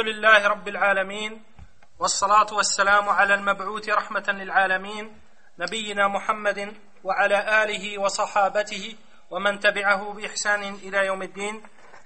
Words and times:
الحمد 0.00 0.16
لله 0.16 0.48
رب 0.48 0.68
العالمين 0.68 1.42
والصلاة 1.98 2.54
والسلام 2.54 3.08
على 3.08 3.34
المبعوث 3.34 3.88
رحمة 3.88 4.24
للعالمين 4.28 5.20
نبينا 5.58 6.08
محمد 6.08 6.74
وعلى 7.04 7.64
آله 7.64 7.98
وصحابته 7.98 8.96
ومن 9.30 9.60
تبعه 9.60 10.12
بإحسان 10.12 10.62
إلى 10.74 11.06
يوم 11.06 11.22
الدين. 11.22 11.62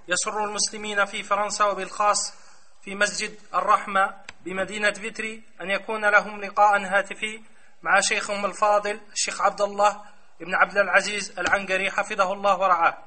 يسر 0.09 0.45
المسلمين 0.45 1.05
في 1.05 1.23
فرنسا 1.23 1.65
وبالخاص 1.65 2.35
في 2.83 2.95
مسجد 2.95 3.39
الرحمة 3.55 4.15
بمدينة 4.45 4.93
فيتري 4.93 5.43
أن 5.61 5.71
يكون 5.71 6.05
لهم 6.05 6.41
لقاء 6.41 6.83
هاتفي 6.83 7.43
مع 7.83 8.01
شيخهم 8.01 8.45
الفاضل 8.47 9.01
الشيخ 9.13 9.43
عبد 9.43 9.61
الله 9.61 10.01
بن 10.41 10.55
عبد 10.55 10.77
العزيز 10.79 11.39
العنقري 11.39 11.91
حفظه 11.91 12.33
الله 12.33 12.59
ورعاه. 12.59 12.99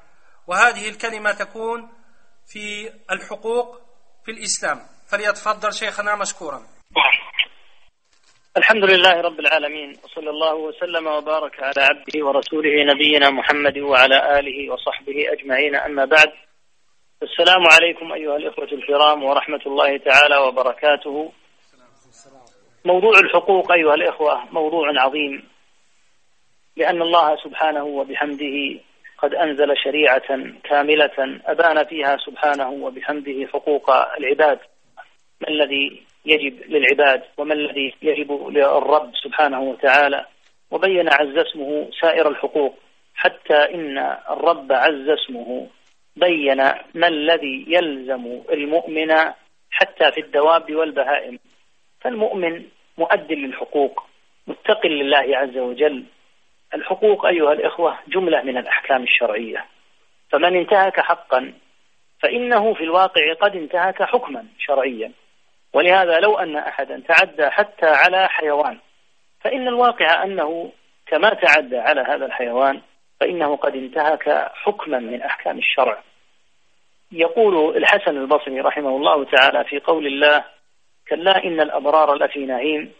وهذه 0.46 0.88
الكلمة 0.88 1.32
تكون 1.32 1.88
في 2.46 2.92
الحقوق 3.10 3.87
في 4.28 4.34
الإسلام. 4.34 4.78
فليتفضل 5.10 5.72
شيخنا 5.72 6.16
مشكورا. 6.16 6.60
الحمد 8.56 8.84
لله 8.84 9.20
رب 9.20 9.40
العالمين 9.40 9.96
وصلى 10.04 10.30
الله 10.30 10.54
وسلم 10.54 11.06
وبارك 11.06 11.62
على 11.62 11.80
عبده 11.90 12.26
ورسوله 12.26 12.84
نبينا 12.94 13.30
محمد 13.30 13.78
وعلى 13.78 14.38
آله 14.38 14.72
وصحبه 14.72 15.32
أجمعين. 15.32 15.74
أما 15.76 16.04
بعد 16.04 16.32
السلام 17.22 17.66
عليكم 17.72 18.12
أيها 18.12 18.36
الإخوة 18.36 18.68
الكرام 18.72 19.24
ورحمة 19.24 19.62
الله 19.66 19.96
تعالى 19.96 20.36
وبركاته. 20.36 21.32
موضوع 22.84 23.18
الحقوق 23.18 23.72
أيها 23.72 23.94
الإخوة 23.94 24.44
موضوع 24.52 25.02
عظيم 25.04 25.48
لأن 26.76 27.02
الله 27.02 27.36
سبحانه 27.44 27.84
وبحمده 27.84 28.80
قد 29.18 29.34
أنزل 29.34 29.76
شريعة 29.76 30.28
كاملة 30.64 31.40
أبان 31.46 31.84
فيها 31.84 32.16
سبحانه 32.16 32.70
وبحمده 32.70 33.46
حقوق 33.52 33.90
العباد. 34.18 34.58
ما 35.40 35.48
الذي 35.48 36.02
يجب 36.26 36.62
للعباد 36.68 37.22
وما 37.38 37.54
الذي 37.54 37.94
يجب 38.02 38.48
للرب 38.48 39.10
سبحانه 39.24 39.60
وتعالى؟ 39.60 40.26
وبين 40.70 41.08
عز 41.08 41.36
اسمه 41.36 41.90
سائر 42.00 42.28
الحقوق 42.28 42.78
حتى 43.14 43.74
إن 43.74 43.98
الرب 44.30 44.72
عز 44.72 45.08
اسمه 45.08 45.66
بين 46.16 46.56
ما 46.94 47.08
الذي 47.08 47.64
يلزم 47.68 48.40
المؤمن 48.52 49.14
حتى 49.70 50.12
في 50.12 50.20
الدواب 50.20 50.74
والبهائم. 50.74 51.38
فالمؤمن 52.00 52.64
مؤد 52.98 53.32
للحقوق 53.32 54.04
متق 54.46 54.86
لله 54.86 55.36
عز 55.36 55.56
وجل. 55.56 56.04
الحقوق 56.74 57.26
أيها 57.26 57.52
الإخوة 57.52 57.98
جملة 58.08 58.42
من 58.42 58.56
الأحكام 58.56 59.02
الشرعية. 59.02 59.66
فمن 60.30 60.56
انتهك 60.56 61.00
حقا 61.00 61.52
فإنه 62.22 62.74
في 62.74 62.84
الواقع 62.84 63.34
قد 63.40 63.56
انتهك 63.56 64.02
حكما 64.02 64.46
شرعيا. 64.58 65.12
ولهذا 65.72 66.18
لو 66.18 66.38
أن 66.38 66.56
أحدا 66.56 67.02
تعدى 67.08 67.50
حتى 67.50 67.86
على 67.86 68.28
حيوان 68.28 68.78
فإن 69.40 69.68
الواقع 69.68 70.22
أنه 70.22 70.72
كما 71.06 71.28
تعدى 71.28 71.78
على 71.78 72.00
هذا 72.00 72.26
الحيوان 72.26 72.80
فإنه 73.20 73.56
قد 73.56 73.74
انتهك 73.74 74.50
حكما 74.54 74.98
من 74.98 75.22
أحكام 75.22 75.58
الشرع. 75.58 76.02
يقول 77.12 77.76
الحسن 77.76 78.16
البصري 78.16 78.60
رحمه 78.60 78.96
الله 78.96 79.24
تعالى 79.24 79.64
في 79.64 79.78
قول 79.78 80.06
الله 80.06 80.44
كلا 81.08 81.44
إن 81.44 81.60
الأبرار 81.60 82.14
لفي 82.14 82.46
نعيم 82.46 82.92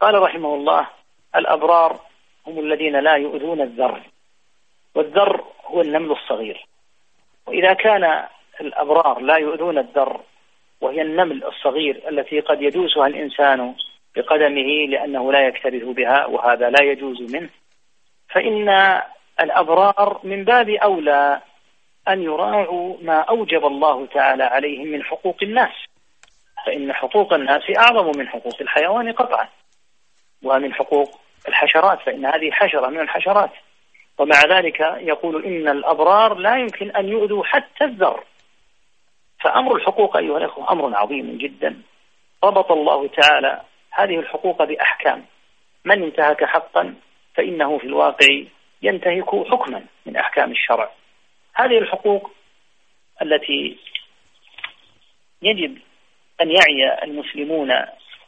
قال 0.00 0.22
رحمه 0.22 0.54
الله 0.54 0.86
الأبرار 1.36 2.00
هم 2.46 2.58
الذين 2.58 2.96
لا 2.96 3.14
يؤذون 3.14 3.60
الذر 3.60 4.02
والذر 4.94 5.44
هو 5.64 5.80
النمل 5.80 6.10
الصغير. 6.10 6.66
وإذا 7.46 7.72
كان 7.72 8.24
الأبرار 8.60 9.20
لا 9.20 9.36
يؤذون 9.36 9.78
الذر 9.78 10.20
وهي 10.80 11.02
النمل 11.02 11.44
الصغير 11.44 12.08
التي 12.08 12.40
قد 12.40 12.62
يدوسها 12.62 13.06
الإنسان 13.06 13.74
بقدمه 14.16 14.86
لأنه 14.86 15.32
لا 15.32 15.46
يكترث 15.46 15.82
بها 15.84 16.26
وهذا 16.26 16.70
لا 16.70 16.84
يجوز 16.84 17.34
منه 17.34 17.48
فإن 18.30 18.68
الأبرار 19.40 20.20
من 20.24 20.44
باب 20.44 20.68
أولى 20.68 21.40
أن 22.08 22.22
يراعوا 22.22 22.96
ما 23.02 23.20
أوجب 23.20 23.66
الله 23.66 24.06
تعالى 24.06 24.44
عليهم 24.44 24.86
من 24.86 25.02
حقوق 25.02 25.36
الناس. 25.42 25.72
فإن 26.66 26.92
حقوق 26.92 27.32
الناس 27.32 27.62
أعظم 27.78 28.18
من 28.18 28.28
حقوق 28.28 28.56
الحيوان 28.60 29.12
قطعا 29.12 29.48
ومن 30.42 30.74
حقوق 30.74 31.21
الحشرات 31.48 32.00
فإن 32.00 32.26
هذه 32.26 32.50
حشرة 32.50 32.88
من 32.88 33.00
الحشرات. 33.00 33.50
ومع 34.18 34.40
ذلك 34.48 34.80
يقول 34.80 35.44
إن 35.44 35.68
الأبرار 35.68 36.34
لا 36.34 36.56
يمكن 36.56 36.90
أن 36.90 37.08
يؤذوا 37.08 37.44
حتى 37.44 37.84
الذر. 37.84 38.24
فأمر 39.40 39.76
الحقوق 39.76 40.16
أيها 40.16 40.38
الأخوة 40.38 40.72
أمر 40.72 40.96
عظيم 40.96 41.38
جدا. 41.38 41.82
ربط 42.44 42.72
الله 42.72 43.08
تعالى 43.08 43.60
هذه 43.90 44.18
الحقوق 44.18 44.64
بأحكام. 44.64 45.24
من 45.84 46.02
انتهك 46.02 46.44
حقا 46.44 46.94
فإنه 47.34 47.78
في 47.78 47.84
الواقع 47.84 48.42
ينتهك 48.82 49.48
حكما 49.48 49.84
من 50.06 50.16
أحكام 50.16 50.50
الشرع. 50.50 50.90
هذه 51.54 51.78
الحقوق 51.78 52.30
التي 53.22 53.78
يجب 55.42 55.78
أن 56.40 56.50
يعي 56.50 57.04
المسلمون 57.04 57.68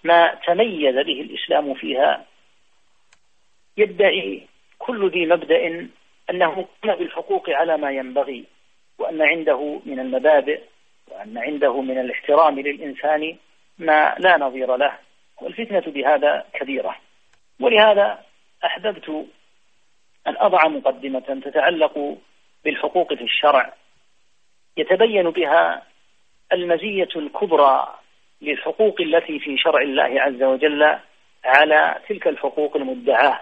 ما 0.05 0.35
تميز 0.47 0.95
به 0.95 1.21
الإسلام 1.21 1.75
فيها 1.75 2.25
يدعي 3.77 4.47
كل 4.79 5.11
ذي 5.11 5.27
مبدأ 5.27 5.89
أنه 6.31 6.67
قام 6.83 6.97
بالحقوق 6.97 7.51
على 7.51 7.77
ما 7.77 7.91
ينبغي 7.91 8.45
وأن 8.99 9.23
عنده 9.23 9.81
من 9.87 10.01
المبادئ 10.01 10.61
وأن 11.09 11.39
عنده 11.39 11.81
من 11.83 11.99
الاحترام 11.99 12.61
للإنسان 12.61 13.37
ما 13.79 14.15
لا 14.19 14.37
نظير 14.39 14.77
له 14.77 14.99
والفتنة 15.41 15.93
بهذا 15.93 16.45
كبيرة. 16.53 16.97
ولهذا 17.61 18.25
أحببت 18.65 19.09
أن 20.27 20.37
أضع 20.37 20.69
مقدمة 20.69 21.41
تتعلق 21.45 22.19
بالحقوق 22.65 23.15
في 23.15 23.25
الشرع 23.25 23.75
يتبين 24.77 25.31
بها 25.31 25.83
المزية 26.53 27.09
الكبرى 27.17 27.99
للحقوق 28.43 29.01
التي 29.01 29.39
في 29.39 29.59
شرع 29.59 29.83
الله 29.83 30.21
عز 30.21 30.43
وجل 30.43 30.99
على 31.45 31.99
تلك 32.09 32.29
الحقوق 32.29 32.77
المدعاة. 32.77 33.41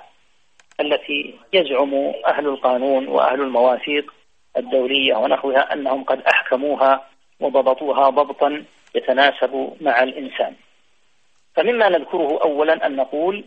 التي 0.81 1.35
يزعم 1.53 1.95
أهل 2.27 2.47
القانون 2.47 3.09
وأهل 3.09 3.41
المواثيق 3.41 4.15
الدولية 4.57 5.15
ونحوها 5.15 5.73
أنهم 5.73 6.05
قد 6.05 6.23
أحكموها 6.23 7.09
وضبطوها 7.41 8.11
ضبطا 8.11 8.65
يتناسب 8.95 9.77
مع 9.81 10.03
الإنسان. 10.03 10.55
فمما 11.55 11.89
نذكره 11.89 12.39
أولا 12.45 12.87
أن 12.87 12.97
نقول 12.97 13.45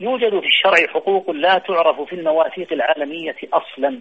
يوجد 0.00 0.40
في 0.40 0.46
الشرع 0.46 0.86
حقوق 0.94 1.30
لا 1.30 1.58
تعرف 1.58 2.00
في 2.00 2.14
المواثيق 2.14 2.72
العالمية 2.72 3.36
أصلا 3.52 4.00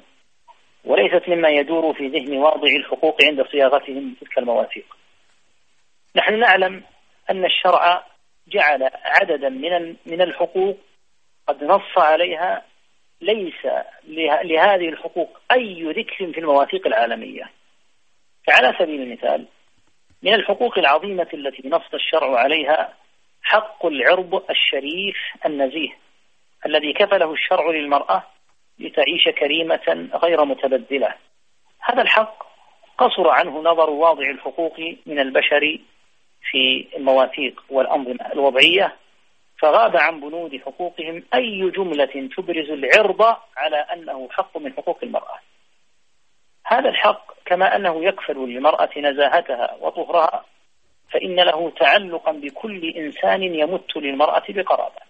وليست 0.85 1.29
مما 1.29 1.50
يدور 1.50 1.94
في 1.94 2.07
ذهن 2.07 2.38
واضع 2.38 2.67
الحقوق 2.75 3.23
عند 3.23 3.45
صياغتهم 3.51 4.16
تلك 4.22 4.38
المواثيق. 4.38 4.85
نحن 6.16 6.39
نعلم 6.39 6.83
أن 7.29 7.45
الشرع 7.45 8.03
جعل 8.47 8.89
عددا 9.06 9.50
من 9.50 9.95
من 10.06 10.22
الحقوق 10.22 10.77
قد 11.47 11.63
نص 11.63 11.97
عليها 11.97 12.61
ليس 13.22 13.66
لهذه 14.44 14.89
الحقوق 14.89 15.39
أي 15.51 15.83
ذكر 15.83 16.31
في 16.31 16.39
المواثيق 16.39 16.88
العالمية. 16.88 17.51
فعلى 18.47 18.75
سبيل 18.79 19.01
المثال 19.01 19.45
من 20.23 20.33
الحقوق 20.33 20.78
العظيمة 20.78 21.28
التي 21.33 21.69
نص 21.69 21.94
الشرع 21.94 22.39
عليها 22.39 22.94
حق 23.41 23.85
العرض 23.85 24.44
الشريف 24.50 25.16
النزيه 25.45 25.97
الذي 26.66 26.94
كفله 26.94 27.33
الشرع 27.33 27.69
للمرأة 27.69 28.23
لتعيش 28.79 29.29
كريمة 29.29 30.09
غير 30.23 30.45
متبذلة 30.45 31.16
هذا 31.79 32.01
الحق 32.01 32.45
قصر 32.97 33.29
عنه 33.29 33.62
نظر 33.62 33.89
واضع 33.89 34.29
الحقوق 34.29 34.79
من 35.06 35.19
البشر 35.19 35.79
في 36.51 36.88
المواثيق 36.97 37.63
والأنظمة 37.69 38.31
الوضعية 38.33 38.95
فغاب 39.57 39.98
عن 39.98 40.19
بنود 40.19 40.62
حقوقهم 40.66 41.24
أي 41.34 41.72
جملة 41.72 42.30
تبرز 42.38 42.69
العرض 42.69 43.38
على 43.57 43.78
أنه 43.78 44.30
حق 44.31 44.57
من 44.57 44.74
حقوق 44.74 45.00
المرأة. 45.04 45.40
هذا 46.66 46.90
الحق 46.90 47.31
كما 47.46 47.75
أنه 47.75 48.06
يكفل 48.06 48.38
للمرأة 48.38 48.90
نزاهتها 48.98 49.78
وطهرها 49.81 50.46
فإن 51.12 51.36
له 51.36 51.72
تعلقا 51.80 52.31
بكل 52.31 52.90
إنسان 52.90 53.44
يمت 53.44 53.98
للمرأة 53.98 54.44
بقرابة. 54.50 55.02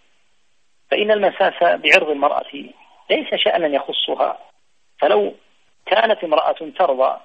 فإن 0.91 1.11
المساس 1.11 1.63
بعرض 1.63 2.09
المرأة 2.09 2.51
ليس 3.09 3.35
شأنا 3.35 3.67
يخصها 3.67 4.39
فلو 4.99 5.33
كانت 5.85 6.23
امرأة 6.23 6.71
ترضى 6.77 7.19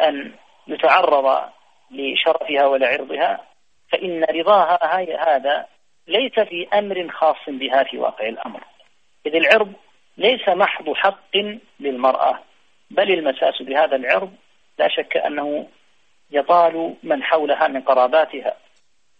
أن 0.00 0.34
يتعرض 0.66 1.50
لشرفها 1.90 2.66
ولعرضها 2.66 3.44
فإن 3.92 4.24
رضاها 4.24 4.78
هذا 5.36 5.66
ليس 6.08 6.40
في 6.40 6.68
أمر 6.74 7.08
خاص 7.10 7.36
بها 7.48 7.82
في 7.84 7.98
واقع 7.98 8.28
الأمر. 8.28 8.60
إذ 9.26 9.34
العرض 9.34 9.72
ليس 10.16 10.48
محض 10.48 10.92
حق 10.92 11.36
للمرأة 11.80 12.38
بل 12.90 13.12
المساس 13.12 13.62
بهذا 13.62 13.96
العرض 13.96 14.32
لا 14.78 14.88
شك 14.88 15.16
أنه 15.16 15.68
يطال 16.30 16.94
من 17.02 17.22
حولها 17.22 17.68
من 17.68 17.80
قراباتها. 17.80 18.56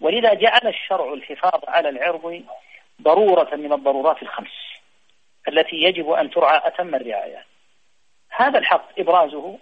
ولذا 0.01 0.35
جعل 0.35 0.67
الشرع 0.67 1.13
الحفاظ 1.13 1.61
على 1.69 1.89
العرض 1.89 2.43
ضرورة 3.03 3.57
من 3.57 3.73
الضرورات 3.73 4.23
الخمس 4.23 4.69
التي 5.49 5.77
يجب 5.77 6.11
أن 6.11 6.31
ترعى 6.31 6.61
أتم 6.65 6.95
الرعاية. 6.95 7.45
هذا 8.31 8.59
الحق 8.59 8.89
إبرازه 8.99 9.59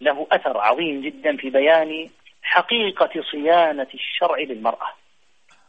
له 0.00 0.26
أثر 0.32 0.58
عظيم 0.58 1.00
جدا 1.00 1.36
في 1.36 1.50
بيان 1.50 2.10
حقيقة 2.42 3.22
صيانة 3.30 3.86
الشرع 3.94 4.38
للمرأة. 4.38 5.03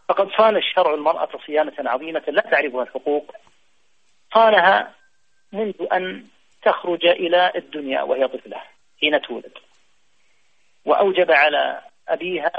فقد 0.10 0.30
صان 0.38 0.58
الشرع 0.58 0.94
المرأة 0.94 1.30
صيانة 1.46 1.74
عظيمة 1.80 2.24
لا 2.28 2.42
تعرفها 2.42 2.84
الحقوق. 2.84 3.36
صانها 4.34 4.92
منذ 5.52 5.74
أن 5.94 6.26
تخرج 6.64 7.06
إلى 7.06 7.52
الدنيا 7.56 8.02
وهي 8.02 8.28
طفلة 8.28 8.62
حين 9.02 9.22
تولد. 9.22 9.58
وأوجب 10.86 11.32
على 11.32 11.82
أبيها 12.08 12.52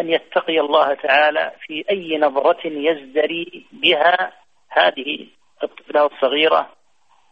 أن 0.00 0.10
يتقي 0.10 0.60
الله 0.60 0.94
تعالى 0.94 1.52
في 1.60 1.84
أي 1.90 2.18
نظرة 2.18 2.66
يزدري 2.66 3.66
بها 3.72 4.32
هذه 4.68 5.26
الطفلة 5.62 6.06
الصغيرة 6.06 6.70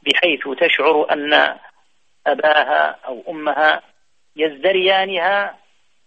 بحيث 0.03 0.49
تشعر 0.61 1.12
أن 1.12 1.59
أباها 2.26 2.99
أو 3.06 3.23
أمها 3.29 3.82
يزدريانها 4.37 5.59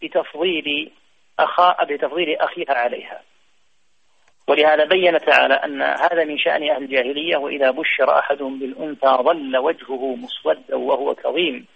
بتفضيل 0.01 0.91
أخاء 1.39 1.85
بتفضيل 1.85 2.37
أخيها 2.37 2.73
عليها. 2.73 3.21
ولهذا 4.47 4.85
بين 4.85 5.19
تعالى 5.19 5.53
أن 5.53 5.81
هذا 5.81 6.23
من 6.23 6.37
شأن 6.37 6.69
أهل 6.69 6.83
الجاهلية 6.83 7.37
وإذا 7.37 7.71
بشر 7.71 8.19
أحدهم 8.19 8.59
بالأنثى 8.59 9.07
ظل 9.07 9.57
وجهه 9.57 10.15
مسودا 10.15 10.75
وهو 10.75 11.15
كظيم 11.15 11.67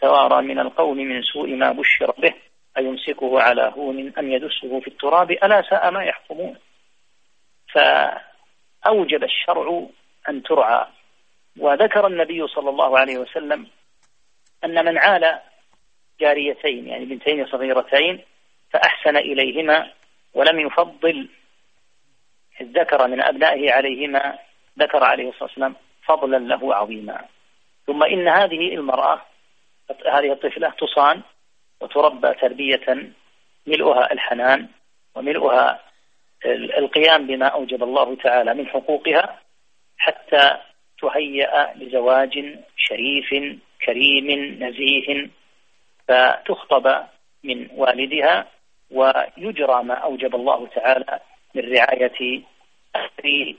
توارى 0.00 0.42
من 0.42 0.58
القوم 0.58 0.96
من 0.96 1.22
سوء 1.22 1.48
ما 1.54 1.72
بشر 1.72 2.10
به 2.18 2.34
أيمسكه 2.78 3.40
على 3.40 3.72
هون 3.76 4.12
أم 4.18 4.32
يدسه 4.32 4.80
في 4.80 4.88
التراب 4.88 5.30
ألا 5.30 5.62
ساء 5.70 5.90
ما 5.90 6.04
يحكمون. 6.04 6.56
فأوجب 7.72 9.24
الشرع 9.24 9.86
أن 10.28 10.42
ترعى. 10.42 10.86
وذكر 11.58 12.06
النبي 12.06 12.46
صلى 12.46 12.70
الله 12.70 12.98
عليه 12.98 13.18
وسلم 13.18 13.66
أن 14.64 14.84
من 14.84 14.98
عال 14.98 15.40
جاريتين 16.20 16.88
يعني 16.88 17.04
بنتين 17.04 17.46
صغيرتين 17.46 18.20
فأحسن 18.70 19.16
إليهما 19.16 19.90
ولم 20.34 20.60
يفضل 20.60 21.28
الذكر 22.60 23.08
من 23.08 23.22
أبنائه 23.22 23.72
عليهما 23.72 24.38
ذكر 24.78 25.04
عليه 25.04 25.28
الصلاة 25.28 25.44
والسلام 25.44 25.74
فضلا 26.04 26.38
له 26.38 26.74
عظيما 26.74 27.24
ثم 27.86 28.02
إن 28.02 28.28
هذه 28.28 28.74
المرأة 28.74 29.22
هذه 30.06 30.32
الطفلة 30.32 30.70
تصان 30.70 31.22
وتربى 31.80 32.34
تربية 32.34 33.12
ملؤها 33.66 34.12
الحنان 34.12 34.68
وملؤها 35.14 35.80
القيام 36.78 37.26
بما 37.26 37.46
أوجب 37.46 37.82
الله 37.82 38.16
تعالى 38.16 38.54
من 38.54 38.66
حقوقها 38.66 39.40
حتى 39.98 40.56
تهيأ 41.00 41.74
لزواج 41.74 42.58
شريف 42.76 43.58
كريم 43.86 44.58
نزيه 44.64 45.30
فتخطب 46.08 47.06
من 47.44 47.68
والدها 47.76 48.46
ويجرى 48.90 49.82
ما 49.82 49.94
أوجب 49.94 50.34
الله 50.34 50.66
تعالى 50.66 51.20
من 51.54 51.72
رعاية 51.72 52.42
أهل 52.96 53.56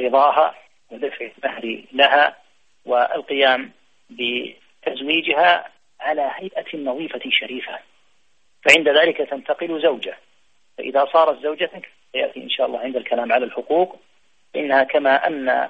رضاها 0.00 0.54
ودفع 0.90 1.30
المهر 1.38 1.82
لها 1.92 2.36
والقيام 2.86 3.72
بتزويجها 4.10 5.70
على 6.00 6.30
هيئة 6.34 6.76
نظيفة 6.76 7.20
شريفة. 7.30 7.78
فعند 8.62 8.88
ذلك 8.88 9.16
تنتقل 9.16 9.82
زوجة. 9.82 10.16
فإذا 10.78 11.04
صارت 11.12 11.42
زوجة 11.42 11.70
سيأتي 12.12 12.42
إن 12.42 12.50
شاء 12.50 12.66
الله 12.66 12.78
عند 12.78 12.96
الكلام 12.96 13.32
على 13.32 13.44
الحقوق. 13.44 14.00
إنها 14.56 14.82
كما 14.82 15.26
أن 15.26 15.68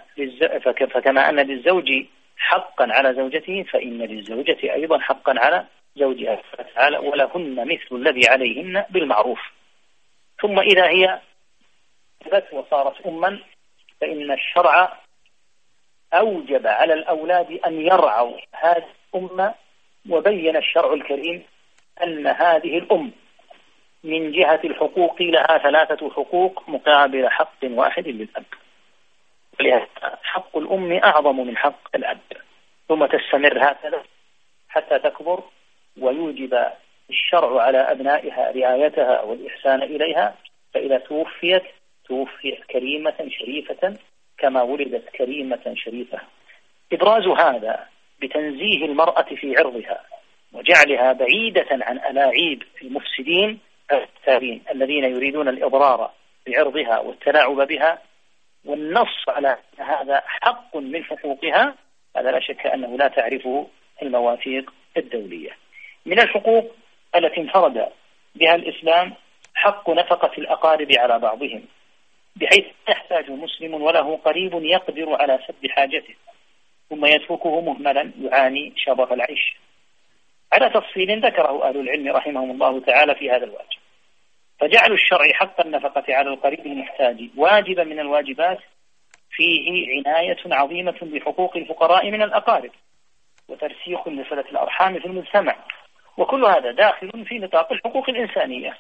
فكما 0.91 1.29
أن 1.29 1.41
للزوج 1.41 1.93
حقا 2.37 2.87
على 2.91 3.15
زوجته 3.15 3.63
فإن 3.63 3.99
للزوجة 3.99 4.75
أيضا 4.75 4.99
حقا 4.99 5.35
على 5.39 5.67
زوجها. 5.97 6.43
ولهن 6.99 7.69
مثل 7.69 7.97
الذي 7.97 8.29
عليهن 8.29 8.85
بالمعروف. 8.91 9.41
ثم 10.43 10.59
إذا 10.59 10.89
هي 10.89 11.21
ثبت 12.27 12.53
وصارت 12.53 13.07
أما 13.07 13.39
فإن 14.01 14.31
الشرع 14.33 14.93
أوجب 16.15 16.67
على 16.67 16.95
الأولاد 16.95 17.61
أن 17.67 17.81
يرعوا 17.81 18.37
هذه 18.53 18.85
الأمة 19.15 19.55
وبين 20.11 20.57
الشرع 20.57 20.93
الكريم 20.93 21.45
أن 22.03 22.27
هذه 22.27 22.79
الأم 22.79 23.13
من 24.05 24.33
جهة 24.33 24.61
الحقوق 24.65 25.23
لها 25.23 25.59
ثلاثة 25.59 26.11
حقوق 26.11 26.69
مقابل 26.69 27.29
حق 27.29 27.59
واحد 27.65 28.09
للأب. 28.09 28.45
ولهذا 29.61 30.19
حق 30.23 30.57
الأم 30.57 30.93
أعظم 30.93 31.41
من 31.41 31.57
حق 31.57 31.97
الأب. 31.97 32.19
ثم 32.89 33.07
تستمر 33.07 33.59
هكذا 33.59 34.03
حتى 34.69 34.99
تكبر 34.99 35.43
ويوجب 36.01 36.67
الشرع 37.11 37.63
على 37.63 37.79
أبنائها 37.79 38.53
رعايتها 38.53 39.23
والإحسان 39.23 39.83
إليها 39.83 40.35
فإذا 40.75 40.99
توفيت 40.99 41.63
توفيت 42.09 42.65
كريمة 42.65 43.31
شريفة 43.39 43.97
كما 44.39 44.63
ولدت 44.63 45.09
كريمة 45.09 45.75
شريفة. 45.75 46.21
إبراز 46.93 47.27
هذا 47.27 47.87
بتنزيه 48.23 48.85
المرأة 48.85 49.23
في 49.23 49.57
عرضها 49.59 50.01
وجعلها 50.53 51.13
بعيدة 51.13 51.67
عن 51.71 51.99
ألاعيب 51.99 52.63
المفسدين 52.83 53.59
الثابين 53.93 54.63
الذين 54.71 55.05
يريدون 55.05 55.49
الإضرار 55.49 56.11
بعرضها 56.47 56.99
والتلاعب 56.99 57.57
بها. 57.57 58.03
والنص 58.65 59.29
على 59.29 59.57
هذا 59.79 60.23
حق 60.27 60.77
من 60.77 61.05
حقوقها 61.05 61.75
هذا 62.17 62.31
لا 62.31 62.41
شك 62.41 62.67
أنه 62.67 62.97
لا 62.97 63.09
تعرفه 63.09 63.67
المواثيق 64.03 64.73
الدولية. 64.97 65.51
من 66.07 66.21
الحقوق 66.21 66.75
التي 67.17 67.41
انفرد 67.41 67.89
بها 68.35 68.55
الإسلام 68.55 69.15
حق 69.55 69.91
نفقة 69.91 70.31
الأقارب 70.39 70.93
على 70.99 71.19
بعضهم. 71.19 71.63
بحيث 72.37 72.65
يحتاج 72.89 73.31
مسلم 73.31 73.75
وله 73.75 74.17
قريب 74.17 74.55
يقدر 74.55 75.23
على 75.23 75.39
سد 75.49 75.71
حاجته 75.71 76.15
ثم 76.91 77.07
يتركه 77.07 77.61
مهملا 77.61 78.13
يعاني 78.21 78.73
شبط 78.77 79.13
العيش. 79.13 79.57
على 80.53 80.71
تفصيل 80.71 81.27
ذكره 81.27 81.69
أهل 81.69 81.81
العلم 81.81 82.09
رحمهم 82.09 82.51
الله 82.51 82.81
تعالى 82.81 83.15
في 83.15 83.31
هذا 83.31 83.45
الواجب. 83.45 83.79
فجعل 84.61 84.93
الشرع 84.93 85.33
حق 85.33 85.61
النفقة 85.61 86.05
على 86.09 86.31
القريب 86.31 86.67
المحتاج 86.67 87.29
واجبا 87.37 87.85
من 87.85 88.01
الواجبات 88.01 88.59
فيه 89.31 89.87
عناية 89.97 90.37
عظيمة 90.47 90.99
بحقوق 91.03 91.57
الفقراء 91.57 92.11
من 92.11 92.23
الأقارب 92.23 92.71
وترسيخ 93.49 94.09
لصلة 94.09 94.45
الأرحام 94.51 94.99
في 94.99 95.07
المجتمع. 95.07 95.57
وكل 96.17 96.45
هذا 96.45 96.71
داخل 96.71 97.25
في 97.27 97.39
نطاق 97.39 97.73
الحقوق 97.73 98.11
الإنسانية. 98.11 98.77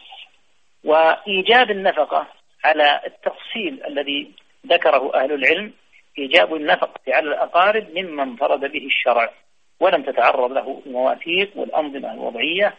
وإيجاب 0.84 1.70
النفقة 1.70 2.26
على 2.66 3.00
التفصيل 3.06 3.84
الذي 3.86 4.30
ذكره 4.66 5.14
أهل 5.14 5.32
العلم 5.32 5.72
إيجاب 6.18 6.54
النفقة 6.54 7.00
على 7.08 7.28
الأقارب 7.28 7.98
مما 7.98 8.22
انفرد 8.22 8.60
به 8.60 8.86
الشرع 8.86 9.32
ولم 9.80 10.02
تتعرض 10.02 10.52
له 10.52 10.82
المواثيق 10.86 11.50
والأنظمة 11.56 12.12
الوضعية 12.12 12.74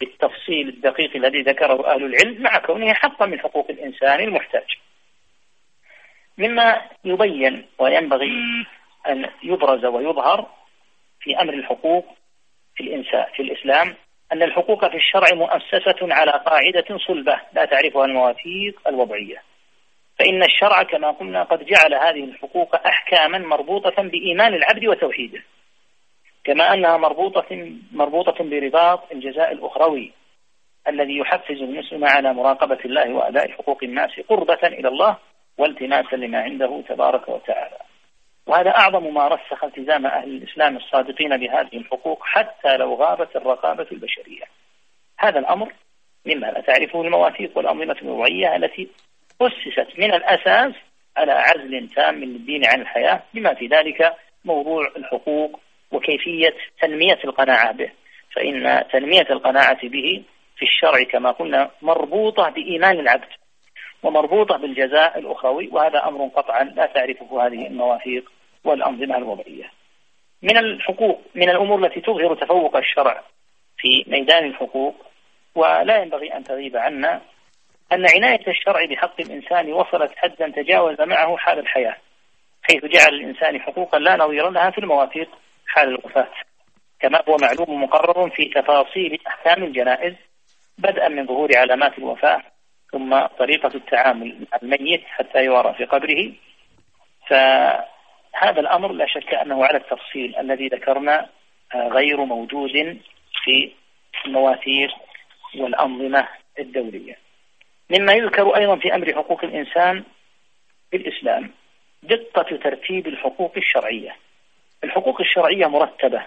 بالتفصيل 0.00 0.68
الدقيق 0.68 1.16
الذي 1.16 1.42
ذكره 1.42 1.94
أهل 1.94 2.04
العلم 2.04 2.42
مع 2.42 2.58
كونه 2.58 2.92
حقا 2.94 3.26
من 3.26 3.40
حقوق 3.40 3.66
الإنسان 3.70 4.20
المحتاج. 4.20 4.66
مما 6.38 6.82
يبين 7.04 7.66
وينبغي 7.78 8.66
أن 9.08 9.30
يبرز 9.42 9.84
ويظهر 9.84 10.50
في 11.20 11.40
أمر 11.40 11.54
الحقوق 11.54 12.06
في 12.74 12.82
الإنسان 12.82 13.24
في 13.36 13.42
الإسلام 13.42 13.94
أن 14.32 14.42
الحقوق 14.42 14.88
في 14.88 14.96
الشرع 14.96 15.34
مؤسسة 15.34 16.14
على 16.14 16.30
قاعدة 16.30 16.98
صلبة 17.06 17.40
لا 17.52 17.64
تعرفها 17.64 18.04
المواثيق 18.04 18.88
الوضعية. 18.88 19.42
فإن 20.18 20.42
الشرع 20.42 20.82
كما 20.82 21.10
قلنا 21.10 21.42
قد 21.42 21.66
جعل 21.66 21.94
هذه 21.94 22.24
الحقوق 22.24 22.86
أحكاما 22.86 23.38
مربوطة 23.38 24.02
بإيمان 24.02 24.54
العبد 24.54 24.86
وتوحيده. 24.86 25.42
كما 26.44 26.74
أنها 26.74 26.96
مربوطة 26.96 27.72
مربوطة 27.92 28.44
برباط 28.44 29.12
الجزاء 29.12 29.52
الأخروي 29.52 30.12
الذي 30.88 31.18
يحفز 31.18 31.62
المسلم 31.62 32.04
على 32.04 32.32
مراقبة 32.32 32.78
الله 32.84 33.14
وأداء 33.14 33.50
حقوق 33.50 33.84
الناس 33.84 34.10
قربة 34.28 34.58
إلى 34.64 34.88
الله 34.88 35.16
والتماسا 35.58 36.16
لما 36.16 36.38
عنده 36.38 36.82
تبارك 36.88 37.28
وتعالى. 37.28 37.89
وهذا 38.46 38.70
أعظم 38.70 39.14
ما 39.14 39.28
رسخ 39.28 39.64
التزام 39.64 40.06
أهل 40.06 40.28
الإسلام 40.28 40.76
الصادقين 40.76 41.36
بهذه 41.36 41.76
الحقوق 41.76 42.18
حتى 42.22 42.76
لو 42.76 42.94
غابت 42.94 43.36
الرقابة 43.36 43.86
البشرية. 43.92 44.44
هذا 45.18 45.38
الأمر 45.38 45.72
مما 46.26 46.46
لا 46.46 46.60
تعرفه 46.60 47.02
المواثيق 47.02 47.58
والأنظمة 47.58 47.96
الوضعية 48.02 48.56
التي 48.56 48.88
أسست 49.42 49.98
من 49.98 50.14
الأساس 50.14 50.74
على 51.16 51.32
عزل 51.32 51.88
تام 51.96 52.14
من 52.14 52.22
الدين 52.22 52.66
عن 52.66 52.80
الحياة 52.80 53.22
بما 53.34 53.54
في 53.54 53.66
ذلك 53.66 54.14
موضوع 54.44 54.92
الحقوق 54.96 55.60
وكيفية 55.90 56.54
تنمية 56.80 57.18
القناعة 57.24 57.72
به. 57.72 57.90
فإن 58.36 58.84
تنمية 58.92 59.26
القناعة 59.30 59.88
به 59.88 60.22
في 60.56 60.62
الشرع 60.62 61.02
كما 61.02 61.30
قلنا 61.30 61.70
مربوطة 61.82 62.48
بإيمان 62.48 63.00
العبد. 63.00 63.39
ومربوطة 64.02 64.56
بالجزاء 64.56 65.18
الأخروي 65.18 65.68
وهذا 65.72 66.08
أمر 66.08 66.28
قطعا 66.28 66.64
لا 66.64 66.86
تعرفه 66.86 67.46
هذه 67.46 67.66
المواثيق 67.66 68.32
والأنظمة 68.64 69.16
الوضعية 69.16 69.70
من 70.42 70.56
الحقوق 70.56 71.20
من 71.34 71.50
الأمور 71.50 71.86
التي 71.86 72.00
تظهر 72.00 72.34
تفوق 72.34 72.76
الشرع 72.76 73.22
في 73.78 74.04
ميدان 74.06 74.44
الحقوق 74.44 74.94
ولا 75.54 76.02
ينبغي 76.02 76.36
أن 76.36 76.44
تغيب 76.44 76.76
عنا 76.76 77.20
أن 77.92 78.06
عناية 78.16 78.48
الشرع 78.48 78.84
بحق 78.84 79.20
الإنسان 79.20 79.72
وصلت 79.72 80.12
حدا 80.16 80.48
تجاوز 80.48 81.00
معه 81.00 81.36
حال 81.36 81.58
الحياة 81.58 81.96
حيث 82.62 82.84
جعل 82.84 83.14
الإنسان 83.14 83.60
حقوقا 83.60 83.98
لا 83.98 84.16
نظير 84.16 84.50
لها 84.50 84.70
في 84.70 84.78
المواثيق 84.78 85.28
حال 85.66 85.88
الوفاة. 85.88 86.28
كما 87.00 87.22
هو 87.28 87.36
معلوم 87.40 87.82
مقرر 87.82 88.30
في 88.30 88.44
تفاصيل 88.44 89.18
أحكام 89.26 89.64
الجنائز 89.64 90.14
بدءا 90.78 91.08
من 91.08 91.26
ظهور 91.26 91.56
علامات 91.56 91.98
الوفاة 91.98 92.42
ثم 92.92 93.26
طريقة 93.38 93.70
التعامل 93.74 94.46
مع 94.52 94.58
الميت 94.62 95.02
حتى 95.06 95.44
يوارى 95.44 95.74
في 95.74 95.84
قبره. 95.84 96.32
فهذا 97.28 98.60
الأمر 98.60 98.92
لا 98.92 99.06
شك 99.06 99.34
أنه 99.34 99.64
على 99.64 99.78
التفصيل 99.78 100.36
الذي 100.38 100.68
ذكرنا 100.68 101.28
آه، 101.74 101.88
غير 101.88 102.24
موجود 102.24 102.98
في 103.44 103.72
المواثيق 104.26 104.90
والأنظمة 105.58 106.28
الدولية. 106.58 107.16
مما 107.90 108.12
يذكر 108.12 108.56
أيضا 108.56 108.76
في 108.76 108.94
أمر 108.94 109.14
حقوق 109.14 109.44
الإنسان 109.44 110.04
في 110.90 110.96
الإسلام 110.96 111.50
دقة 112.02 112.56
ترتيب 112.56 113.06
الحقوق 113.06 113.52
الشرعية. 113.56 114.16
الحقوق 114.84 115.20
الشرعية 115.20 115.66
مرتبة 115.66 116.22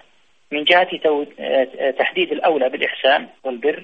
من 0.51 0.63
جهة 0.63 0.89
تحديد 1.91 2.31
الأولى 2.31 2.69
بالإحسان 2.69 3.27
والبر 3.43 3.83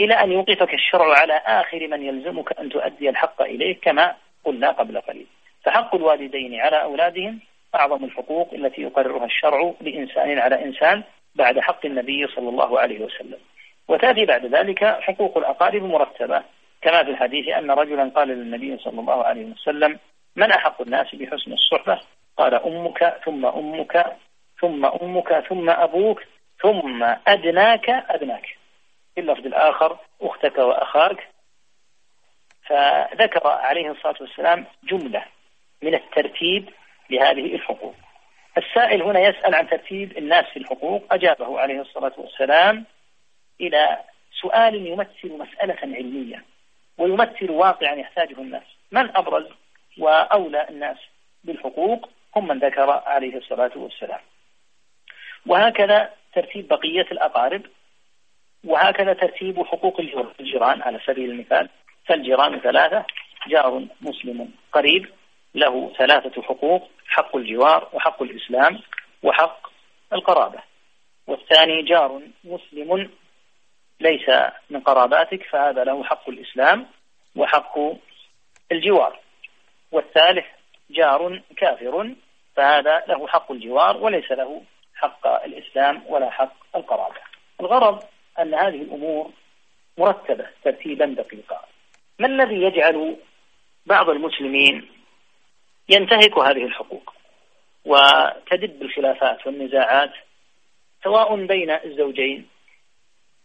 إلى 0.00 0.14
أن 0.14 0.32
يوقفك 0.32 0.74
الشرع 0.74 1.18
على 1.18 1.42
آخر 1.46 1.88
من 1.88 2.02
يلزمك 2.02 2.58
أن 2.60 2.68
تؤدي 2.68 3.08
الحق 3.08 3.42
إليه 3.42 3.80
كما 3.80 4.14
قلنا 4.44 4.70
قبل 4.70 5.00
قليل. 5.00 5.26
فحق 5.64 5.94
الوالدين 5.94 6.60
على 6.60 6.82
أولادهم 6.82 7.40
أعظم 7.74 8.04
الحقوق 8.04 8.54
التي 8.54 8.82
يقررها 8.82 9.24
الشرع 9.24 9.72
لإنسان 9.80 10.38
على 10.38 10.64
إنسان 10.64 11.02
بعد 11.34 11.60
حق 11.60 11.86
النبي 11.86 12.26
صلى 12.26 12.48
الله 12.48 12.80
عليه 12.80 13.00
وسلم. 13.00 13.38
وتأتي 13.88 14.24
بعد 14.24 14.46
ذلك 14.46 14.84
حقوق 14.84 15.38
الأقارب 15.38 15.82
مرتبة. 15.82 16.42
كما 16.82 17.04
في 17.04 17.10
الحديث 17.10 17.48
أن 17.48 17.70
رجلا 17.70 18.08
قال 18.08 18.28
للنبي 18.28 18.78
صلى 18.78 19.00
الله 19.00 19.24
عليه 19.24 19.44
وسلم 19.44 19.98
من 20.36 20.52
أحق 20.52 20.82
الناس 20.82 21.14
بحسن 21.14 21.52
الصحبة؟ 21.52 22.00
قال 22.36 22.54
أمك 22.54 23.20
ثم 23.24 23.46
أمك 23.46 24.06
ثم 24.60 24.84
أمك 24.86 25.44
ثم 25.48 25.70
أبوك 25.70 26.22
ثم 26.62 27.04
أدناك 27.28 27.90
أدناك. 27.90 28.56
في 29.16 29.20
اللفظ 29.20 29.46
الآخر 29.46 29.98
أختك 30.20 30.58
وأخاك. 30.58 31.28
فذكر 32.66 33.46
عليه 33.46 33.90
الصلاة 33.90 34.14
والسلام 34.20 34.66
جملة 34.84 35.24
من 35.82 35.94
الترتيب 35.94 36.68
لهذه 37.10 37.54
الحقوق. 37.54 37.94
السائل 38.58 39.02
هنا 39.02 39.20
يسأل 39.20 39.54
عن 39.54 39.68
ترتيب 39.68 40.18
الناس 40.18 40.44
في 40.44 40.58
الحقوق. 40.58 41.04
أجابه 41.10 41.60
عليه 41.60 41.80
الصلاة 41.80 42.12
والسلام 42.16 42.84
إلى 43.60 44.00
سؤال 44.40 44.86
يمثل 44.86 45.38
مسألة 45.38 45.76
علمية 45.82 46.44
ويمثل 46.98 47.50
واقعا 47.50 47.94
يحتاجه 47.94 48.40
الناس. 48.40 48.66
من 48.92 49.16
أبرز 49.16 49.46
وأولى 49.98 50.68
الناس 50.68 50.96
بالحقوق؟ 51.44 52.08
هم 52.36 52.48
من 52.48 52.58
ذكر 52.58 52.90
عليه 52.90 53.36
الصلاة 53.36 53.72
والسلام. 53.76 54.20
وهكذا 55.46 56.10
ترتيب 56.34 56.68
بقية 56.68 57.06
الأقارب. 57.12 57.62
وهكذا 58.64 59.12
ترتيب 59.12 59.62
حقوق 59.62 60.00
الجيران. 60.40 60.82
على 60.82 61.00
سبيل 61.06 61.30
المثال 61.30 61.68
فالجيران 62.06 62.60
ثلاثة 62.60 63.04
جار 63.48 63.86
مسلم 64.00 64.50
قريب 64.72 65.08
له 65.54 65.92
ثلاثة 65.98 66.42
حقوق 66.42 66.88
حق 67.08 67.36
الجوار 67.36 67.88
وحق 67.92 68.22
الإسلام 68.22 68.80
وحق 69.22 69.70
القرابة. 70.12 70.58
والثاني 71.26 71.82
جار 71.82 72.22
مسلم 72.44 73.10
ليس 74.00 74.30
من 74.70 74.80
قراباتك 74.80 75.42
فهذا 75.42 75.84
له 75.84 76.04
حق 76.04 76.28
الإسلام 76.28 76.86
وحق 77.36 77.78
الجوار. 78.72 79.20
والثالث 79.92 80.46
جار 80.90 81.42
كافر 81.56 82.14
فهذا 82.56 83.04
له 83.08 83.28
حق 83.28 83.52
الجوار 83.52 83.96
وليس 83.96 84.32
له 84.32 84.62
حق 84.94 85.26
الإسلام 85.26 86.02
ولا 86.08 86.30
حق 86.30 86.76
القرابة. 86.76 87.20
الغرض 87.60 88.02
أن 88.38 88.54
هذه 88.54 88.82
الأمور 88.82 89.30
مرتبة 89.98 90.46
ترتيبا 90.64 91.06
دقيقا. 91.06 91.64
ما 92.18 92.26
الذي 92.26 92.62
يجعل 92.62 93.16
بعض 93.86 94.08
المسلمين 94.08 94.88
ينتهك 95.88 96.38
هذه 96.38 96.64
الحقوق 96.64 97.14
وتدب 97.84 98.82
الخلافات 98.82 99.46
والنزاعات 99.46 100.12
سواء 101.04 101.46
بين 101.46 101.70
الزوجين 101.70 102.46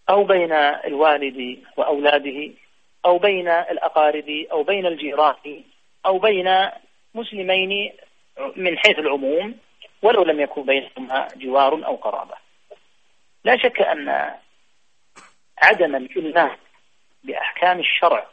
أو 0.09 0.23
بين 0.23 0.51
الوالد 0.85 1.59
وأولاده 1.77 2.51
أو 3.05 3.17
بين 3.17 3.47
الأقارب 3.47 4.45
أو 4.51 4.63
بين 4.63 4.85
الجيران 4.85 5.63
أو 6.05 6.19
بين 6.19 6.69
مسلمين 7.15 7.91
من 8.55 8.77
حيث 8.77 8.99
العموم 8.99 9.55
ولو 10.01 10.23
لم 10.23 10.39
يكن 10.39 10.63
بينهما 10.63 11.27
جوار 11.35 11.85
أو 11.85 11.95
قرابة. 11.95 12.35
لا 13.45 13.57
شك 13.57 13.81
أن 13.81 14.31
عدم 15.61 15.95
الإلمام 15.95 16.57
بأحكام 17.23 17.79
الشرع 17.79 18.27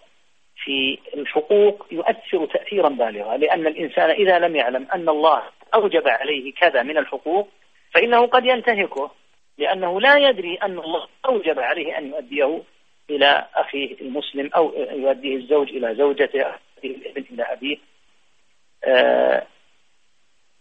في 0.64 0.98
الحقوق 1.14 1.86
يؤثر 1.90 2.46
تأثيرا 2.46 2.88
بالغا 2.88 3.36
لأن 3.36 3.66
الإنسان 3.66 4.10
إذا 4.10 4.38
لم 4.38 4.56
يعلم 4.56 4.86
أن 4.94 5.08
الله 5.08 5.42
أوجب 5.74 6.08
عليه 6.08 6.52
كذا 6.54 6.82
من 6.82 6.98
الحقوق 6.98 7.48
فإنه 7.94 8.26
قد 8.26 8.44
ينتهكه 8.46 9.10
لأنه 9.58 10.00
لا 10.00 10.28
يدري 10.28 10.54
أن 10.54 10.78
الله 10.78 11.06
أوجب 11.26 11.58
عليه 11.58 11.98
أن 11.98 12.06
يؤديه 12.06 12.62
إلى 13.10 13.46
أخيه 13.54 14.00
المسلم 14.00 14.50
أو 14.56 14.72
يؤديه 14.76 15.36
الزوج 15.36 15.68
إلى 15.68 15.94
زوجته 15.94 16.54
الابن 16.84 17.24
إلى 17.34 17.42
أبيه. 17.42 17.76
آه 18.84 19.46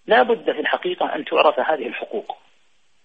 لا 0.08 0.24
بد 0.24 0.52
في 0.52 0.60
الحقيقة 0.60 1.16
أن 1.16 1.26
تعرف 1.26 1.60
هذه 1.60 1.88
الحقوق 1.88 2.38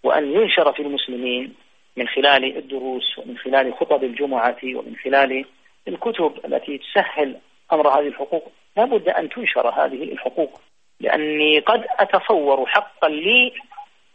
وأن 0.03 0.33
ينشر 0.33 0.73
في 0.73 0.83
المسلمين 0.83 1.55
من 1.97 2.09
خلال 2.09 2.57
الدروس 2.57 3.19
ومن 3.19 3.39
خلال 3.39 3.75
خطب 3.75 4.05
الجمعة 4.05 4.59
ومن 4.65 4.97
خلال 5.05 5.45
الكتب 5.89 6.41
التي 6.45 6.79
تسهل 6.79 7.39
أمر 7.73 7.89
هذه 7.89 8.09
الحقوق. 8.09 8.53
لا 8.77 8.85
بد 8.85 9.09
أن 9.09 9.29
تنشر 9.29 9.69
هذه 9.69 10.03
الحقوق. 10.03 10.61
لأني 11.01 11.59
قد 11.59 11.85
أتصور 11.99 12.67
حقا 12.67 13.09
لي 13.09 13.53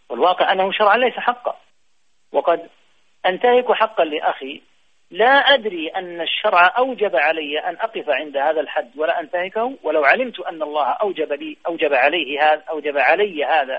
والواقع 0.09 0.51
أنه 0.51 0.71
شرعا 0.71 0.97
ليس 0.97 1.13
حقا. 1.13 1.57
وقد 2.31 2.69
أنتهك 3.25 3.71
حقا 3.71 4.05
لأخي. 4.05 4.61
لا 5.11 5.25
أدري 5.25 5.87
أن 5.87 6.21
الشرع 6.21 6.73
أوجب 6.77 7.15
علي 7.15 7.59
أن 7.59 7.75
أقف 7.75 8.09
عند 8.09 8.37
هذا 8.37 8.61
الحد 8.61 8.91
ولا 8.97 9.19
أنتهكه. 9.19 9.73
ولو 9.83 10.03
علمت 10.03 10.39
أن 10.39 10.61
الله 10.61 10.85
أوجب 10.85 11.33
لي 11.33 11.57
أوجب 11.67 11.93
عليه 11.93 12.41
هذا 12.41 12.63
أوجب 12.69 12.97
علي 12.97 13.45
هذا 13.45 13.77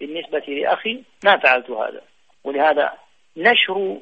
بالنسبة 0.00 0.38
لأخي 0.48 1.02
ما 1.24 1.36
فعلت 1.36 1.70
هذا. 1.70 2.00
ولهذا 2.44 2.92
نشر 3.38 3.98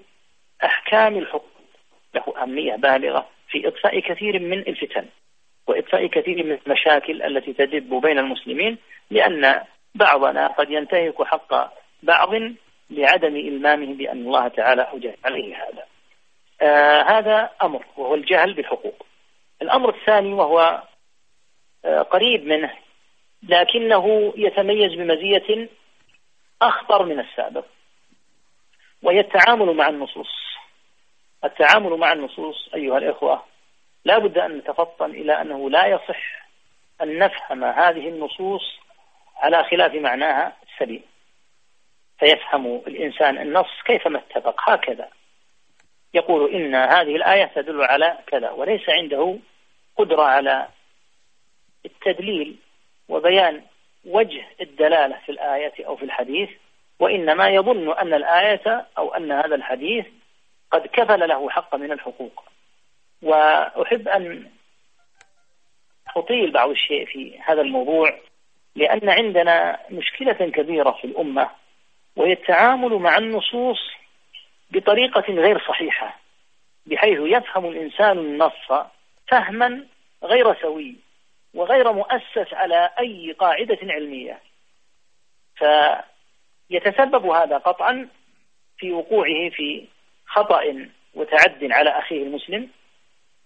أحكام 0.64 1.18
الحكم. 1.18 1.56
له 2.14 2.42
أهمية 2.42 2.76
بالغة 2.76 3.28
في 3.48 3.68
إطفاء 3.68 4.00
كثير 4.00 4.38
من 4.38 4.58
الفتن 4.58 5.06
وإطفاء 5.66 6.06
كثير 6.06 6.44
من 6.44 6.58
المشاكل 6.66 7.22
التي 7.22 7.52
تدب 7.52 8.00
بين 8.00 8.18
المسلمين 8.18 8.78
لأن 9.10 9.62
بعضنا 9.94 10.46
قد 10.46 10.70
ينتهك 10.70 11.22
حق 11.22 11.72
بعض 12.02 12.28
لعدم 12.90 13.36
إلمامه 13.36 13.94
بأن 13.94 14.18
الله 14.18 14.48
تعالى 14.48 14.82
أوجب 14.82 15.14
عليه 15.24 15.54
هذا. 15.54 15.86
آه 16.62 17.02
هذا 17.02 17.50
أمر 17.62 17.84
وهو 17.96 18.14
الجهل 18.14 18.54
بالحقوق. 18.54 19.06
الأمر 19.62 19.94
الثاني 19.94 20.32
وهو 20.32 20.82
آه 21.84 22.02
قريب 22.02 22.46
منه 22.46 22.72
لكنه 23.42 24.32
يتميز 24.36 24.94
بمزية 24.94 25.68
أخطر 26.62 27.04
من 27.04 27.20
السابق. 27.20 27.64
وهي 29.02 29.20
التعامل 29.20 29.74
مع 29.76 29.88
النصوص. 29.88 30.28
التعامل 31.44 31.96
مع 31.96 32.12
النصوص 32.12 32.68
أيها 32.74 32.98
الإخوة 32.98 33.42
لا 34.04 34.18
بد 34.18 34.38
أن 34.38 34.58
نتفطن 34.58 35.10
إلى 35.10 35.40
أنه 35.40 35.70
لا 35.70 35.86
يصح 35.86 36.46
أن 37.02 37.18
نفهم 37.18 37.64
هذه 37.64 38.08
النصوص 38.08 38.62
على 39.36 39.64
خلاف 39.64 39.94
معناها 39.94 40.56
السليم. 40.62 41.02
فيفهم 42.18 42.82
الإنسان 42.86 43.38
النص 43.38 43.82
كيفما 43.84 44.18
اتفق. 44.18 44.70
هكذا 44.70 45.08
يقول 46.14 46.54
إن 46.54 46.74
هذه 46.74 47.16
الآية 47.16 47.44
تدل 47.44 47.82
على 47.82 48.18
كذا 48.26 48.50
وليس 48.50 48.88
عنده 48.88 49.38
قدرة 49.96 50.22
على 50.22 50.68
التدليل 51.86 52.56
وبيان 53.08 53.62
وجه 54.04 54.46
الدلالة 54.60 55.18
في 55.26 55.32
الآية 55.32 55.86
أو 55.86 55.96
في 55.96 56.04
الحديث. 56.04 56.50
وإنما 57.00 57.48
يظن 57.48 57.92
أن 57.92 58.14
الآية 58.14 58.86
أو 58.98 59.14
أن 59.14 59.32
هذا 59.32 59.54
الحديث 59.54 60.06
قد 60.70 60.86
كفل 60.86 61.28
له 61.28 61.50
حق 61.50 61.74
من 61.74 61.92
الحقوق. 61.92 62.44
وأحب 63.22 64.08
أن 64.08 64.50
أطيل 66.16 66.50
بعض 66.50 66.70
الشيء 66.70 67.06
في 67.06 67.38
هذا 67.40 67.60
الموضوع 67.60 68.18
لأن 68.76 69.08
عندنا 69.08 69.80
مشكلة 69.90 70.32
كبيرة 70.32 70.90
في 70.90 71.04
الأمة 71.04 71.50
وهي 72.16 72.32
التعامل 72.32 72.92
مع 72.94 73.18
النصوص 73.18 73.78
بطريقة 74.70 75.32
غير 75.32 75.58
صحيحة 75.68 76.20
بحيث 76.86 77.18
يفهم 77.20 77.66
الإنسان 77.66 78.18
النص 78.18 78.86
فهما 79.28 79.84
غير 80.24 80.54
سوي 80.62 80.96
وغير 81.54 81.92
مؤسس 81.92 82.54
على 82.54 82.90
أي 82.98 83.32
قاعدة 83.32 83.78
علمية. 83.82 84.40
فيتسبب 86.68 87.26
هذا 87.26 87.58
قطعا 87.58 88.08
في 88.78 88.92
وقوعه 88.92 89.48
في 89.50 89.86
خطأ 90.26 90.88
وتعد 91.14 91.72
على 91.72 91.90
أخيه 91.90 92.22
المسلم 92.22 92.68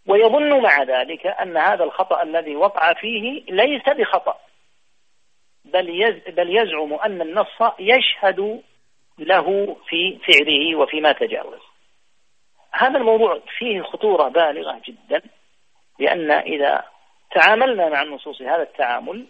ويظن 0.07 0.63
مع 0.63 0.83
ذلك 0.83 1.27
أن 1.27 1.57
هذا 1.57 1.85
الخطأ 1.85 2.23
الذي 2.23 2.57
وقع 2.57 2.93
فيه 2.93 3.43
ليس 3.49 3.89
بخطأ 3.89 4.39
بل 5.65 6.15
بل 6.29 6.57
يزعم 6.57 6.95
أن 6.95 7.23
النص 7.23 7.73
يشهد 7.79 8.63
له 9.19 9.77
في 9.89 10.19
فعله 10.19 10.77
وفيما 10.77 11.13
تجاوز. 11.13 11.61
هذا 12.73 12.99
الموضوع 12.99 13.41
فيه 13.59 13.83
خطورة 13.83 14.29
بالغة 14.29 14.81
جدا 14.85 15.23
لأن 15.99 16.31
إذا 16.31 16.85
تعاملنا 17.31 17.89
مع 17.89 18.03
النصوص 18.03 18.43
هذا 18.43 18.63
التعامل 18.63 19.27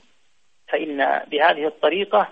فإن 0.68 1.24
بهذه 1.26 1.66
الطريقة 1.66 2.28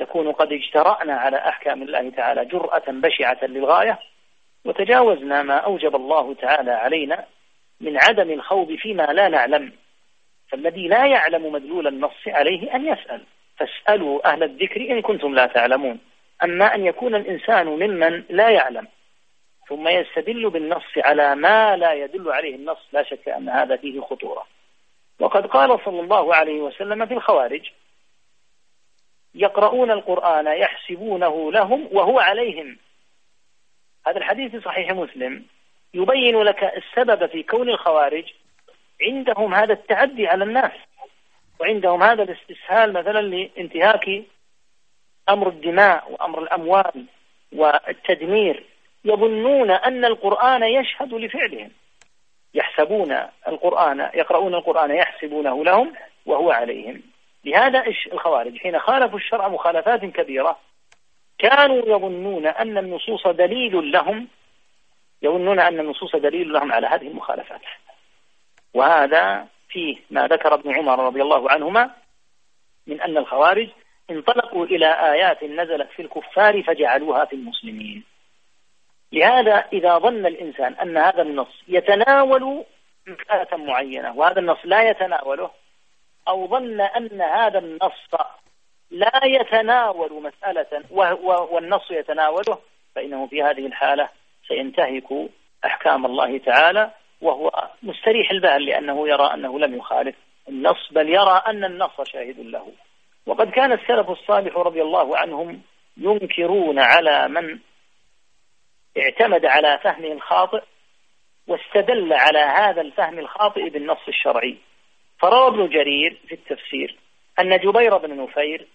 نكون 0.00 0.32
قد 0.32 0.52
اجترأنا 0.52 1.14
على 1.14 1.36
أحكام 1.36 1.82
الله 1.82 2.10
تعالى 2.10 2.44
جرأة 2.44 2.82
بشعة 2.88 3.38
للغاية 3.42 3.98
وتجاوزنا 4.64 5.42
ما 5.42 5.56
أوجب 5.56 5.96
الله 5.96 6.34
تعالى 6.34 6.70
علينا 6.70 7.24
من 7.80 7.96
عدم 7.96 8.30
الخوض 8.30 8.74
فيما 8.74 9.02
لا 9.02 9.28
نعلم. 9.28 9.72
فالذي 10.48 10.88
لا 10.88 11.06
يعلم 11.06 11.52
مدلول 11.52 11.86
النص 11.86 12.28
عليه 12.28 12.74
أن 12.74 12.86
يسأل. 12.86 13.24
فاسألوا 13.56 14.32
أهل 14.32 14.42
الذكر 14.42 14.80
إن 14.80 15.02
كنتم 15.02 15.34
لا 15.34 15.46
تعلمون. 15.46 15.98
أما 16.44 16.74
أن 16.74 16.86
يكون 16.86 17.14
الإنسان 17.14 17.66
ممن 17.66 18.24
لا 18.30 18.50
يعلم 18.50 18.88
ثم 19.68 19.88
يستدل 19.88 20.50
بالنص 20.50 20.98
على 20.98 21.34
ما 21.34 21.76
لا 21.76 21.92
يدل 21.92 22.32
عليه 22.32 22.54
النص 22.54 22.88
لا 22.92 23.02
شك 23.02 23.28
أن 23.28 23.48
هذا 23.48 23.76
فيه 23.76 24.00
خطورة. 24.00 24.46
وقد 25.20 25.46
قال 25.46 25.80
صلى 25.84 26.00
الله 26.00 26.34
عليه 26.34 26.60
وسلم 26.60 27.06
في 27.06 27.14
الخوارج 27.14 27.70
يقرؤون 29.34 29.90
القرآن 29.90 30.46
يحسبونه 30.46 31.52
لهم 31.52 31.88
وهو 31.92 32.18
عليهم. 32.18 32.78
هذا 34.06 34.18
الحديث 34.18 34.50
في 34.50 34.60
صحيح 34.60 34.90
مسلم. 34.90 35.44
يبين 35.94 36.42
لك 36.42 36.64
السبب 36.64 37.26
في 37.26 37.42
كون 37.42 37.68
الخوارج 37.68 38.24
عندهم 39.02 39.54
هذا 39.54 39.72
التعدي 39.72 40.26
على 40.26 40.44
الناس 40.44 40.72
وعندهم 41.60 42.02
هذا 42.02 42.22
الاستسهال 42.22 42.92
مثلا 42.92 43.20
لانتهاك 43.20 44.22
أمر 45.28 45.48
الدماء 45.48 46.12
وأمر 46.12 46.42
الأموال 46.42 47.04
والتدمير. 47.52 48.64
يظنون 49.04 49.70
أن 49.70 50.04
القرآن 50.04 50.62
يشهد 50.62 51.14
لفعلهم. 51.14 51.70
يحسبون 52.54 53.18
القرآن 53.48 54.10
يقرؤون 54.14 54.54
القرآن 54.54 54.90
يحسبونه 54.90 55.64
لهم 55.64 55.92
وهو 56.26 56.50
عليهم. 56.50 57.02
لهذا 57.44 57.84
الخوارج؟ 58.12 58.58
حين 58.58 58.78
خالفوا 58.78 59.18
الشرع 59.18 59.48
مخالفات 59.48 60.04
كبيرة. 60.04 60.58
كانوا 61.38 61.82
يظنون 61.86 62.46
أن 62.46 62.78
النصوص 62.78 63.26
دليل 63.26 63.92
لهم 63.92 64.28
يظنون 65.22 65.60
أن 65.60 65.80
النصوص 65.80 66.16
دليل 66.16 66.52
لهم 66.52 66.72
على 66.72 66.86
هذه 66.86 67.06
المخالفات. 67.06 67.60
وهذا 68.74 69.46
فيه 69.68 69.96
ما 70.10 70.26
ذكر 70.26 70.54
ابن 70.54 70.74
عمر 70.74 71.06
رضي 71.06 71.22
الله 71.22 71.50
عنهما 71.50 71.90
من 72.86 73.00
أن 73.00 73.16
الخوارج 73.16 73.68
انطلقوا 74.10 74.66
إلى 74.66 75.12
آيات 75.12 75.44
نزلت 75.44 75.90
في 75.90 76.02
الكفار 76.02 76.62
فجعلوها 76.62 77.24
في 77.24 77.36
المسلمين. 77.36 78.04
لهذا 79.12 79.64
إذا 79.72 79.98
ظن 79.98 80.26
الإنسان 80.26 80.74
أن 80.74 80.96
هذا 80.96 81.22
النص 81.22 81.62
يتناول 81.68 82.64
مسألة 83.06 83.64
معينة 83.64 84.16
وهذا 84.16 84.40
النص 84.40 84.58
لا 84.64 84.90
يتناوله 84.90 85.50
أو 86.28 86.46
ظن 86.48 86.80
أن 86.80 87.22
هذا 87.22 87.58
النص 87.58 88.14
لا 88.90 89.20
يتناول 89.24 90.22
مسألة 90.22 90.84
والنص 91.50 91.90
يتناوله 91.90 92.58
فإنه 92.94 93.26
في 93.26 93.42
هذه 93.42 93.66
الحالة 93.66 94.08
سينتهك 94.48 95.30
أحكام 95.64 96.06
الله 96.06 96.38
تعالى 96.38 96.90
وهو 97.20 97.68
مستريح 97.82 98.30
البال 98.30 98.64
لأنه 98.64 99.08
يرى 99.08 99.34
أنه 99.34 99.58
لم 99.58 99.76
يخالف 99.76 100.16
النص 100.48 100.92
بل 100.92 101.08
يرى 101.08 101.42
أن 101.46 101.64
النص 101.64 102.00
شاهد 102.04 102.38
له. 102.38 102.72
وقد 103.26 103.50
كان 103.50 103.72
السلف 103.72 104.10
الصالح 104.10 104.56
رضي 104.56 104.82
الله 104.82 105.16
عنهم 105.16 105.62
ينكرون 105.96 106.78
على 106.78 107.28
من 107.28 107.58
اعتمد 108.98 109.46
على 109.46 109.78
فهمه 109.82 110.12
الخاطئ 110.12 110.62
واستدل 111.46 112.12
على 112.12 112.38
هذا 112.38 112.80
الفهم 112.80 113.18
الخاطئ 113.18 113.68
بالنص 113.68 114.08
الشرعي. 114.08 114.58
فروى 115.20 115.46
ابن 115.48 115.68
جرير 115.68 116.20
في 116.28 116.34
التفسير 116.34 116.96
أن 117.40 117.58
جبير 117.58 117.96
بن 117.96 118.22
نفير 118.22 118.66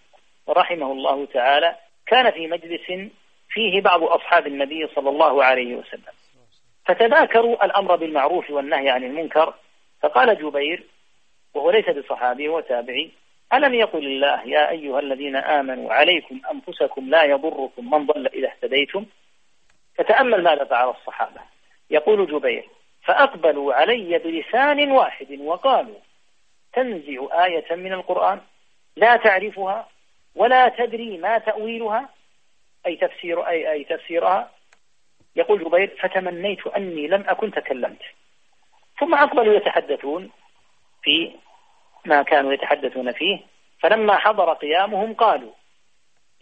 رحمه 0.49 0.91
الله 0.91 1.25
تعالى 1.25 1.75
كان 2.07 2.31
في 2.31 2.47
مجلس 2.47 3.11
فيه 3.49 3.81
بعض 3.81 4.03
أصحاب 4.03 4.47
النبي 4.47 4.87
صلى 4.95 5.09
الله 5.09 5.43
عليه 5.43 5.75
وسلم. 5.75 6.13
فتذاكروا 6.85 7.65
الأمر 7.65 7.95
بالمعروف 7.95 8.49
والنهي 8.49 8.89
عن 8.89 9.03
المنكر 9.03 9.53
فقال 10.01 10.37
جبير 10.41 10.83
وهو 11.53 11.71
ليس 11.71 11.89
بصحابي 11.89 12.47
هو 12.47 12.59
تابعي 12.59 13.11
ألم 13.53 13.73
يقل 13.73 14.05
الله 14.05 14.47
يا 14.47 14.69
أيها 14.69 14.99
الذين 14.99 15.35
آمنوا 15.35 15.93
عليكم 15.93 16.41
أنفسكم 16.51 17.09
لا 17.09 17.23
يضركم 17.23 17.91
من 17.91 18.05
ضل 18.05 18.27
إذا 18.27 18.47
اهتديتم؟ 18.47 19.05
فتأمل 19.95 20.43
ماذا 20.43 20.63
فعل 20.63 20.89
الصحابة. 20.89 21.41
يقول 21.89 22.27
جبير 22.27 22.69
فأقبلوا 23.03 23.73
علي 23.73 24.17
بلسان 24.17 24.91
واحد 24.91 25.39
وقالوا 25.39 25.95
تنزع 26.75 27.45
آية 27.45 27.75
من 27.75 27.93
القرآن 27.93 28.41
لا 28.95 29.15
تعرفها 29.15 29.89
ولا 30.35 30.69
تدري 30.69 31.17
ما 31.17 31.37
تأويلها 31.37 32.09
أي 32.85 32.95
تفسير 32.95 33.47
أي, 33.47 33.71
أي 33.71 33.83
تفسيرها. 33.83 34.51
يقول 35.35 35.63
جبير 35.63 35.97
فتمنيت 35.99 36.67
أني 36.67 37.07
لم 37.07 37.23
أكن 37.27 37.51
تكلمت. 37.51 38.01
ثم 38.99 39.15
أقبلوا 39.15 39.53
يتحدثون 39.53 40.31
في 41.03 41.31
ما 42.05 42.23
كانوا 42.23 42.53
يتحدثون 42.53 43.11
فيه. 43.11 43.39
فلما 43.79 44.15
حضر 44.15 44.53
قيامهم 44.53 45.13
قالوا 45.13 45.51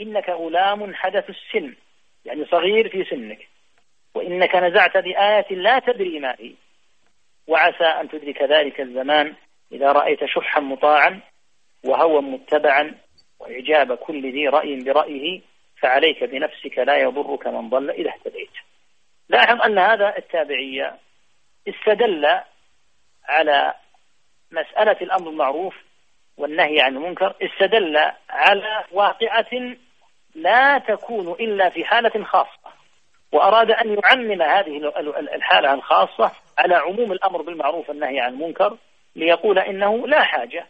إنك 0.02 0.30
غلام 0.30 0.96
حدث 0.96 1.30
السن 1.30 1.76
يعني 2.26 2.46
صغير 2.46 2.90
في 2.90 3.04
سنك 3.04 3.48
وإنك 4.16 4.56
نزعت 4.56 4.98
بآية 4.98 5.56
لا 5.56 5.80
تدري 5.80 6.20
ما 6.20 6.36
هي 6.40 6.54
وعسى 7.48 7.84
أن 7.84 8.10
تدرك 8.10 8.42
ذلك 8.42 8.82
الزمان 8.82 9.36
إذا 9.74 9.92
رأيت 9.92 10.26
شحا 10.26 10.60
مطاعا 10.60 11.22
وهوى 11.86 12.22
متبعا 12.22 12.96
وإعجاب 13.40 13.98
كل 13.98 14.32
ذي 14.32 14.48
رأي 14.48 14.84
برأيه 14.84 15.42
فعليك 15.82 16.24
بنفسك 16.24 16.78
لا 16.78 16.98
يضرك 16.98 17.48
من 17.48 17.70
ضل 17.70 17.90
إذا 17.90 18.10
اهتديت. 18.10 18.52
لاحظ 19.30 19.62
أن 19.62 19.80
هذا 19.80 20.18
التابعية 20.18 20.98
استدل 21.68 22.26
على 23.26 23.74
مسألة 24.52 24.98
الأمر 25.02 25.30
المعروف 25.30 25.76
والنهي 26.38 26.82
عن 26.82 26.98
المنكر 26.98 27.36
استدل 27.42 27.98
على 28.30 28.84
واقعة 28.92 29.76
لا 30.36 30.78
تكون 30.78 31.32
إلا 31.32 31.70
في 31.70 31.86
حالة 31.86 32.24
خاصة 32.24 32.74
وأراد 33.32 33.72
أن 33.72 33.98
يعمم 34.04 34.42
هذه 34.42 34.94
الحالة 35.36 35.74
الخاصة 35.74 36.32
على 36.58 36.76
عموم 36.76 37.12
الأمر 37.12 37.42
بالمعروف 37.42 37.90
والنهي 37.90 38.20
عن 38.20 38.34
المنكر. 38.34 38.78
ليقول 39.16 39.60
إنه 39.60 40.08
لا 40.08 40.24
حاجة 40.24 40.66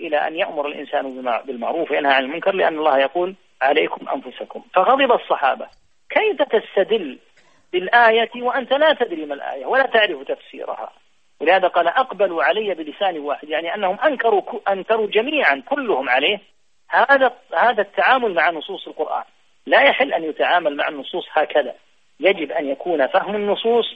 إلى 0.00 0.16
أن 0.16 0.36
يأمر 0.36 0.66
الإنسان 0.66 1.22
بالمعروف 1.46 1.90
وينهى 1.90 2.12
عن 2.12 2.24
المنكر 2.24 2.54
لأن 2.54 2.78
الله 2.78 2.98
يقول 2.98 3.34
عليكم 3.62 4.08
أنفسكم. 4.08 4.62
فغضب 4.74 5.12
الصحابة. 5.12 5.68
كيف 6.10 6.42
تستدل 6.42 7.18
بالآية 7.72 8.42
وأنت 8.42 8.72
لا 8.72 8.92
تدري 8.92 9.26
ما 9.26 9.34
الآية 9.34 9.66
ولا 9.66 9.86
تعرف 9.86 10.22
تفسيرها؟ 10.22 10.92
ولهذا 11.40 11.68
قال 11.68 11.88
أقبلوا 11.88 12.42
علي 12.44 12.74
بلسان 12.74 13.18
واحد 13.18 13.48
يعني 13.48 13.74
أنهم 13.74 14.00
أنكروا 14.00 14.42
أنكروا 14.68 15.06
جميعا 15.06 15.62
كلهم 15.68 16.08
عليه 16.08 16.40
هذا 16.88 17.32
هذا 17.54 17.82
التعامل 17.82 18.34
مع 18.34 18.50
نصوص 18.50 18.86
القرآن. 18.86 19.24
لا 19.66 19.82
يحل 19.82 20.12
أن 20.12 20.24
يتعامل 20.24 20.76
مع 20.76 20.88
النصوص 20.88 21.24
هكذا. 21.32 21.74
يجب 22.20 22.52
أن 22.52 22.68
يكون 22.68 23.06
فهم 23.06 23.34
النصوص 23.36 23.86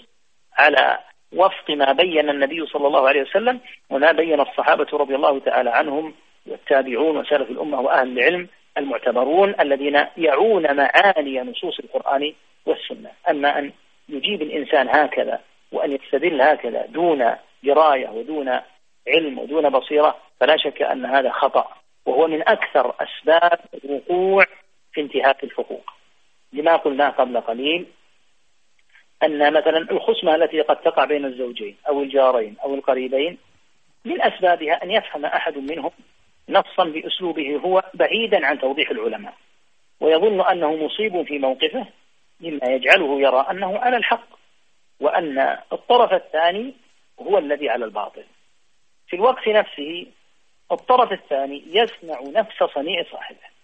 على 0.59 0.99
وفق 1.35 1.71
ما 1.71 1.93
بين 1.93 2.31
النبي 2.31 2.67
صلى 2.67 2.87
الله 2.87 3.09
عليه 3.09 3.23
وسلم 3.23 3.61
وما 3.91 4.13
بين 4.13 4.41
الصحابة 4.41 4.87
رضي 4.93 5.15
الله 5.15 5.39
تعالى 5.39 5.71
عنهم 5.71 6.15
والتابعون 6.47 7.17
وسلف 7.17 7.51
الأمة 7.51 7.81
وأهل 7.81 8.19
العلم 8.19 8.49
المعتبرون 8.79 9.55
الذين 9.61 10.07
يعون 10.17 10.77
معاني 10.77 11.41
نصوص 11.41 11.79
القرآن 11.79 12.33
والسنة. 12.67 13.11
أما 13.31 13.59
أن 13.59 13.73
يجيب 14.09 14.43
الإنسان 14.43 14.89
هكذا 14.89 15.41
وأن 15.73 15.93
يستدل 15.93 16.43
هكذا 16.43 16.87
دون 16.87 17.35
دراية 17.63 18.09
ودون 18.09 18.61
علم 19.09 19.39
ودون 19.39 19.71
بصيرة 19.71 20.17
فلا 20.41 20.57
شك 20.57 20.83
أن 20.83 21.05
هذا 21.05 21.31
خطأ. 21.31 21.69
وهو 22.07 22.27
من 22.27 22.41
أكثر 22.49 22.95
أسباب 23.01 23.59
الوقوع 23.85 24.45
في 24.93 25.01
انتهاك 25.01 25.45
الحقوق. 25.45 25.91
لما 26.53 26.77
قلنا 26.77 27.09
قبل 27.09 27.41
قليل 27.41 27.87
أن 29.23 29.53
مثلا 29.53 29.79
الخصمة 29.79 30.35
التي 30.35 30.61
قد 30.61 30.77
تقع 30.77 31.05
بين 31.05 31.25
الزوجين 31.25 31.77
أو 31.89 32.03
الجارين 32.03 32.57
أو 32.65 32.75
القريبين 32.75 33.39
من 34.05 34.23
أسبابها 34.23 34.83
أن 34.83 34.91
يفهم 34.91 35.25
أحد 35.25 35.59
منهم 35.59 35.91
نصا 36.49 36.85
بأسلوبه 36.85 37.57
هو 37.57 37.83
بعيدا 37.95 38.47
عن 38.47 38.59
توضيح 38.59 38.91
العلماء 38.91 39.35
ويظن 40.01 40.41
أنه 40.41 40.77
مصيب 40.77 41.23
في 41.23 41.39
موقفه 41.39 41.87
مما 42.41 42.67
يجعله 42.67 43.21
يرى 43.21 43.47
أنه 43.51 43.79
على 43.79 43.97
الحق 43.97 44.29
وأن 45.01 45.59
الطرف 45.73 46.13
الثاني 46.13 46.75
هو 47.21 47.39
الذي 47.39 47.69
على 47.69 47.85
الباطل. 47.85 48.25
في 49.07 49.17
الوقت 49.17 49.49
نفسه 49.49 50.07
الطرف 50.73 51.13
الثاني 51.13 51.63
يصنع 51.67 52.21
نفس 52.41 52.63
صنيع 52.75 53.05
صاحبه 53.13 53.55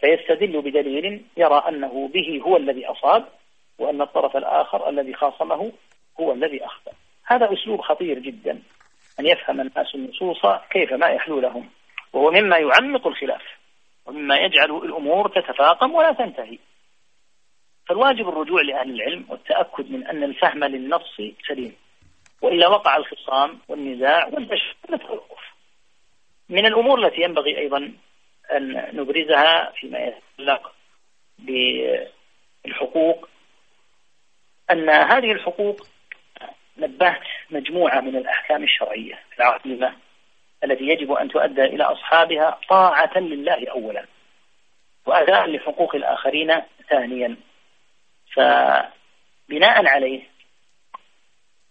فيستدل 0.00 0.62
بدليل 0.62 1.24
يرى 1.36 1.64
أنه 1.68 2.10
به 2.14 2.42
هو 2.46 2.56
الذي 2.56 2.86
أصاب 2.86 3.28
وأن 3.78 4.02
الطرف 4.02 4.36
الآخر 4.36 4.88
الذي 4.88 5.14
خاصمه 5.14 5.72
هو 6.20 6.32
الذي 6.32 6.64
أخطأ. 6.64 6.92
هذا 7.24 7.52
أسلوب 7.52 7.80
خطير 7.80 8.18
جدا 8.18 8.62
أن 9.20 9.26
يفهم 9.26 9.60
الناس 9.60 9.94
النصوص 9.94 10.46
كيف 10.70 10.92
ما 10.92 11.06
يحلو 11.06 11.40
لهم 11.40 11.70
وهو 12.12 12.30
مما 12.30 12.56
يعمق 12.56 13.06
الخلاف 13.06 13.42
ومما 14.06 14.36
يجعل 14.36 14.70
الأمور 14.70 15.28
تتفاقم 15.28 15.94
ولا 15.94 16.12
تنتهي. 16.12 16.58
فالواجب 17.88 18.28
الرجوع 18.28 18.62
لأهل 18.62 18.90
العلم 18.90 19.26
والتأكد 19.28 19.90
من 19.90 20.06
أن 20.06 20.22
الفهم 20.22 20.64
للنص 20.64 21.16
سليم. 21.48 21.76
وإلا 22.42 22.68
وقع 22.68 22.96
الخصام 22.96 23.58
والنزاع 23.68 24.26
والتوقف. 24.26 25.42
من 26.48 26.66
الأمور 26.66 27.06
التي 27.06 27.20
ينبغي 27.22 27.58
أيضا 27.58 27.92
أن 28.52 28.96
نبرزها 28.96 29.70
فيما 29.70 29.98
يتعلق 29.98 30.72
بالحقوق 32.64 33.28
أن 34.72 34.90
هذه 34.90 35.32
الحقوق 35.32 35.86
نبهت 36.76 37.22
مجموعة 37.50 38.00
من 38.00 38.16
الأحكام 38.16 38.64
الشرعية 38.64 39.18
العظيمة 39.38 39.96
التي 40.64 40.84
يجب 40.84 41.12
أن 41.12 41.28
تؤدى 41.28 41.64
إلى 41.64 41.84
أصحابها 41.84 42.58
طاعة 42.68 43.18
لله 43.18 43.70
أولا 43.70 44.06
وأداء 45.06 45.50
لحقوق 45.50 45.94
الآخرين 45.94 46.62
ثانيا. 46.88 47.36
فبناء 48.32 49.86
عليه 49.86 50.22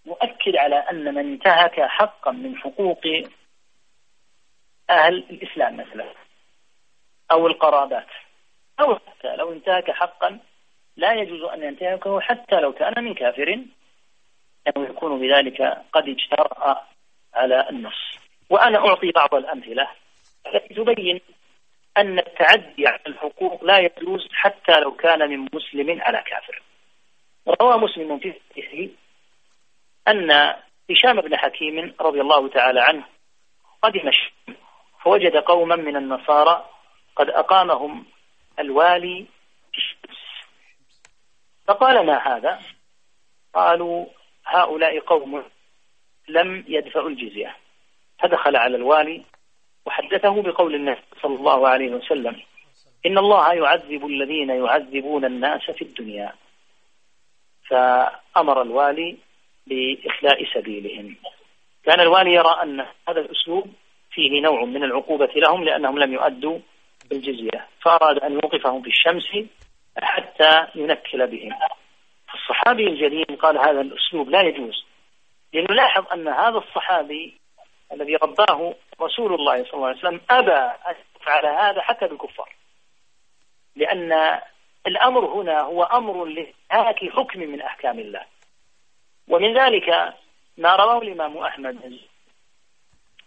نؤكد 0.05 0.55
على 0.55 0.75
أن 0.75 1.13
من 1.13 1.31
انتهك 1.33 1.81
حقا 1.81 2.31
من 2.31 2.57
حقوق 2.57 3.01
أهل 4.89 5.17
الإسلام 5.29 5.77
مثلا 5.77 6.05
أو 7.31 7.47
القرابات 7.47 8.07
أو 8.79 8.95
حتى 8.95 9.35
لو 9.35 9.53
انتهك 9.53 9.91
حقا 9.91 10.39
لا 11.01 11.13
يجوز 11.13 11.43
أن 11.43 11.63
ينتهكه 11.63 12.19
حتى 12.19 12.55
لو 12.59 12.73
كان 12.73 13.03
من 13.03 13.13
كافر. 13.13 13.49
أنه 14.67 14.89
يكون 14.89 15.19
بذلك 15.19 15.61
قد 15.93 16.09
اجترأ 16.09 16.87
على 17.33 17.69
النص. 17.69 18.17
وأنا 18.49 18.77
أعطي 18.77 19.11
بعض 19.11 19.35
الأمثلة. 19.35 19.87
التي 20.47 20.73
تبين 20.73 21.21
أن 21.97 22.19
التعدي 22.19 22.87
على 22.87 22.99
الحقوق 23.07 23.63
لا 23.63 23.77
يجوز 23.79 24.27
حتى 24.31 24.79
لو 24.79 24.91
كان 24.91 25.29
من 25.29 25.47
مسلم 25.53 26.01
على 26.01 26.23
كافر. 26.25 26.61
روى 27.61 27.77
مسلم 27.77 28.19
في 28.19 28.33
صحيحه 28.51 28.93
أن 30.07 30.31
هشام 30.91 31.21
بن 31.21 31.37
حكيم 31.37 31.93
رضي 32.01 32.21
الله 32.21 32.47
تعالى 32.47 32.81
عنه 32.81 33.03
قدم 33.81 34.07
الشام 34.07 34.55
فوجد 35.03 35.37
قوما 35.37 35.75
من 35.75 35.95
النصارى 35.95 36.65
قد 37.15 37.29
أقامهم 37.29 38.05
الوالي 38.59 39.25
في 39.71 39.77
الشمس. 39.77 40.30
فقال 41.67 42.05
ما 42.05 42.17
هذا؟ 42.27 42.59
قالوا 43.53 44.05
هؤلاء 44.45 44.99
قوم 44.99 45.43
لم 46.27 46.65
يدفعوا 46.67 47.09
الجزية. 47.09 47.55
فدخل 48.19 48.55
على 48.55 48.75
الوالي 48.75 49.21
وحدثه 49.85 50.41
بقول 50.41 50.75
النبي 50.75 51.01
صلى 51.21 51.35
الله 51.35 51.67
عليه 51.67 51.89
وسلم 51.89 52.41
إن 53.05 53.17
الله 53.17 53.53
يعذب 53.53 54.05
الذين 54.05 54.49
يعذبون 54.49 55.25
الناس 55.25 55.71
في 55.71 55.81
الدنيا. 55.81 56.33
فأمر 57.69 58.61
الوالي 58.61 59.17
بإخلاء 59.67 60.45
سبيلهم. 60.53 61.15
كان 61.83 61.99
الوالي 61.99 62.33
يرى 62.33 62.57
أن 62.63 62.79
هذا 63.09 63.19
الأسلوب 63.19 63.73
فيه 64.11 64.41
نوع 64.41 64.65
من 64.65 64.83
العقوبة 64.83 65.31
لهم 65.35 65.63
لأنهم 65.63 65.99
لم 65.99 66.13
يؤدوا 66.13 66.59
بالجزية. 67.09 67.67
فأراد 67.81 68.17
أن 68.17 68.33
يوقفهم 68.33 68.81
في 68.81 68.87
الشمس 68.87 69.47
حتى 69.97 70.67
ينكل 70.75 71.27
بهم. 71.27 71.53
الصحابي 72.33 72.87
الجليل 72.87 73.37
قال 73.41 73.57
هذا 73.57 73.81
الأسلوب 73.81 74.29
لا 74.29 74.41
يجوز. 74.41 74.85
لنلاحظ 75.53 76.05
أن 76.13 76.27
هذا 76.27 76.57
الصحابي 76.57 77.37
الذي 77.93 78.15
رباه 78.15 78.75
رسول 79.01 79.33
الله 79.33 79.63
صلى 79.63 79.73
الله 79.73 79.87
عليه 79.87 79.99
وسلم 79.99 80.21
أبى 80.29 80.75
أن 80.89 80.95
يفعل 81.21 81.45
هذا 81.45 81.81
حتى 81.81 82.07
بالكفار. 82.07 82.55
لأن 83.75 84.39
الأمر 84.87 85.25
هنا 85.25 85.61
هو 85.61 85.83
أمر 85.83 86.25
لهاك 86.25 87.09
حكم 87.09 87.39
من 87.39 87.61
أحكام 87.61 87.99
الله. 87.99 88.25
ومن 89.27 89.57
ذلك 89.57 89.89
ما 90.57 90.75
رواه 90.75 91.01
الإمام 91.01 91.37
أحمد 91.37 91.99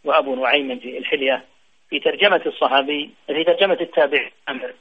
وأبو 0.05 0.35
نعيم 0.35 0.79
في 0.79 0.99
الحلية 0.99 1.45
في 1.91 2.01
ترجمة 2.01 2.43
الصحابي 2.47 3.11
في 3.27 3.45
ترجمة 3.45 3.79
التابع 3.81 4.31
عمر 4.49 4.75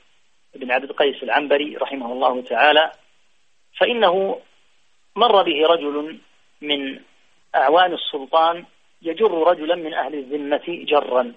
بن 0.56 0.72
عبد 0.72 0.90
القيس 0.90 1.24
العنبري 1.24 1.76
رحمه 1.76 2.14
الله 2.14 2.42
تعالى 2.42 2.92
فإنه 3.80 4.42
مر 5.16 5.44
به 5.44 5.68
رجل 5.68 6.20
من 6.62 7.00
أعوان 7.56 7.94
السلطان 7.94 8.66
يجر 9.02 9.32
رجلا 9.32 9.76
من 9.76 9.94
أهل 9.94 10.16
الذمة 10.16 10.64
جرا. 10.68 11.34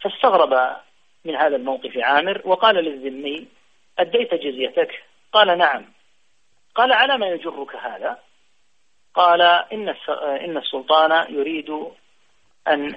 فاستغرب 0.00 0.76
من 1.24 1.36
هذا 1.36 1.56
الموقف 1.56 1.98
عامر 1.98 2.42
وقال 2.44 2.76
للذمي 2.76 3.48
أديت 3.98 4.34
جزيتك؟ 4.34 5.04
قال 5.32 5.58
نعم. 5.58 5.84
قال 6.74 6.92
على 6.92 7.18
ما 7.18 7.26
يجرك 7.26 7.76
هذا؟ 7.76 8.18
قال 9.14 9.42
إن 9.42 9.88
إن 10.18 10.56
السلطان 10.56 11.34
يريد 11.34 11.70
أن 12.68 12.96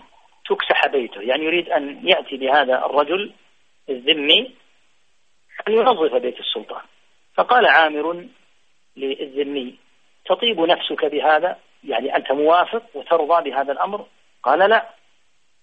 تكسح 0.49 0.87
بيته. 0.87 1.21
يعني 1.21 1.43
يريد 1.45 1.69
أن 1.69 2.07
يأتي 2.07 2.37
بهذا 2.37 2.85
الرجل 2.85 3.33
الذمي 3.89 4.55
أن 5.67 5.73
ينظف 5.73 6.13
بيت 6.13 6.39
السلطان. 6.39 6.81
فقال 7.33 7.67
عامر 7.67 8.27
للذمي 8.97 9.77
تطيب 10.25 10.59
نفسك 10.59 11.05
بهذا؟ 11.05 11.59
يعني 11.83 12.15
أنت 12.15 12.31
موافق 12.31 12.83
وترضى 12.93 13.49
بهذا 13.49 13.71
الأمر؟ 13.71 14.05
قال 14.43 14.69
لا 14.69 14.89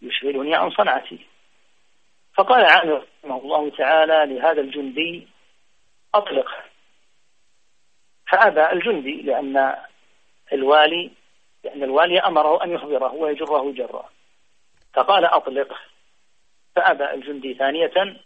يشغلني 0.03 0.55
عن 0.55 0.71
صنعتي. 0.71 1.27
فقال 2.35 2.65
عامر 2.65 3.05
رحمه 3.25 3.39
الله 3.39 3.71
تعالى 3.71 4.35
لهذا 4.35 4.61
الجندي 4.61 5.29
أطلق. 6.15 6.49
فأبى 8.31 8.73
الجندي 8.73 9.23
لأن 9.23 9.77
الوالي 10.53 11.11
لأن 11.65 11.83
الوالي 11.83 12.19
أمره 12.21 12.65
أن 12.65 12.71
يخبره 12.71 13.15
ويجره 13.15 13.73
جرا 13.73 14.09
فقال 14.95 15.25
أطلق. 15.25 15.79
فأبى 16.77 17.11
الجندي 17.11 17.55
ثانية 17.55 18.17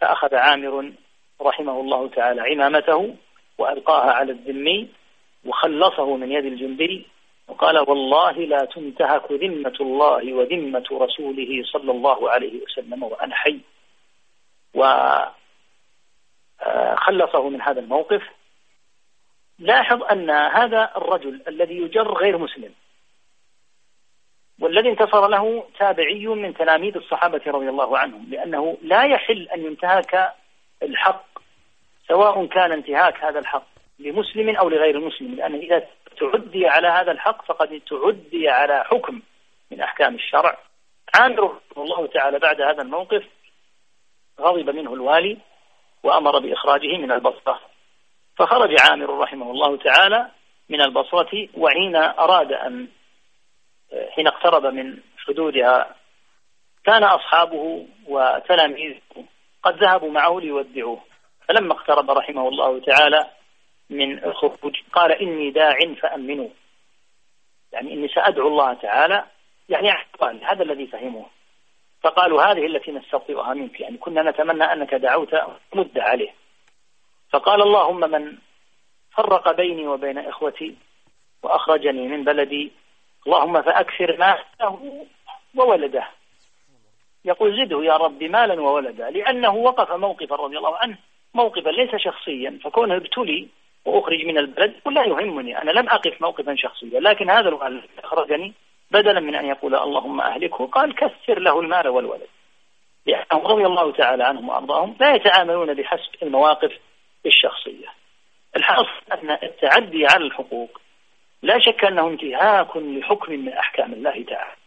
فأخذ 0.00 0.34
عامر 0.34 0.92
رحمه 1.40 1.80
الله 1.80 2.08
تعالى 2.08 2.40
عمامته 2.40 3.14
وألقاها 3.58 4.12
على 4.12 4.32
الذمي 4.32 4.88
وخلصه 5.46 6.16
من 6.16 6.32
يد 6.32 6.44
الجندي 6.44 7.06
وقال 7.48 7.78
والله 7.78 8.32
لا 8.32 8.64
تنتهك 8.64 9.32
ذمة 9.32 9.74
الله 9.80 10.32
وذمة 10.32 10.84
رسوله 10.92 11.62
صلى 11.64 11.90
الله 11.90 12.30
عليه 12.30 12.62
وسلم 12.62 13.02
وأنا 13.02 13.34
حي. 13.34 13.60
وخلصه 14.74 15.32
من 17.48 17.62
هذا 17.62 17.80
الموقف. 17.80 18.22
لاحظ 19.58 20.02
أن 20.02 20.30
هذا 20.30 20.90
الرجل 20.96 21.42
الذي 21.48 21.76
يجر 21.76 22.14
غير 22.14 22.38
مسلم 22.38 22.72
والذي 24.60 24.88
انتصر 24.88 25.28
له 25.28 25.64
تابعي 25.78 26.26
من 26.26 26.54
تلاميذ 26.54 26.96
الصحابة 26.96 27.40
رضي 27.46 27.68
الله 27.68 27.98
عنهم 27.98 28.26
لأنه 28.30 28.76
لا 28.82 29.04
يحل 29.04 29.48
أن 29.48 29.64
ينتهك 29.64 30.32
الحق 30.82 31.24
سواء 32.08 32.46
كان 32.46 32.72
انتهاك 32.72 33.24
هذا 33.24 33.38
الحق 33.38 33.66
لمسلم 33.98 34.56
أو 34.56 34.68
لغير 34.68 35.00
مسلم 35.00 35.34
لأن 35.34 35.54
إذا 35.54 35.86
تعدي 36.20 36.66
على 36.66 36.88
هذا 36.88 37.12
الحق 37.12 37.44
فقد 37.44 37.80
تعدي 37.90 38.48
على 38.48 38.84
حكم 38.84 39.22
من 39.70 39.80
أحكام 39.80 40.14
الشرع. 40.14 40.58
عامر 41.14 41.44
رحمه 41.44 41.84
الله 41.84 42.06
تعالى 42.06 42.38
بعد 42.38 42.60
هذا 42.60 42.82
الموقف 42.82 43.24
غضب 44.40 44.70
منه 44.70 44.94
الوالي 44.94 45.38
وأمر 46.02 46.38
بإخراجه 46.38 46.96
من 46.96 47.12
البصرة. 47.12 47.60
فخرج 48.36 48.76
عامر 48.80 49.18
رحمه 49.18 49.50
الله 49.50 49.76
تعالى 49.76 50.30
من 50.68 50.80
البصرة 50.80 51.48
وحين 51.56 51.96
أراد 51.96 52.52
أن 52.52 52.88
حين 54.10 54.26
اقترب 54.26 54.66
من 54.66 54.98
حدودها 55.26 55.96
كان 56.84 57.04
أصحابه 57.04 57.86
وتلاميذه 58.06 59.00
قد 59.62 59.84
ذهبوا 59.84 60.10
معه 60.10 60.40
ليودعوه. 60.40 61.00
فلما 61.48 61.72
اقترب 61.72 62.10
رحمه 62.10 62.48
الله 62.48 62.80
تعالى 62.80 63.30
من 63.90 64.24
الخروج 64.24 64.76
قال 64.92 65.12
إني 65.12 65.50
داع 65.50 65.78
فأمنوا. 66.02 66.48
يعني 67.72 67.92
إني 67.92 68.08
سأدعو 68.08 68.48
الله 68.48 68.74
تعالى. 68.74 69.26
يعني 69.68 69.90
هذا 70.42 70.62
الذي 70.62 70.86
فهموه. 70.86 71.26
فقالوا 72.02 72.42
هذه 72.42 72.66
التي 72.66 72.90
نستطيعها 72.90 73.54
منك. 73.54 73.80
يعني 73.80 73.96
كنا 73.96 74.30
نتمنى 74.30 74.64
أنك 74.64 74.94
دعوت 74.94 75.34
مد 75.74 75.98
عليه. 75.98 76.34
فقال 77.30 77.62
اللهم 77.62 78.10
من 78.10 78.38
فرق 79.16 79.56
بيني 79.56 79.86
وبين 79.86 80.18
إخوتي 80.18 80.76
وأخرجني 81.42 82.08
من 82.08 82.24
بلدي 82.24 82.72
اللهم 83.26 83.62
فأكثر 83.62 84.16
ماله 84.16 85.06
وولده. 85.54 86.08
يقول 87.24 87.64
زده 87.64 87.84
يا 87.84 87.96
رب 87.96 88.22
مالا 88.22 88.60
وولدا 88.60 89.10
لأنه 89.10 89.54
وقف 89.54 89.92
موقفا 89.92 90.36
رضي 90.36 90.58
الله 90.58 90.76
عنه 90.76 90.96
موقفا 91.34 91.68
ليس 91.68 91.96
شخصيا 91.96 92.58
فكونه 92.64 92.96
ابتلي 92.96 93.48
وأخرج 93.84 94.24
من 94.24 94.38
البلد 94.38 94.74
لا 94.86 95.04
يهمني 95.04 95.62
أنا 95.62 95.70
لم 95.70 95.88
أقف 95.88 96.22
موقفا 96.22 96.54
شخصيا 96.54 97.00
لكن 97.00 97.30
هذا 97.30 97.48
الذي 97.66 97.88
أخرجني 98.04 98.52
بدلا 98.92 99.20
من 99.20 99.34
أن 99.34 99.46
يقول 99.46 99.74
اللهم 99.74 100.20
أهلكه 100.20 100.66
قال 100.66 100.94
كثر 100.94 101.38
له 101.38 101.60
المال 101.60 101.88
والولد. 101.88 102.28
لأنهم 103.06 103.46
رضي 103.46 103.66
الله 103.66 103.92
تعالى 103.92 104.24
عنهم 104.24 104.48
وأرضاهم 104.48 104.96
لا 105.00 105.14
يتعاملون 105.14 105.74
بحسب 105.74 106.22
المواقف 106.22 106.72
الشخصية. 107.26 107.86
الحاصل 108.56 109.02
أن 109.12 109.30
التعدي 109.30 110.06
على 110.06 110.24
الحقوق 110.24 110.80
لا 111.42 111.58
شك 111.58 111.84
أنه 111.84 112.08
انتهاك 112.08 112.76
لحكم 112.76 113.32
من 113.32 113.52
أحكام 113.52 113.92
الله 113.92 114.24
تعالى. 114.24 114.61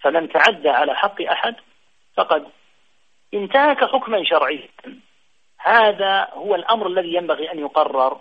فمن 0.00 0.28
تعدى 0.28 0.68
على 0.68 0.94
حق 0.94 1.22
أحد 1.22 1.54
فقد 2.16 2.46
انتهك 3.34 3.84
حكما 3.84 4.24
شرعيا. 4.24 4.68
هذا 5.58 6.28
هو 6.32 6.54
الأمر 6.54 6.86
الذي 6.86 7.14
ينبغي 7.14 7.52
أن 7.52 7.58
يقرر 7.58 8.20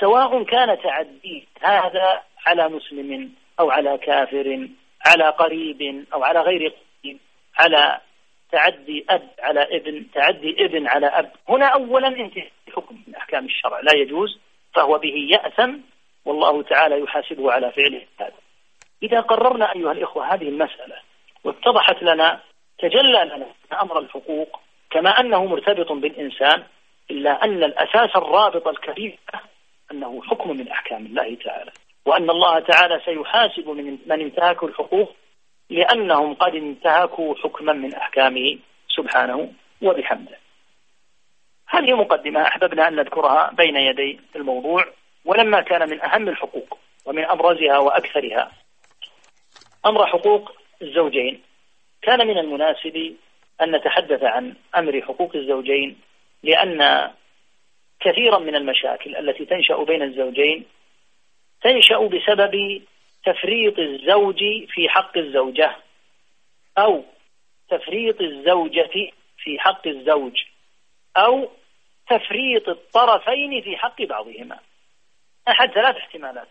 سواء 0.00 0.42
كان 0.42 0.78
تعدي 0.82 1.48
هذا 1.62 2.22
على 2.46 2.68
مسلم 2.68 3.32
أو 3.60 3.70
على 3.70 3.98
كافر 3.98 4.68
على 5.06 5.28
قريب 5.28 6.04
أو 6.14 6.24
على 6.24 6.40
غير 6.40 6.74
قريب 7.02 7.18
على 7.58 8.00
تعدي 8.52 9.04
أب 9.10 9.28
على 9.38 9.76
ابن 9.76 10.06
تعدي 10.14 10.64
ابن 10.64 10.86
على 10.86 11.06
أب. 11.06 11.32
هنا 11.48 11.66
أولا 11.66 12.08
انتهاء 12.08 12.50
حكم 12.76 13.02
من 13.06 13.14
أحكام 13.14 13.44
الشرع 13.44 13.80
لا 13.80 13.92
يجوز 13.96 14.38
فهو 14.74 14.98
به 14.98 15.28
يأثم 15.30 15.76
والله 16.24 16.62
تعالى 16.62 17.00
يحاسبه 17.00 17.52
على 17.52 17.72
فعله 17.72 18.02
هذا. 18.20 18.32
إذا 19.02 19.20
قررنا 19.20 19.74
أيها 19.74 19.92
الإخوة 19.92 20.34
هذه 20.34 20.48
المسألة 20.48 20.96
واتضحت 21.46 22.02
لنا 22.02 22.40
تجلى 22.78 23.24
لنا 23.24 23.46
أمر 23.82 23.98
الحقوق 23.98 24.60
كما 24.90 25.10
أنه 25.20 25.44
مرتبط 25.44 25.92
بالإنسان 25.92 26.62
إلا 27.10 27.44
أن 27.44 27.64
الأساس 27.64 28.16
الرابط 28.16 28.68
الكبير 28.68 29.18
أنه 29.92 30.22
حكم 30.22 30.50
من 30.50 30.68
أحكام 30.68 31.06
الله 31.06 31.34
تعالى 31.44 31.70
وأن 32.06 32.30
الله 32.30 32.58
تعالى 32.58 33.00
سيحاسب 33.04 33.68
من 33.68 33.98
من 34.06 34.20
انتهك 34.20 34.62
الحقوق 34.62 35.14
لأنهم 35.70 36.34
قد 36.34 36.54
انتهكوا 36.54 37.34
حكما 37.34 37.72
من 37.72 37.94
أحكامه 37.94 38.58
سبحانه 38.88 39.52
وبحمده. 39.82 40.38
هذه 41.68 41.94
مقدمة 41.94 42.42
أحببنا 42.42 42.88
أن 42.88 42.96
نذكرها 42.96 43.50
بين 43.52 43.76
يدي 43.76 44.20
الموضوع 44.36 44.84
ولما 45.24 45.60
كان 45.60 45.90
من 45.90 46.04
أهم 46.04 46.28
الحقوق 46.28 46.78
ومن 47.04 47.24
أبرزها 47.24 47.78
وأكثرها. 47.78 48.52
أمر 49.86 50.06
حقوق 50.06 50.52
الزوجين. 50.82 51.42
كان 52.02 52.26
من 52.26 52.38
المناسب 52.38 53.16
أن 53.62 53.76
نتحدث 53.76 54.22
عن 54.22 54.54
أمر 54.76 55.02
حقوق 55.02 55.36
الزوجين 55.36 55.98
لأن 56.42 57.10
كثيرا 58.00 58.38
من 58.38 58.56
المشاكل 58.56 59.16
التي 59.16 59.44
تنشأ 59.44 59.76
بين 59.76 60.02
الزوجين 60.02 60.66
تنشأ 61.62 61.98
بسبب 61.98 62.82
تفريط 63.24 63.78
الزوج 63.78 64.38
في 64.68 64.88
حق 64.88 65.18
الزوجة 65.18 65.76
أو 66.78 67.04
تفريط 67.68 68.20
الزوجة 68.20 69.10
في 69.38 69.58
حق 69.58 69.86
الزوج 69.86 70.42
أو 71.16 71.50
تفريط 72.08 72.68
الطرفين 72.68 73.62
في 73.62 73.76
حق 73.76 74.02
بعضهما. 74.02 74.58
أحد 75.48 75.70
ثلاث 75.70 75.96
احتمالات. 75.96 76.48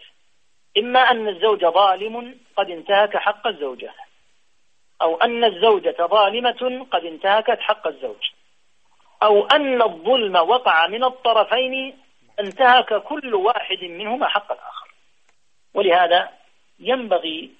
إما 0.78 1.00
أن 1.00 1.28
الزوج 1.28 1.66
ظالم 1.66 2.38
قد 2.58 2.70
انتهك 2.70 3.18
حق 3.18 3.48
الزوجة. 3.48 3.94
أو 5.02 5.16
أن 5.16 5.44
الزوجة 5.44 5.96
ظالمة 6.00 6.86
قد 6.92 7.06
انتهكت 7.06 7.60
حق 7.60 7.88
الزوج. 7.88 8.32
أو 9.24 9.48
أن 9.48 9.82
الظلم 9.82 10.36
وقع 10.36 10.88
من 10.88 11.04
الطرفين 11.04 11.98
انتهك 12.40 13.04
كل 13.04 13.36
واحد 13.36 13.84
منهما 13.84 14.28
حق 14.28 14.52
الآخر. 14.52 14.94
ولهذا 15.74 16.30
ينبغي 16.80 17.52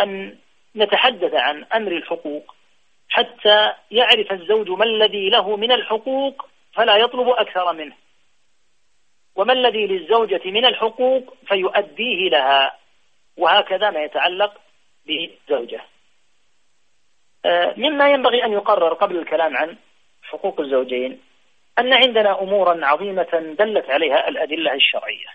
أن 0.00 0.38
نتحدث 0.76 1.34
عن 1.34 1.64
أمر 1.64 1.92
الحقوق. 1.92 2.54
حتى 3.08 3.72
يعرف 3.90 4.32
الزوج 4.32 4.70
ما 4.70 4.84
الذي 4.84 5.30
له 5.30 5.56
من 5.56 5.72
الحقوق 5.72 6.48
فلا 6.72 6.96
يطلب 6.96 7.28
أكثر 7.28 7.72
منه. 7.72 7.94
وما 9.36 9.52
الذي 9.52 9.86
للزوجة 9.86 10.50
من 10.50 10.64
الحقوق 10.64 11.36
فيؤديه 11.46 12.28
لها. 12.28 12.76
وهكذا 13.36 13.90
ما 13.90 14.02
يتعلق 14.02 14.60
بالزوجة 15.06 15.80
مما 17.76 18.10
ينبغي 18.10 18.44
أن 18.44 18.52
يقرر 18.52 18.94
قبل 18.94 19.16
الكلام 19.16 19.56
عن 19.56 19.76
حقوق 20.22 20.60
الزوجين 20.60 21.20
أن 21.78 21.92
عندنا 21.92 22.42
أمورا 22.42 22.86
عظيمة 22.86 23.54
دلت 23.58 23.90
عليها 23.90 24.28
الأدلة 24.28 24.74
الشرعية 24.74 25.28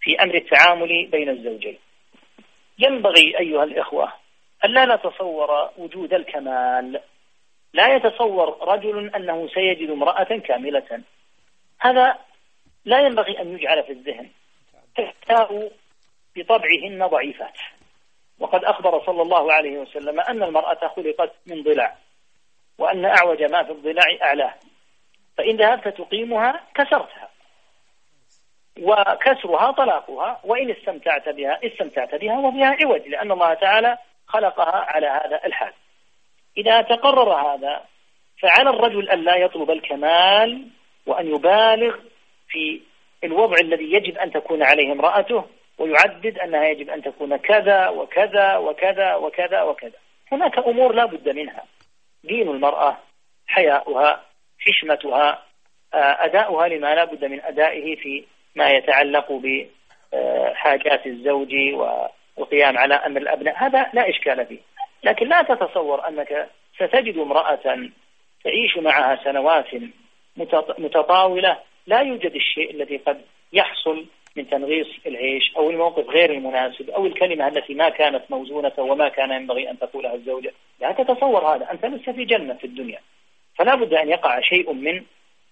في 0.00 0.22
أمر 0.22 0.34
التعامل 0.34 1.06
بين 1.06 1.28
الزوجين. 1.28 1.78
ينبغي 2.78 3.38
أيها 3.38 3.64
الإخوة 3.64 4.12
أن 4.64 4.70
لا 4.70 4.96
نتصور 4.96 5.70
وجود 5.78 6.14
الكمال. 6.14 7.00
لا 7.74 7.96
يتصور 7.96 8.68
رجل 8.68 9.14
أنه 9.14 9.48
سيجد 9.48 9.90
امرأة 9.90 10.38
كاملة. 10.38 11.02
هذا 11.80 12.18
لا 12.84 13.00
ينبغي 13.00 13.40
أن 13.40 13.54
يجعل 13.54 13.82
في 13.82 13.92
الذهن. 13.92 14.30
تحتاء 14.96 15.72
بطبعهن 16.36 17.06
ضعيفات. 17.06 17.58
وقد 18.42 18.64
أخبر 18.64 19.04
صلى 19.06 19.22
الله 19.22 19.52
عليه 19.52 19.78
وسلم 19.78 20.20
أن 20.20 20.42
المرأة 20.42 20.88
خلقت 20.96 21.32
من 21.46 21.62
ضلع 21.62 21.96
وأن 22.78 23.04
أعوج 23.04 23.42
ما 23.42 23.62
في 23.62 23.72
الضلع 23.72 24.02
أعلاه 24.22 24.54
فإن 25.38 25.56
ذهبت 25.56 25.88
تقيمها 25.88 26.60
كسرتها 26.74 27.28
وكسرها 28.80 29.70
طلاقها 29.70 30.40
وإن 30.44 30.70
استمتعت 30.70 31.28
بها 31.28 31.60
استمتعت 31.64 32.14
بها 32.14 32.38
وبها 32.38 32.76
عوج 32.80 33.08
لأن 33.08 33.32
الله 33.32 33.54
تعالى 33.54 33.98
خلقها 34.26 34.76
على 34.76 35.06
هذا 35.06 35.40
الحال. 35.44 35.72
إذا 36.56 36.80
تقرر 36.80 37.32
هذا 37.32 37.84
فعلى 38.42 38.70
الرجل 38.70 39.10
أن 39.10 39.24
لا 39.24 39.36
يطلب 39.36 39.70
الكمال 39.70 40.68
وأن 41.06 41.26
يبالغ 41.26 41.96
في 42.48 42.80
الوضع 43.24 43.56
الذي 43.60 43.92
يجب 43.92 44.18
أن 44.18 44.32
تكون 44.32 44.62
عليه 44.62 44.92
امرأته 44.92 45.44
ويعدد 45.82 46.38
أنها 46.38 46.64
يجب 46.64 46.90
أن 46.90 47.02
تكون 47.02 47.36
كذا 47.36 47.88
وكذا 47.88 48.56
وكذا 48.56 49.14
وكذا 49.14 49.62
وكذا. 49.62 49.98
هناك 50.32 50.58
أمور 50.58 50.94
لا 50.94 51.04
بد 51.04 51.28
منها. 51.28 51.64
دين 52.24 52.48
المرأة 52.48 52.98
حياؤها 53.46 54.22
حشمتها 54.58 55.42
آه، 55.94 56.16
أداؤها 56.24 56.68
لما 56.68 56.94
لا 56.94 57.04
بد 57.04 57.24
من 57.24 57.40
أدائه 57.40 57.96
في 57.96 58.24
ما 58.56 58.70
يتعلق 58.70 59.32
بحاجات 59.32 61.06
الزوج 61.06 61.54
والقيام 62.36 62.78
على 62.78 62.94
أمر 62.94 63.20
الأبناء. 63.20 63.54
هذا 63.56 63.90
لا 63.92 64.10
إشكال 64.10 64.46
فيه. 64.46 64.58
لكن 65.04 65.28
لا 65.28 65.42
تتصور 65.42 66.08
أنك 66.08 66.48
ستجد 66.76 67.18
امرأة 67.18 67.90
تعيش 68.44 68.76
معها 68.76 69.24
سنوات 69.24 69.66
متطاولة 70.78 71.58
لا 71.86 72.00
يوجد 72.00 72.34
الشيء 72.34 72.70
الذي 72.70 72.96
قد 72.96 73.20
يحصل 73.52 74.06
من 74.36 74.50
تنغيص 74.50 74.86
العيش 75.06 75.56
أو 75.56 75.70
الموقف 75.70 76.08
غير 76.08 76.32
المناسب 76.32 76.90
أو 76.90 77.06
الكلمة 77.06 77.48
التي 77.48 77.74
ما 77.74 77.88
كانت 77.88 78.22
موزونة 78.30 78.72
وما 78.78 79.08
كان 79.08 79.30
ينبغي 79.30 79.70
أن 79.70 79.78
تقولها 79.78 80.14
الزوجة. 80.14 80.52
لا 80.80 80.92
تتصور 80.92 81.54
هذا 81.54 81.70
أنت 81.70 81.84
لست 81.84 82.10
في 82.10 82.24
جنة 82.24 82.54
في 82.54 82.64
الدنيا. 82.64 82.98
فلا 83.54 83.74
بد 83.74 83.94
أن 83.94 84.08
يقع 84.08 84.40
شيء 84.40 84.72
من 84.72 85.02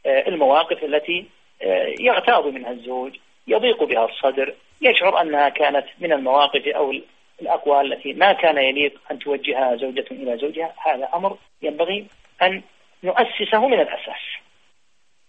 آه، 0.06 0.28
المواقف 0.28 0.84
التي 0.84 1.26
آه، 1.62 1.94
يغتاظ 2.00 2.46
منها 2.46 2.70
الزوج 2.70 3.16
يضيق 3.46 3.84
بها 3.84 4.04
الصدر 4.04 4.54
يشعر 4.82 5.20
أنها 5.20 5.48
كانت 5.48 5.86
من 5.98 6.12
المواقف 6.12 6.68
أو 6.68 6.94
الأقوال 7.42 7.92
التي 7.92 8.12
ما 8.12 8.32
كان 8.32 8.58
يليق 8.58 9.00
أن 9.10 9.18
توجهها 9.18 9.76
زوجة 9.76 10.04
إلى 10.10 10.38
زوجها. 10.38 10.74
هذا 10.86 11.08
أمر 11.14 11.36
ينبغي 11.62 12.06
أن 12.42 12.62
نؤسسه 13.04 13.68
من 13.68 13.80
الأساس. 13.80 14.40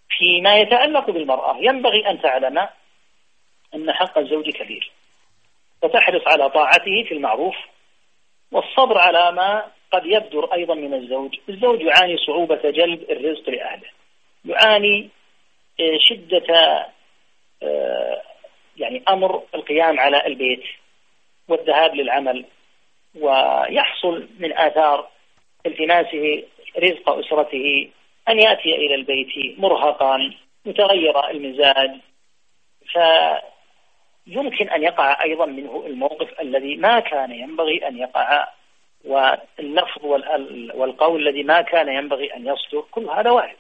فيما 0.10 0.56
يتعلق 0.56 1.10
بالمرأة 1.10 1.58
ينبغي 1.60 2.10
أن 2.10 2.22
تعلم 2.22 2.68
أن 3.76 3.92
حق 3.92 4.18
الزوج 4.18 4.50
كبير. 4.50 4.92
فتحرص 5.82 6.22
على 6.28 6.50
طاعته 6.50 7.04
في 7.08 7.14
المعروف 7.14 7.56
والصبر 8.52 8.98
على 8.98 9.32
ما 9.32 9.72
قد 9.92 10.06
يبدر 10.06 10.54
أيضا 10.54 10.74
من 10.74 10.94
الزوج. 10.94 11.36
الزوج 11.50 11.82
يعاني 11.82 12.18
صعوبة 12.18 12.72
جلب 12.72 13.12
الرزق 13.12 13.50
لأهله. 13.50 13.90
يعاني 14.46 15.10
آه، 15.80 15.98
شدة 16.00 16.46
آه، 17.64 18.22
يعني 18.78 19.04
أمر 19.10 19.44
القيام 19.56 20.00
على 20.00 20.28
البيت 20.28 20.64
والذهاب 21.48 21.96
للعمل 21.96 22.46
ويحصل 23.16 24.28
من 24.40 24.58
آثار 24.58 25.08
التماسه 25.66 26.44
رزق 26.78 27.10
أسرته 27.10 27.90
أن 28.30 28.40
يأتي 28.40 28.76
إلى 28.76 28.96
البيت 28.96 29.60
مرهقا 29.60 30.34
متغير 30.66 31.30
المزاج. 31.30 31.92
فيمكن 34.26 34.70
أن 34.70 34.84
يقع 34.84 35.24
أيضا 35.24 35.46
منه 35.46 35.84
الموقف 35.88 36.42
الذي 36.42 36.76
ما 36.76 37.00
كان 37.00 37.32
ينبغي 37.32 37.88
أن 37.88 37.98
يقع 37.98 38.48
واللفظ 39.06 40.06
والقول 40.76 41.28
الذي 41.28 41.44
ما 41.44 41.62
كان 41.62 41.90
ينبغي 41.90 42.36
أن 42.36 42.48
يصدر 42.48 42.82
كل 42.92 43.10
هذا 43.10 43.32
وارد 43.32 43.58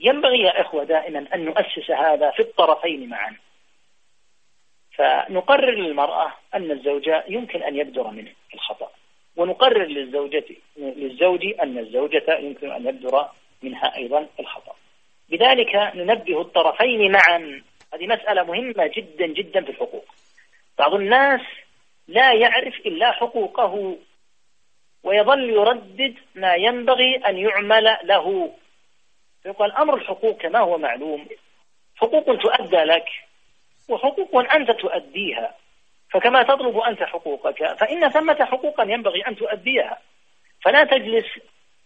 ينبغي 0.00 0.40
يا 0.40 0.60
إخوة 0.60 0.84
دائما 0.84 1.26
أن 1.34 1.44
نؤسس 1.44 1.90
هذا 1.90 2.30
في 2.30 2.42
الطرفين 2.42 3.08
معا. 3.08 3.36
فنقرر 4.96 5.70
للمرأة 5.70 6.32
أن 6.54 6.70
الزوج 6.70 7.10
يمكن 7.28 7.62
أن 7.62 7.76
يبدر 7.76 8.10
منه 8.10 8.32
الخطأ 8.54 8.90
ونقرر 9.36 9.84
للزوجة 9.84 10.44
للزوج 10.76 11.54
أن 11.62 11.78
الزوجة 11.78 12.38
يمكن 12.38 12.70
أن 12.70 12.86
يبدر 12.86 13.28
منها 13.62 13.96
أيضا 13.96 14.26
الخطأ. 14.40 14.76
بذلك 15.28 15.92
ننبه 15.94 16.40
الطرفين 16.40 17.12
معا 17.12 17.62
هذه 17.94 18.06
مسألة 18.06 18.42
مهمة 18.42 18.90
جدا 18.96 19.26
جدا 19.26 19.64
في 19.64 19.70
الحقوق. 19.70 20.04
بعض 20.78 20.94
الناس 20.94 21.40
لا 22.08 22.32
يعرف 22.32 22.74
إلا 22.86 23.12
حقوقه 23.12 23.96
ويظل 25.02 25.50
يردد 25.50 26.14
ما 26.34 26.54
ينبغي 26.54 27.16
أن 27.16 27.38
يعمل 27.38 27.96
له. 28.04 28.54
يقول 29.46 29.72
أمر 29.72 29.94
الحقوق 29.94 30.36
كما 30.36 30.58
هو 30.58 30.78
معلوم. 30.78 31.28
حقوق 31.96 32.24
تؤدى 32.24 32.76
لك 32.76 33.06
وحقوق 33.88 34.54
أنت 34.54 34.70
تؤديها. 34.70 35.54
فكما 36.10 36.42
تطلب 36.42 36.78
أنت 36.78 37.02
حقوقك 37.02 37.76
فإن 37.80 38.08
ثمة 38.08 38.44
حقوقا 38.44 38.84
ينبغي 38.84 39.26
أن 39.26 39.36
تؤديها. 39.36 39.98
فلا 40.64 40.84
تجلس 40.84 41.26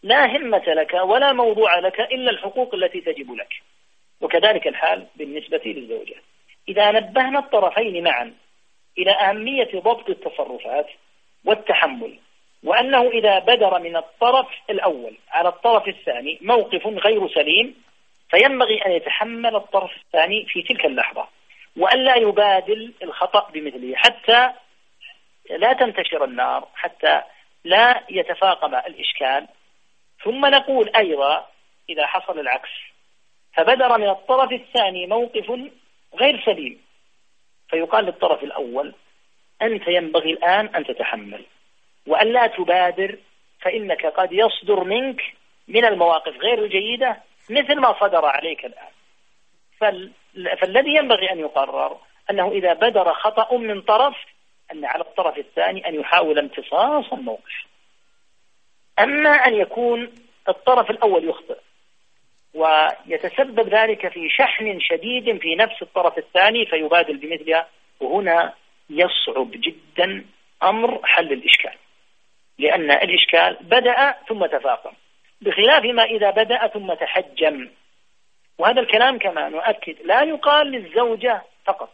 لا 0.03 0.37
همة 0.37 0.64
لك 0.66 0.94
ولا 0.94 1.33
موضوع 1.33 1.79
لك 1.79 2.01
إلا 2.01 2.31
الحقوق 2.31 2.75
التي 2.75 3.01
تجب 3.01 3.33
لك. 3.33 3.49
وكذلك 4.20 4.66
الحال 4.66 5.07
بالنسبة 5.16 5.61
للزوجة 5.64 6.16
إذا 6.68 6.90
نبهنا 6.90 7.38
الطرفين 7.38 8.04
معا 8.04 8.35
إلى 8.98 9.11
أهمية 9.11 9.70
ضبط 9.74 10.11
التصرفات 10.11 10.87
والتحمل 11.44 12.18
وأنه 12.64 13.09
إذا 13.09 13.38
بدر 13.38 13.78
من 13.78 13.96
الطرف 13.96 14.46
الأول 14.70 15.16
على 15.31 15.48
الطرف 15.48 15.88
الثاني 15.88 16.38
موقف 16.42 16.87
غير 16.87 17.28
سليم 17.28 17.74
فينبغي 18.31 18.87
أن 18.87 18.90
يتحمل 18.92 19.57
الطرف 19.57 19.90
الثاني 19.96 20.46
في 20.48 20.62
تلك 20.62 20.87
اللحظة 20.87 21.28
وألا 21.76 22.16
يبادل 22.16 22.92
الخطأ 23.02 23.50
بمثله 23.50 23.96
حتى 23.96 24.52
لا 25.50 25.72
تنتشر 25.72 26.24
النار 26.24 26.68
حتى 26.74 27.22
لا 27.64 28.02
يتفاقم 28.11 28.74
الإشكال. 28.74 29.48
ثم 30.24 30.46
نقول 30.46 30.90
أيضا 30.96 31.46
إذا 31.90 32.07
حصل 32.07 32.38
العكس 32.38 32.70
فبدر 33.59 33.99
من 33.99 34.09
الطرف 34.09 34.53
الثاني 34.53 35.07
موقف 35.07 35.51
غير 36.14 36.42
سليم. 36.44 36.81
فيقال 37.68 38.05
للطرف 38.05 38.42
الأول 38.42 38.94
أنت 39.62 39.88
ينبغي 39.88 40.31
الآن 40.31 40.66
أن 40.66 40.85
تتحمل 40.85 41.44
وأن 42.07 42.33
لا 42.33 42.47
تبادر 42.47 43.18
فإنك 43.61 44.07
قد 44.07 44.33
يصدر 44.33 44.85
منك 44.85 45.23
من 45.68 45.85
المواقف 45.85 46.37
غير 46.37 46.64
الجيدة 46.64 47.16
مثل 47.51 47.81
ما 47.81 48.01
صدر 48.01 48.25
عليك 48.25 48.64
الآن. 48.64 48.92
فال... 49.81 50.12
فالذي 50.61 50.94
ينبغي 50.94 51.33
أن 51.33 51.38
يقرر 51.38 51.99
أنه 52.31 52.49
إذا 52.53 52.73
بدر 52.73 53.12
خطأ 53.12 53.57
من 53.57 53.81
طرف 53.81 54.16
أن 54.73 54.85
على 54.85 55.03
الطرف 55.03 55.38
الثاني 55.38 55.88
أن 55.88 55.94
يحاول 55.94 56.38
امتصاص 56.38 57.12
الموقف. 57.12 57.66
أما 58.99 59.31
أن 59.31 59.55
يكون 59.55 60.14
الطرف 60.49 60.90
الأول 60.90 61.29
يخطئ 61.29 61.59
ويتسبب 62.59 63.75
ذلك 63.75 64.09
في 64.09 64.29
شحن 64.31 64.81
شديد 64.81 65.40
في 65.40 65.55
نفس 65.55 65.83
الطرف 65.83 66.18
الثاني 66.18 66.66
فيبادل 66.66 67.16
بمثلها 67.16 67.68
وهنا 68.01 68.55
يصعب 68.90 69.51
جدا 69.51 70.25
أمر 70.62 71.01
حل 71.05 71.33
الإشكال. 71.33 71.75
لأن 72.59 72.90
الإشكال 72.90 73.57
بدأ 73.61 74.12
ثم 74.29 74.47
تفاقم. 74.47 74.92
بخلاف 75.40 75.85
ما 75.85 76.03
إذا 76.03 76.31
بدأ 76.31 76.66
ثم 76.66 76.94
تحجم. 76.94 77.71
وهذا 78.59 78.81
الكلام 78.81 79.18
كما 79.18 79.49
نؤكد 79.49 79.97
لا 80.05 80.23
يقال 80.23 80.66
للزوجة 80.66 81.42
فقط. 81.64 81.90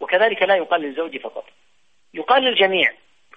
وكذلك 0.00 0.42
لا 0.42 0.54
يقال 0.54 0.80
للزوج 0.80 1.18
فقط. 1.18 1.44
يقال 2.14 2.42
للجميع. 2.42 2.92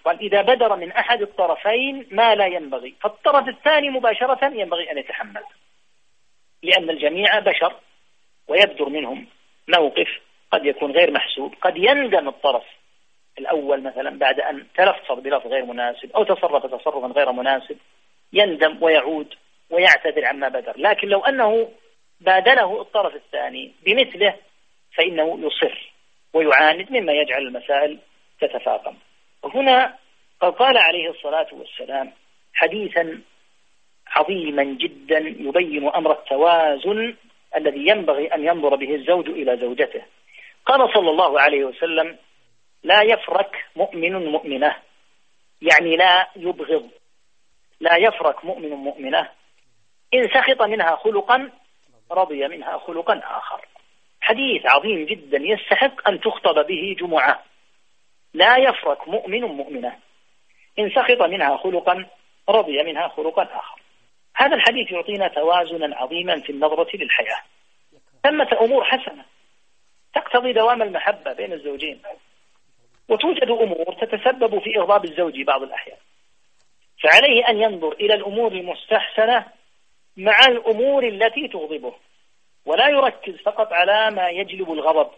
قال 0.08 0.20
إذا 0.20 0.42
بدر 0.42 0.76
من 0.76 0.92
أحد 0.92 1.22
الطرفين 1.22 2.08
ما 2.12 2.36
لا 2.36 2.46
ينبغي. 2.46 2.96
فالطرف 3.02 3.48
الثاني 3.48 3.90
مباشرة 3.90 4.46
ينبغي 4.46 4.92
أن 4.92 4.98
يتحمل. 4.98 5.44
لأن 6.64 6.90
الجميع 6.90 7.40
بشر 7.40 7.74
ويبدر 8.48 8.90
منهم. 8.90 9.28
موقف 9.68 10.08
قد 10.52 10.66
يكون 10.66 10.92
غير 10.92 11.12
محسوب. 11.12 11.56
قد 11.62 11.78
يندم 11.78 12.28
الطرف 12.28 12.64
الأول 13.40 13.84
مثلا 13.84 14.18
بعد 14.20 14.40
أن 14.40 14.68
تلفظ 14.76 15.20
بلفظ 15.20 15.48
غير 15.48 15.66
مناسب 15.66 16.12
أو 16.12 16.24
تصرف 16.24 16.66
تصرفا 16.66 17.08
غير 17.08 17.32
مناسب. 17.32 17.78
يندم 18.34 18.84
ويعود 18.84 19.34
ويعتذر 19.70 20.26
عما 20.26 20.50
بدر. 20.50 20.74
لكن 20.78 21.08
لو 21.08 21.20
أنه 21.20 21.72
بادله 22.22 22.82
الطرف 22.82 23.16
الثاني 23.16 23.72
بمثله 23.86 24.36
فإنه 24.98 25.40
يصر 25.40 25.94
ويعاند 26.34 26.92
مما 26.92 27.14
يجعل 27.14 27.42
المسائل 27.42 28.00
تتفاقم. 28.42 28.96
هنا 29.44 29.98
قال 30.42 30.78
عليه 30.78 31.10
الصلاة 31.10 31.48
والسلام 31.52 32.14
حديثا 32.54 33.22
عظيما 34.08 34.64
جدا 34.64 35.18
يبين 35.18 35.90
أمر 35.90 36.12
التوازن 36.12 37.16
الذي 37.56 37.88
ينبغي 37.88 38.28
أن 38.28 38.46
ينظر 38.46 38.76
به 38.76 38.96
الزوج 38.96 39.30
إلى 39.30 39.58
زوجته. 39.58 40.02
قال 40.66 40.94
صلى 40.94 41.10
الله 41.10 41.42
عليه 41.42 41.66
وسلم 41.66 42.18
لا 42.84 43.02
يفرك 43.02 43.66
مؤمن 43.76 44.26
مؤمنة. 44.32 44.76
يعني 45.62 45.96
لا 45.96 46.28
يبغض. 46.36 46.90
لا 47.80 47.98
يفرك 47.98 48.46
مؤمن 48.46 48.70
مؤمنة. 48.70 49.30
إن 50.14 50.30
سخط 50.34 50.62
منها 50.62 50.96
خلقا 50.96 51.52
رضي 52.12 52.48
منها 52.48 52.78
خلقا 52.78 53.22
آخر. 53.24 53.66
حديث 54.22 54.66
عظيم 54.66 55.06
جدا 55.06 55.38
يستحق 55.42 56.10
أن 56.10 56.20
تخطب 56.20 56.68
به 56.68 56.96
جمعة. 57.00 57.44
لا 58.38 58.58
يفرك 58.58 59.08
مؤمن 59.08 59.42
مؤمنة. 59.42 59.96
إن 60.80 60.90
سخط 60.90 61.22
منها 61.22 61.58
خلقا 61.58 62.06
رضي 62.50 62.84
منها 62.84 63.08
خلقا 63.08 63.44
آخر. 63.44 63.82
هذا 64.36 64.56
الحديث 64.56 64.92
يعطينا 64.92 65.28
توازنا 65.28 65.96
عظيما 65.96 66.42
في 66.42 66.52
النظرة 66.52 66.88
للحياة. 66.94 67.42
ثمة 68.24 68.58
أمور 68.62 68.84
حسنة. 68.84 69.26
تقتضي 70.14 70.54
دوام 70.54 70.82
المحبة 70.82 71.34
بين 71.34 71.54
الزوجين. 71.54 72.02
وتوجد 73.10 73.50
أمور 73.50 73.94
تتسبب 74.02 74.60
في 74.60 74.78
إغضاب 74.78 75.06
الزوج 75.06 75.42
بعض 75.42 75.64
الأحيان. 75.64 75.98
فعليه 77.04 77.50
أن 77.50 77.62
ينظر 77.62 77.92
إلى 77.92 78.14
الأمور 78.14 78.52
المستحسنة 78.52 79.46
مع 80.18 80.40
الأمور 80.48 81.08
التي 81.08 81.48
تغضبه. 81.48 81.94
ولا 82.66 82.88
يركز 82.90 83.36
فقط 83.36 83.74
على 83.74 84.12
ما 84.12 84.30
يجلب 84.30 84.72
الغضب. 84.72 85.10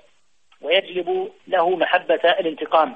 ويجلب 0.62 1.32
له 1.48 1.76
محبة 1.76 2.22
الانتقام 2.40 2.96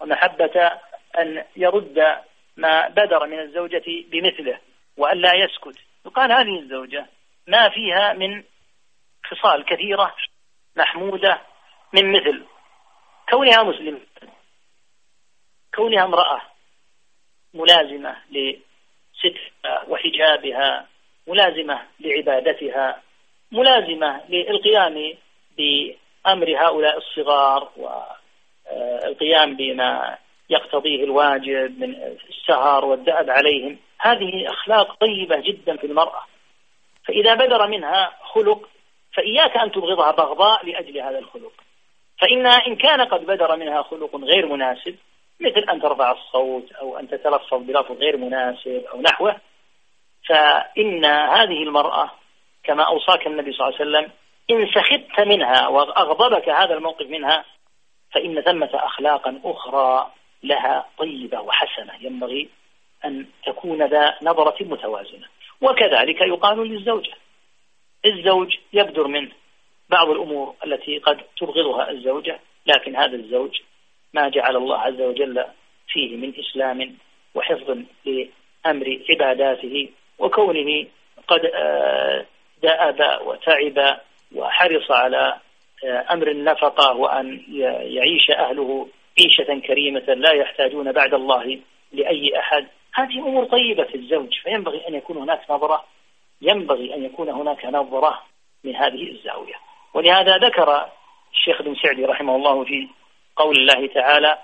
ومحبة 0.00 0.70
أن 1.18 1.44
يرد 1.56 2.16
ما 2.56 2.88
بدر 2.88 3.26
من 3.26 3.40
الزوجة 3.40 3.84
بمثله 3.86 4.58
وأن 4.96 5.18
لا 5.18 5.34
يسكت. 5.34 5.78
يقال 6.06 6.32
هذه 6.32 6.58
الزوجة 6.58 7.06
ما 7.46 7.68
فيها 7.68 8.12
من 8.12 8.42
خصال 9.24 9.64
كثيرة 9.64 10.14
محمودة 10.76 11.40
من 11.92 12.12
مثل. 12.12 12.44
كونها 13.28 13.62
مسلمة 13.62 14.00
كونها 15.74 16.04
امرأة 16.04 16.42
ملازمة 17.54 18.16
لسترها 18.30 19.84
وحجابها 19.88 20.86
ملازمة 21.26 21.82
لعبادتها 22.00 23.02
ملازمة 23.52 24.20
للقيام 24.28 25.14
بأمر 26.24 26.56
هؤلاء 26.56 26.98
الصغار 26.98 27.68
والقيام 27.76 29.56
بما 29.56 30.18
يقتضيه 30.50 31.04
الواجب 31.04 31.80
من 31.80 32.16
السهر 32.28 32.84
والدأب 32.84 33.30
عليهم. 33.30 33.78
هذه 34.00 34.48
أخلاق 34.48 34.94
طيبة 34.94 35.36
جدا 35.40 35.76
في 35.76 35.86
المرأة. 35.86 36.22
فإذا 37.04 37.34
بدر 37.34 37.66
منها 37.66 38.10
خلق 38.22 38.68
فإياك 39.14 39.56
أن 39.56 39.72
تبغضها 39.72 40.10
بغضاء 40.10 40.66
لأجل 40.66 41.00
هذا 41.00 41.18
الخلق. 41.18 41.52
فإن 42.20 42.46
إن 42.46 42.76
كان 42.76 43.00
قد 43.00 43.26
بدر 43.26 43.56
منها 43.56 43.82
خلق 43.82 44.16
غير 44.16 44.46
مناسب 44.46 44.96
مثل 45.40 45.60
أن 45.70 45.80
ترفع 45.80 46.12
الصوت 46.12 46.72
أو 46.72 46.98
أن 46.98 47.08
تتلفظ 47.08 47.62
بلفظ 47.62 47.96
غير 47.96 48.16
مناسب 48.16 48.84
أو 48.92 49.00
نحوه 49.00 49.36
فإن 50.28 51.04
هذه 51.04 51.62
المرأة 51.62 52.10
كما 52.64 52.82
أوصاك 52.82 53.26
النبي 53.26 53.52
صلى 53.52 53.68
الله 53.68 53.80
عليه 53.80 53.90
وسلم 53.90 54.10
إن 54.50 54.66
سخطت 54.66 55.20
منها 55.20 55.68
وأغضبك 55.68 56.48
هذا 56.48 56.74
الموقف 56.74 57.06
منها 57.06 57.44
فإن 58.12 58.40
ثمة 58.40 58.70
أخلاقا 58.74 59.40
أخرى 59.44 60.12
لها 60.42 60.86
طيبة 60.98 61.40
وحسنة 61.40 61.92
ينبغي 62.00 62.48
أن 63.04 63.26
تكون 63.46 63.82
ذا 63.82 64.18
نظرة 64.22 64.64
متوازنة. 64.64 65.26
وكذلك 65.60 66.20
يقال 66.20 66.58
للزوجة 66.68 67.12
الزوج 68.06 68.56
يبدر 68.72 69.06
منه 69.06 69.30
بعض 69.88 70.10
الأمور 70.10 70.54
التي 70.66 70.98
قد 70.98 71.20
تبغضها 71.36 71.90
الزوجة 71.90 72.40
لكن 72.66 72.96
هذا 72.96 73.16
الزوج 73.16 73.60
ما 74.14 74.28
جعل 74.28 74.56
الله 74.56 74.78
عز 74.78 75.00
وجل 75.00 75.44
فيه 75.88 76.16
من 76.16 76.32
إسلام 76.38 76.96
وحفظ 77.34 77.78
لأمر 78.04 78.98
عباداته 79.10 79.88
وكونه 80.18 80.86
قد 81.28 81.50
آه، 81.54 82.26
دأب 82.62 83.20
وتعب 83.26 84.00
وحرص 84.34 84.90
على 84.90 85.34
آه، 85.84 86.06
أمر 86.10 86.30
النفقة 86.30 86.96
وأن 86.96 87.42
يعيش 87.82 88.30
أهله 88.30 88.88
عيشة 89.20 89.60
كريمة 89.66 90.14
لا 90.14 90.32
يحتاجون 90.32 90.92
بعد 90.92 91.14
الله 91.14 91.60
لأي 91.92 92.38
أحد. 92.38 92.66
هذه 92.94 93.18
أمور 93.18 93.44
طيبة 93.44 93.84
في 93.84 93.94
الزوج 93.94 94.34
فينبغي 94.42 94.88
أن 94.88 94.94
يكون 94.94 95.16
هناك 95.16 95.50
نظرة 95.50 95.84
ينبغي 96.42 96.94
أن 96.94 97.04
يكون 97.04 97.28
هناك 97.28 97.64
نظرة 97.64 98.22
من 98.64 98.76
هذه 98.76 99.10
الزاوية. 99.10 99.54
ولهذا 99.94 100.36
ذكر 100.36 100.86
الشيخ 101.32 101.62
بن 101.62 101.74
سعدي 101.74 102.04
رحمه 102.04 102.36
الله 102.36 102.64
في 102.64 102.88
قول 103.36 103.56
الله 103.56 103.86
تعالى 103.86 104.38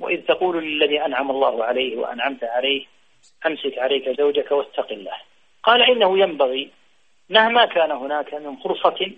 وإذ 0.00 0.22
تقول 0.22 0.64
للذي 0.64 1.04
أنعم 1.04 1.30
الله 1.30 1.64
عليه 1.64 1.96
وأنعمت 1.96 2.44
عليه 2.44 2.86
أمسك 3.46 3.78
عليك 3.78 4.08
زوجك 4.18 4.52
واتق 4.52 4.92
الله. 4.92 5.16
قال 5.62 5.82
إنه 5.82 6.18
ينبغي 6.18 6.70
مهما 7.32 7.64
كان 7.64 7.90
هناك 7.90 8.34
من 8.34 8.56
فرصة 8.56 9.12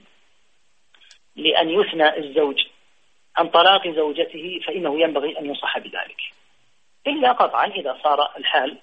لأن 1.37 1.71
يثنى 1.71 2.19
الزوج 2.19 2.67
عن 3.37 3.49
طلاق 3.49 3.89
زوجته 3.89 4.61
فإنه 4.67 5.01
ينبغي 5.01 5.39
أن 5.39 5.47
ينصح 5.47 5.79
بذلك. 5.79 6.21
إلا 7.07 7.33
قطعا 7.33 7.67
إذا 7.67 7.99
صار 8.03 8.37
الحال 8.37 8.79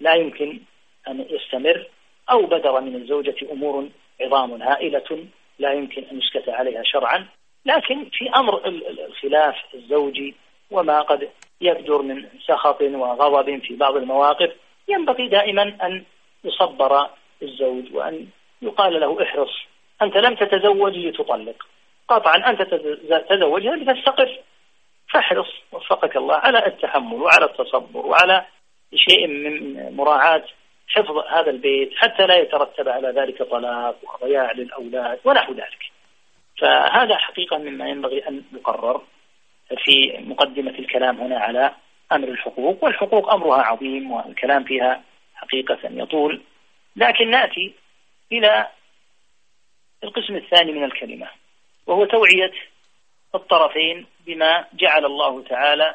لا 0.00 0.14
يمكن 0.14 0.60
أن 1.08 1.26
يستمر 1.30 1.86
أو 2.30 2.46
بدر 2.46 2.80
من 2.80 2.94
الزوجة 2.94 3.52
أمور 3.52 3.88
عظام 4.20 4.62
هائلة 4.62 5.26
لا 5.58 5.72
يمكن 5.72 6.04
أن 6.04 6.18
يسكت 6.18 6.48
عليها 6.48 6.82
شرعا. 6.82 7.28
لكن 7.64 8.10
في 8.12 8.30
أمر 8.30 8.68
الخلاف 9.08 9.56
الزوجي 9.74 10.34
وما 10.70 11.00
قد 11.00 11.30
يبدر 11.60 12.02
من 12.02 12.28
سخط 12.46 12.82
وغضب 12.82 13.62
في 13.62 13.76
بعض 13.76 13.96
المواقف 13.96 14.52
ينبغي 14.88 15.28
دائما 15.28 15.62
أن 15.62 16.04
يصبر 16.44 17.10
الزوج 17.42 17.94
وأن 17.94 18.26
يقال 18.62 19.00
له 19.00 19.22
احرص 19.22 19.66
أنت 20.02 20.16
لم 20.16 20.34
تتزوج 20.34 20.96
لتطلق. 20.96 21.66
قطعا 22.08 22.50
أنت 22.50 22.62
تتزوجها 22.62 23.76
لتستقر. 23.76 24.38
فاحرص 25.12 25.48
وفقك 25.72 26.16
الله 26.16 26.34
على 26.34 26.66
التحمل 26.66 27.14
وعلى 27.14 27.44
التصبر 27.44 28.06
وعلى 28.06 28.44
شيء 28.94 29.26
من 29.26 29.96
مراعاة 29.96 30.44
حفظ 30.88 31.18
هذا 31.18 31.50
البيت 31.50 31.90
حتى 31.96 32.26
لا 32.26 32.36
يترتب 32.36 32.88
على 32.88 33.08
ذلك 33.08 33.42
طلاق 33.42 33.96
وضياع 34.02 34.52
للأولاد 34.52 35.18
ونحو 35.24 35.52
ذلك. 35.52 35.90
فهذا 36.60 37.16
حقيقة 37.16 37.58
مما 37.58 37.88
ينبغي 37.88 38.28
أن 38.28 38.42
يقرر 38.52 39.02
في 39.84 40.18
مقدمة 40.18 40.78
الكلام 40.78 41.20
هنا 41.20 41.38
على 41.38 41.74
أمر 42.12 42.28
الحقوق 42.28 42.84
والحقوق 42.84 43.32
أمرها 43.32 43.62
عظيم 43.62 44.10
والكلام 44.10 44.64
فيها 44.64 45.02
حقيقة 45.34 45.78
يطول. 45.84 46.40
لكن 46.96 47.30
نأتي 47.30 47.74
إلى 48.32 48.68
القسم 50.04 50.36
الثاني 50.36 50.72
من 50.72 50.84
الكلمة 50.84 51.28
وهو 51.86 52.04
توعية 52.04 52.52
الطرفين 53.34 54.06
بما 54.26 54.66
جعل 54.72 55.04
الله 55.04 55.42
تعالى 55.42 55.94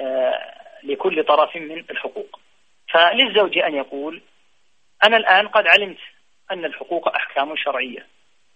آه، 0.00 0.54
لكل 0.82 1.24
طرف 1.24 1.56
من 1.56 1.84
الحقوق 1.90 2.40
فللزوج 2.88 3.58
أن 3.58 3.74
يقول 3.74 4.22
أنا 5.04 5.16
الآن 5.16 5.48
قد 5.48 5.66
علمت 5.66 5.98
أن 6.50 6.64
الحقوق 6.64 7.08
أحكام 7.08 7.56
شرعية 7.56 8.06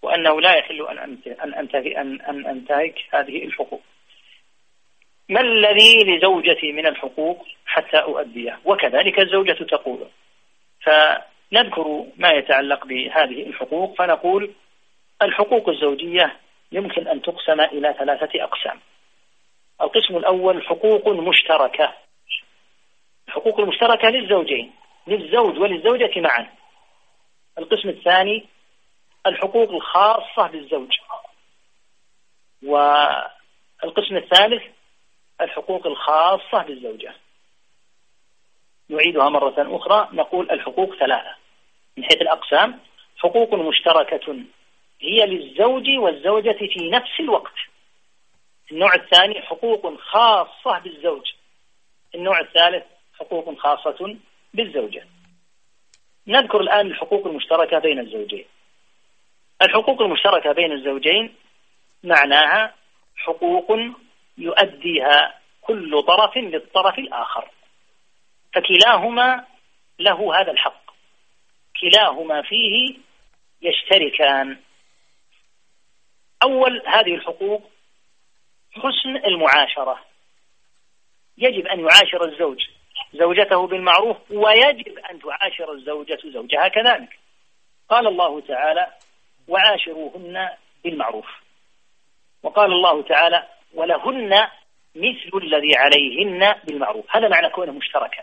وأنه 0.03 0.41
لا 0.41 0.55
يحل 0.55 0.89
أن 0.89 1.19
أن 1.45 1.55
أنتهي 1.55 2.01
أن 2.01 2.21
أن 2.21 2.47
أنتهك 2.47 2.95
هذه 3.11 3.45
الحقوق. 3.45 3.83
ما 5.29 5.41
الذي 5.41 6.05
لزوجتي 6.05 6.73
من 6.73 6.87
الحقوق 6.87 7.47
حتى 7.67 7.97
أؤديه؟ 7.97 8.59
وكذلك 8.65 9.21
الزوجة 9.21 9.53
تقول. 9.53 10.09
فنذكر 11.53 12.07
ما 12.17 12.31
يتعلق 12.31 12.87
بهذه 12.87 13.47
الحقوق 13.47 13.99
فنقول 13.99 14.55
الحقوق 15.23 15.69
الزوجية 15.69 16.37
يمكن 16.73 17.09
أن 17.09 17.23
تقسم 17.23 17.61
إلى 17.61 17.95
ثلاثة 17.99 18.45
أقسام. 18.45 18.81
القسم 19.81 20.17
الأول 20.17 20.67
حقوق 20.67 21.09
مشتركة. 21.09 21.95
الحقوق 23.29 23.61
المشتركة 23.61 24.09
للزوجين، 24.09 24.73
للزوج 25.07 25.59
وللزوجة 25.59 26.21
معا. 26.21 26.47
القسم 27.59 27.89
الثاني 27.89 28.47
الحقوق 29.27 29.71
الخاصة 29.71 30.47
بالزوج 30.47 30.97
والقسم 32.63 34.17
الثالث 34.17 34.63
الحقوق 35.41 35.87
الخاصة 35.87 36.63
بالزوجة 36.63 37.15
نعيدها 38.89 39.29
مرة 39.29 39.77
أخرى 39.77 40.09
نقول 40.13 40.51
الحقوق 40.51 40.95
ثلاثة. 40.95 41.35
من 41.97 42.05
حيث 42.05 42.23
الأقسام 42.23 42.81
حقوق 43.17 43.55
مشتركة 43.55 44.37
هي 45.01 45.27
للزوج 45.27 45.89
والزوجة 45.99 46.57
في 46.75 46.91
نفس 46.91 47.21
الوقت. 47.21 47.55
النوع 48.73 48.95
الثاني 48.95 49.43
حقوق 49.43 50.01
خاصة 50.01 50.79
بالزوج. 50.79 51.33
النوع 52.15 52.41
الثالث 52.41 52.85
حقوق 53.19 53.59
خاصة 53.59 54.17
بالزوجة. 54.55 55.07
نذكر 56.27 56.61
الآن 56.61 56.87
الحقوق 56.87 57.27
المشتركة 57.27 57.79
بين 57.79 57.99
الزوجين. 57.99 58.45
الحقوق 59.63 60.03
المشتركة 60.03 60.53
بين 60.53 60.73
الزوجين 60.73 61.35
معناها 62.05 62.75
حقوق 63.17 63.79
يؤديها 64.39 65.35
كل 65.63 66.03
طرف 66.03 66.37
للطرف 66.37 66.99
الآخر. 66.99 67.51
فكلاهما 68.55 69.45
له 69.99 70.41
هذا 70.41 70.53
الحق. 70.53 70.91
كلاهما 71.81 72.43
فيه 72.43 72.99
يشتركان. 73.63 74.59
أول 76.43 76.83
هذه 76.87 77.15
الحقوق 77.15 77.71
حسن 78.73 79.17
المعاشرة. 79.17 80.05
يجب 81.39 81.67
أن 81.67 81.81
يعاشر 81.81 82.25
الزوج 82.25 82.69
زوجته 83.15 83.67
بالمعروف 83.67 84.17
ويجب 84.31 84.99
أن 84.99 85.21
تعاشر 85.21 85.73
الزوجة 85.73 86.19
زوجها 86.25 86.69
كذلك. 86.69 87.19
قال 87.89 88.07
الله 88.07 88.41
تعالى 88.41 88.87
وعاشروهن 89.49 90.49
بالمعروف 90.85 91.27
وقال 92.43 92.73
الله 92.73 93.03
تعالى 93.03 93.49
ولهن 93.75 94.49
مثل 94.95 95.31
الذي 95.43 95.77
عليهن 95.77 96.55
بالمعروف 96.65 97.17
هذا 97.17 97.29
معنى 97.29 97.49
كونه 97.49 97.73
مشتركا. 97.73 98.23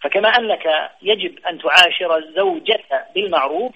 فكما 0.00 0.28
أنك 0.28 0.90
يجب 1.02 1.46
أن 1.46 1.58
تعاشر 1.58 2.16
الزوجة 2.16 3.06
بالمعروف 3.14 3.74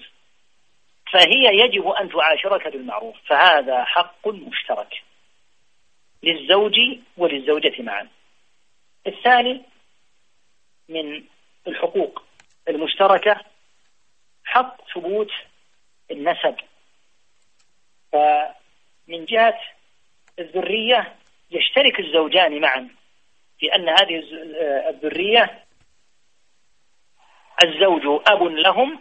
فهي 1.11 1.57
يجب 1.59 1.87
أن 1.87 2.09
تعاشرك 2.09 2.67
بالمعروف 2.67 3.15
فهذا 3.25 3.83
حق 3.83 4.27
مشترك 4.27 5.03
للزوج 6.23 6.79
وللزوجة 7.17 7.81
معا. 7.81 8.07
الثاني 9.07 9.61
من 10.89 11.23
الحقوق 11.67 12.23
المشتركة 12.69 13.41
حق 14.45 14.77
ثبوت 14.93 15.31
النسب. 16.11 16.55
فمن 18.11 19.25
جهة 19.25 19.59
الذرية 20.39 21.15
يشترك 21.51 21.99
الزوجان 21.99 22.61
معا 22.61 22.89
في 23.59 23.75
أن 23.75 23.89
هذه 23.89 24.23
الذرية 24.89 25.62
الزوج 27.63 28.21
أب 28.27 28.43
لهم 28.43 28.99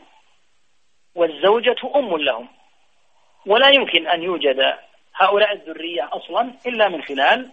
والزوجة 1.15 1.77
أم 1.97 2.17
لهم. 2.17 2.49
ولا 3.47 3.69
يمكن 3.69 4.07
أن 4.07 4.23
يوجد 4.23 4.75
هؤلاء 5.15 5.53
الذرية 5.53 6.09
أصلا 6.13 6.55
إلا 6.67 6.89
من 6.89 7.03
خلال 7.03 7.53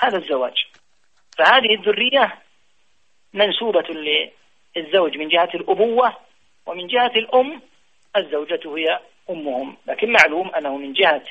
هذا 0.00 0.16
الزواج. 0.18 0.66
فهذه 1.38 1.74
الذرية 1.74 2.38
منسوبة 3.32 3.88
للزوج 4.76 5.18
من 5.18 5.28
جهة 5.28 5.50
الأبوة 5.54 6.16
ومن 6.66 6.86
جهة 6.86 7.12
الأم 7.16 7.62
الزوجة 8.16 8.76
هي 8.76 9.00
أمهم. 9.30 9.76
لكن 9.86 10.12
معلوم 10.12 10.54
أنه 10.54 10.76
من 10.76 10.92
جهة 10.92 11.22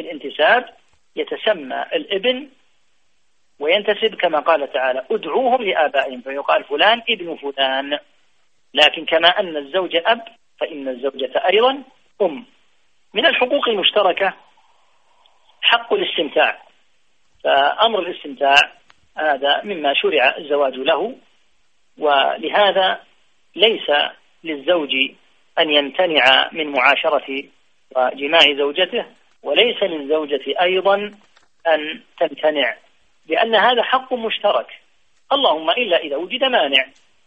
الانتساب 0.00 0.74
يتسمى 1.16 1.82
الابن 1.82 2.48
وينتسب 3.58 4.14
كما 4.14 4.40
قال 4.40 4.72
تعالى 4.72 5.06
ادعوهم 5.10 5.62
لآبائهم. 5.62 6.20
فيقال 6.20 6.64
فلان 6.64 7.02
ابن 7.10 7.36
فلان. 7.36 7.98
لكن 8.76 9.04
كما 9.04 9.28
أن 9.28 9.56
الزوج 9.56 9.96
أب 9.96 10.20
فإن 10.60 10.88
الزوجة 10.88 11.42
أيضا 11.52 11.82
أم. 12.22 12.44
من 13.14 13.26
الحقوق 13.26 13.68
المشتركة 13.68 14.34
حق 15.62 15.92
الاستمتاع. 15.92 16.62
فأمر 17.44 17.98
الاستمتاع 17.98 18.54
هذا 19.18 19.62
مما 19.64 19.94
شرع 19.94 20.36
الزواج 20.38 20.74
له 20.74 21.16
ولهذا 21.98 23.00
ليس 23.56 23.90
للزوج 24.44 24.90
أن 25.58 25.70
يمتنع 25.70 26.50
من 26.52 26.72
معاشرة 26.72 27.42
وجماع 27.96 28.40
زوجته 28.58 29.06
وليس 29.42 29.82
للزوجة 29.82 30.54
أيضا 30.62 30.96
أن 31.66 32.02
تمتنع 32.20 32.76
لأن 33.28 33.54
هذا 33.54 33.82
حق 33.82 34.12
مشترك. 34.12 34.66
اللهم 35.32 35.70
إلا 35.70 35.96
إذا 35.96 36.16
وجد 36.16 36.44
مانع. 36.44 36.86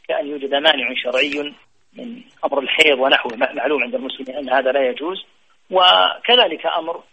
كأن 0.10 0.28
يوجد 0.28 0.56
مانع 0.56 0.94
شرعي 0.96 1.54
من 1.94 2.22
أمر 2.46 2.60
الحيض 2.60 3.00
ونحوه 3.00 3.36
معلوم 3.36 3.84
عند 3.84 3.96
المسلمين 3.96 4.36
أن 4.36 4.50
هذا 4.50 4.72
لا 4.72 4.90
يجوز. 4.90 5.26
وكذلك 5.72 6.66
أمر 6.66 7.04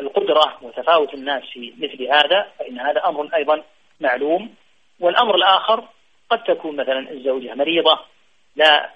القدرة 0.00 0.58
وتفاوت 0.62 1.14
الناس 1.14 1.42
في 1.52 1.72
مثل 1.78 2.02
هذا 2.02 2.46
فإن 2.58 2.80
هذا 2.80 3.06
أمر 3.06 3.28
أيضا 3.36 3.62
معلوم. 4.00 4.54
والأمر 5.00 5.34
الآخر 5.34 5.88
قد 6.30 6.42
تكون 6.44 6.76
مثلا 6.76 7.10
الزوجة 7.10 7.54
مريضة 7.54 8.00
لا 8.56 8.90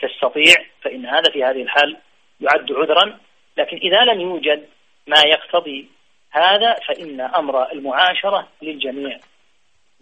تستطيع 0.00 0.54
فإن 0.82 1.06
هذا 1.06 1.30
في 1.32 1.44
هذه 1.44 1.62
الحال 1.62 1.96
يعد 2.40 2.72
عذرا. 2.72 3.18
لكن 3.56 3.76
إذا 3.76 4.12
لم 4.12 4.20
يوجد 4.20 4.68
ما 5.06 5.20
يقتضي 5.26 5.88
هذا 6.30 6.76
فإن 6.88 7.20
أمر 7.20 7.72
المعاشرة 7.72 8.48
للجميع. 8.62 9.18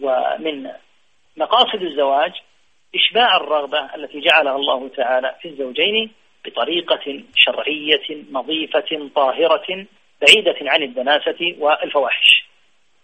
ومن 0.03 0.71
مقاصد 1.39 1.83
الزواج 1.83 2.33
إشباع 2.95 3.37
الرغبة 3.37 3.95
التي 3.95 4.21
جعلها 4.21 4.57
الله 4.57 4.89
تعالى 4.89 5.35
في 5.43 5.49
الزوجين 5.49 6.11
بطريقة 6.45 7.23
شرعية 7.35 8.25
نظيفة 8.31 9.11
طاهرة 9.15 9.87
بعيدة 10.21 10.57
عن 10.63 10.83
الدناسة 10.83 11.55
والفواحش. 11.59 12.49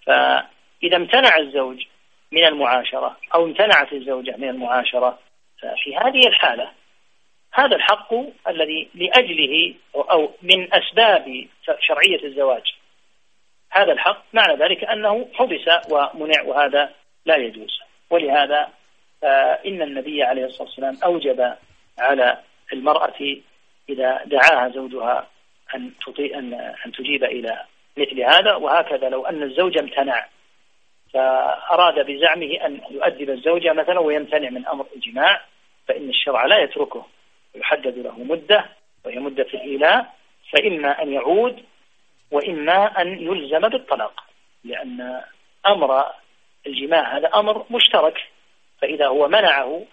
فإذا 0.07 0.97
امتنع 0.97 1.37
الزوج 1.39 1.85
من 2.33 2.45
المعاشرة 2.45 3.17
أو 3.35 3.45
امتنعت 3.45 3.93
الزوجة 3.93 4.37
من 4.37 4.49
المعاشرة 4.49 5.19
ففي 5.59 5.97
هذه 5.97 6.27
الحالة 6.27 6.71
هذا 7.53 7.77
الحق 7.77 8.15
الذي 8.49 8.89
لأجله 8.95 9.75
أو 9.95 10.31
من 10.43 10.75
أسباب 10.75 11.47
شرعية 11.81 12.25
الزواج. 12.25 12.75
هذا 13.71 13.93
الحق 13.93 14.23
معنى 14.33 14.65
ذلك 14.65 14.85
أنه 14.85 15.29
حبس 15.35 15.91
ومنع 15.91 16.43
وهذا 16.43 16.91
لا 17.27 17.37
يجوز. 17.37 17.84
ولهذا 18.11 18.69
إن 19.67 19.83
النبي 19.83 20.23
عليه 20.23 20.45
الصلاة 20.45 20.69
والسلام 20.69 20.99
أوجب 21.05 21.55
على 21.99 22.39
المرأة 22.73 23.37
إذا 23.89 24.25
دعاها 24.25 24.69
زوجها 24.69 25.27
أن 25.75 25.93
تطيع 26.07 26.39
أن 26.39 26.55
أن 26.55 26.93
تجيب 26.93 27.25
إلى 27.25 27.61
مثل 27.97 28.21
هذا 28.21 28.55
وهكذا 28.55 29.09
لو 29.09 29.27
أن 29.27 29.43
الزوج 29.43 29.79
امتنع. 29.79 30.27
فأراد 31.13 32.07
بزعمه 32.07 32.67
أن 32.67 32.81
يؤدب 32.91 33.31
الزوجة 33.31 33.73
مثلا 33.73 34.01
ويمتنع 34.01 34.51
من 34.51 34.67
أمر 34.67 34.87
الجماع 34.97 35.41
فإن 35.89 36.09
الشرع 36.09 36.47
لا 36.47 36.59
يتركه. 36.59 37.07
يحدد 37.55 37.99
له 37.99 38.19
مدة 38.19 38.65
وهي 39.05 39.19
مدة 39.19 39.47
الإيلاء 39.55 40.15
فإما 40.53 41.03
أن 41.03 41.13
يعود 41.13 41.63
وإما 42.31 43.01
أن 43.01 43.09
يلزم 43.09 43.69
بالطلاق 43.69 44.25
لأن 44.65 45.21
أمر 45.67 46.05
الجماع 46.67 47.17
هذا 47.17 47.31
أمر 47.35 47.67
مشترك 47.71 48.19
فإذا 48.81 49.07
هو 49.07 49.29
منعه 49.29 49.85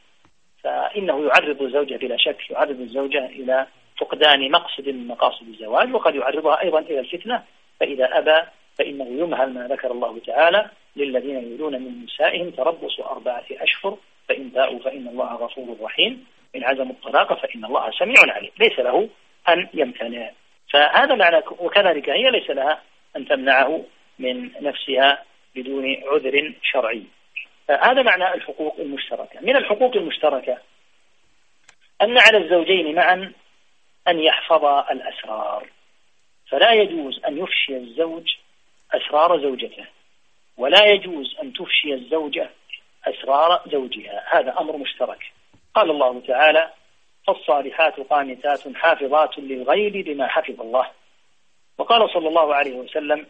فإنه 0.64 1.26
يعرض 1.26 1.62
الزوجة 1.62 1.96
بلا 1.98 2.18
شك 2.18 2.50
يعرض 2.50 2.80
الزوجة 2.80 3.26
إلى 3.26 3.68
فقدان 3.98 4.52
مقصد 4.52 4.90
من 4.90 5.08
مقاصد 5.08 5.48
الزواج 5.48 5.94
وقد 5.94 6.16
يعرضها 6.16 6.62
أيضا 6.62 6.80
إلى 6.80 7.00
الفتنة. 7.00 7.44
فإذا 7.80 8.18
أبى 8.18 8.48
فإنه 8.78 9.06
يمهل 9.06 9.54
ما 9.54 9.68
ذكر 9.68 9.92
الله 9.92 10.20
تعالى 10.28 10.70
للذين 10.96 11.36
يريدون 11.36 11.74
من 11.74 12.04
نسائهم 12.06 12.50
تربص 12.50 13.00
أربعة 13.00 13.44
أشهر 13.52 13.98
فإن 14.30 14.50
باءوا 14.50 14.80
فإن 14.80 15.08
الله 15.08 15.36
غفور 15.36 15.78
رحيم. 15.82 16.26
إن 16.56 16.64
عزموا 16.64 16.94
الطلاق 16.94 17.34
فإن 17.34 17.66
الله 17.66 17.92
سميع 17.92 18.36
عليم. 18.36 18.52
ليس 18.60 18.80
له 18.80 19.10
أن 19.50 19.68
يمتنع. 19.74 20.32
فهذا 20.74 21.16
معنى 21.16 21.44
وكذلك 21.60 22.10
هي 22.10 22.30
ليس 22.30 22.50
لها 22.50 22.82
أن 23.16 23.28
تمنعه 23.28 23.84
من 24.20 24.50
نفسها 24.62 25.24
بدون 25.56 25.96
عذر 26.08 26.54
شرعي. 26.64 27.04
هذا 27.70 28.02
معنى 28.02 28.34
الحقوق 28.34 28.76
المشتركة. 28.80 29.40
من 29.42 29.56
الحقوق 29.56 29.96
المشتركة 29.96 30.58
أن 32.02 32.18
على 32.18 32.38
الزوجين 32.38 32.96
معا 32.96 33.34
أن 34.08 34.20
يحفظا 34.20 34.92
الأسرار. 34.92 35.68
فلا 36.50 36.72
يجوز 36.72 37.26
أن 37.26 37.38
يفشي 37.38 37.78
الزوج 37.78 38.36
أسرار 38.92 39.42
زوجته 39.42 39.86
ولا 40.58 40.86
يجوز 40.86 41.36
أن 41.44 41.54
تفشي 41.54 41.94
الزوجة 41.94 42.50
أسرار 43.06 43.62
زوجها. 43.72 44.24
هذا 44.32 44.60
أمر 44.60 44.78
مشترك. 44.78 45.32
قال 45.76 45.92
الله 45.92 46.22
تعالى 46.28 46.72
فالصالحات 47.28 48.00
قانتات 48.00 48.76
حافظات 48.76 49.38
للغيب 49.38 49.94
بما 49.94 50.28
حفظ 50.28 50.62
الله. 50.62 50.92
وقال 51.78 52.10
صلى 52.10 52.28
الله 52.28 52.56
عليه 52.56 52.74
وسلم 52.74 53.28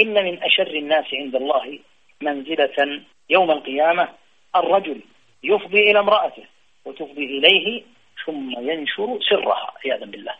إن 0.00 0.24
من 0.24 0.42
أشر 0.42 0.66
الناس 0.66 1.04
عند 1.14 1.36
الله 1.36 1.78
منزلة 2.20 3.02
يوم 3.30 3.50
القيامة 3.50 4.08
الرجل 4.56 5.00
يفضي 5.42 5.90
إلى 5.90 5.98
امرأته 5.98 6.44
وتفضي 6.84 7.24
إليه 7.24 7.82
ثم 8.26 8.70
ينشر 8.70 9.18
سرها 9.30 9.72
عياذا 9.84 10.04
بالله. 10.04 10.34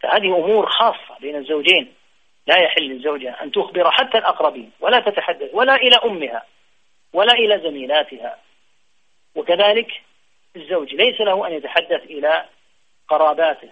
فهذه 0.00 0.36
أمور 0.36 0.66
خاصة 0.66 1.18
بين 1.20 1.36
الزوجين. 1.36 1.92
لا 2.46 2.58
يحل 2.58 2.82
للزوجة 2.82 3.42
أن 3.42 3.52
تخبر 3.52 3.90
حتى 3.90 4.18
الأقربين 4.18 4.70
ولا 4.80 5.00
تتحدث 5.00 5.50
ولا 5.52 5.74
إلى 5.74 5.96
أمها 6.04 6.42
ولا 7.12 7.32
إلى 7.32 7.60
زميلاتها. 7.68 8.38
وكذلك 9.34 10.02
الزوج 10.56 10.94
ليس 10.94 11.20
له 11.20 11.46
أن 11.46 11.52
يتحدث 11.52 12.02
إلى 12.02 12.44
قراباته 13.08 13.68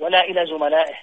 ولا 0.00 0.24
إلى 0.24 0.46
زملائه. 0.46 0.96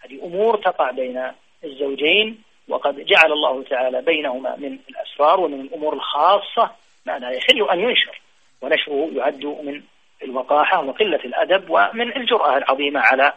هذه 0.00 0.24
أمور 0.24 0.56
تقع 0.56 0.90
بين 0.90 1.32
الزوجين 1.64 2.42
وقد 2.68 3.04
جعل 3.04 3.32
الله 3.32 3.62
تعالى 3.62 4.02
بينهما 4.02 4.56
من 4.56 4.78
الأسرار 4.88 5.40
ومن 5.40 5.60
الأمور 5.60 5.94
الخاصة 5.94 6.70
ما 7.06 7.18
لا 7.18 7.30
يحل 7.30 7.70
أن 7.70 7.80
ينشر 7.80 8.20
ونشره 8.60 9.10
يعد 9.12 9.44
من 9.44 9.82
الوقاحة 10.22 10.84
وقلة 10.84 11.20
الأدب 11.24 11.70
ومن 11.70 12.16
الجرأة 12.16 12.56
العظيمة 12.56 13.00
على 13.00 13.32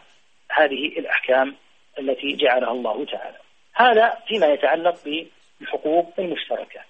هذه 0.50 0.86
الأحكام 0.86 1.54
التي 1.98 2.36
جعلها 2.36 2.70
الله 2.70 3.04
تعالى. 3.04 3.36
هذا 3.74 4.18
فيما 4.28 4.46
يتعلق 4.46 5.24
بالحقوق 5.60 6.12
المشتركة. 6.18 6.80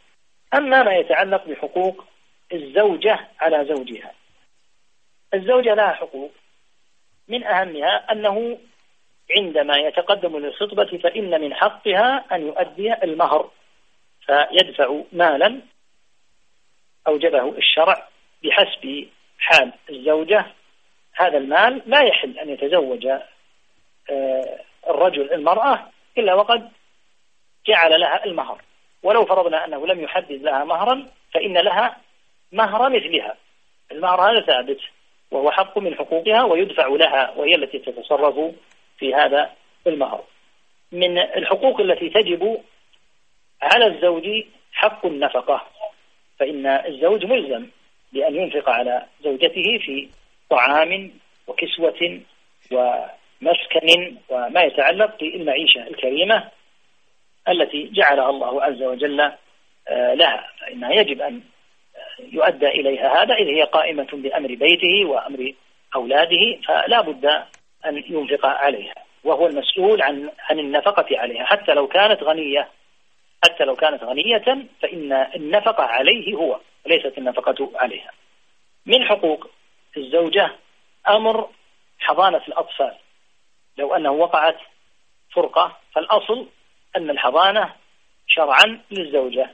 أما 0.55 0.83
ما 0.83 0.93
يتعلق 0.95 1.45
بحقوق 1.45 2.05
الزوجة 2.53 3.29
على 3.41 3.65
زوجها 3.65 4.13
الزوجة 5.35 5.75
لها 5.75 5.93
حقوق. 5.93 6.31
من 7.29 7.45
أهمها 7.45 8.13
أنه 8.13 8.59
عندما 9.37 9.77
يتقدم 9.77 10.39
للخطبة 10.39 10.99
فإن 10.99 11.41
من 11.41 11.55
حقها 11.55 12.25
أن 12.33 12.47
يؤدي 12.47 12.95
المهر 13.05 13.51
فيدفع 14.27 15.01
مالا 15.13 15.61
أوجبه 17.07 17.49
الشرع 17.49 18.09
بحسب 18.45 19.09
حال 19.39 19.73
الزوجة. 19.91 20.47
هذا 21.15 21.39
المال 21.39 21.83
لا 21.87 22.03
يحل 22.03 22.39
أن 22.39 22.49
يتزوج 22.49 23.07
آه، 24.11 24.59
الرجل 24.91 25.33
المرأة 25.33 25.91
إلا 26.19 26.35
وقد 26.35 26.71
جعل 27.67 28.01
لها 28.01 28.25
المهر. 28.25 28.63
ولو 29.03 29.25
فرضنا 29.25 29.65
أنه 29.65 29.87
لم 29.87 30.01
يحدد 30.01 30.43
لها 30.43 30.65
مهرا 30.65 31.07
فإن 31.35 31.59
لها 31.59 31.97
مهر 32.53 32.91
مثلها. 32.91 33.37
المهر 33.93 34.31
هذا 34.31 34.41
ثابت 34.41 34.81
وهو 35.31 35.51
حق 35.51 35.79
من 35.79 35.95
حقوقها 35.95 36.45
ويدفع 36.45 36.87
لها 36.87 37.31
وهي 37.37 37.55
التي 37.55 37.79
تتصرف 37.79 38.55
في 38.99 39.15
هذا 39.15 39.51
المهر. 39.87 40.25
من 40.93 41.19
الحقوق 41.19 41.81
التي 41.81 42.09
تجب 42.09 42.61
على 43.63 43.87
الزوج 43.87 44.29
حق 44.73 45.07
النفقة 45.07 45.67
فإن 46.39 46.67
الزوج 46.67 47.25
ملزم 47.25 47.67
بأن 48.13 48.37
ينفق 48.37 48.71
على 48.71 49.07
زوجته 49.25 49.79
في 49.79 50.09
طعام 50.51 51.11
وكسوة 51.47 52.21
ومسكن 52.73 54.17
وما 54.29 54.63
يتعلق 54.63 55.19
بالمعيشة 55.21 55.87
الكريمة 55.87 56.49
التي 57.49 57.89
جعلها 57.93 58.31
الله 58.31 58.63
عز 58.63 58.83
وجل 58.83 59.21
آه، 59.89 60.15
لها. 60.15 60.49
فإنها 60.61 60.93
يجب 60.93 61.23
أن 61.23 61.41
يؤدى 62.33 62.69
إليها 62.69 63.23
هذا 63.23 63.35
إذ 63.35 63.47
هي 63.47 63.63
قائمة 63.63 64.09
بأمر 64.13 64.55
بيته 64.55 65.05
وأمر 65.05 65.53
أولاده 65.95 66.59
فلا 66.67 67.01
بد 67.01 67.45
أن 67.89 68.05
ينفق 68.09 68.47
عليها 68.47 68.95
وهو 69.25 69.47
المسؤول 69.47 70.03
عن 70.03 70.31
عن 70.51 70.59
النفقة 70.59 71.07
عليها. 71.19 71.45
حتى 71.45 71.75
لو 71.75 71.89
كانت 71.89 72.23
غنية 72.23 72.69
حتى 73.45 73.65
لو 73.65 73.77
كانت 73.77 74.05
غنية 74.05 74.67
فإن 74.83 75.13
النفقة 75.13 75.85
عليه 75.85 76.35
هو 76.35 76.61
ليست 76.87 77.19
النفقة 77.19 77.71
عليها. 77.75 78.11
من 78.87 79.05
حقوق 79.05 79.51
الزوجة 79.97 80.51
أمر 81.09 81.49
حضانة 81.99 82.43
الأطفال. 82.49 82.95
لو 83.79 83.95
أنه 83.95 84.11
وقعت 84.11 84.57
فرقة 85.35 85.77
فالأصل 85.93 86.47
أن 86.97 87.11
الحضانة 87.11 87.73
شرعا 88.27 88.81
للزوجة. 88.91 89.51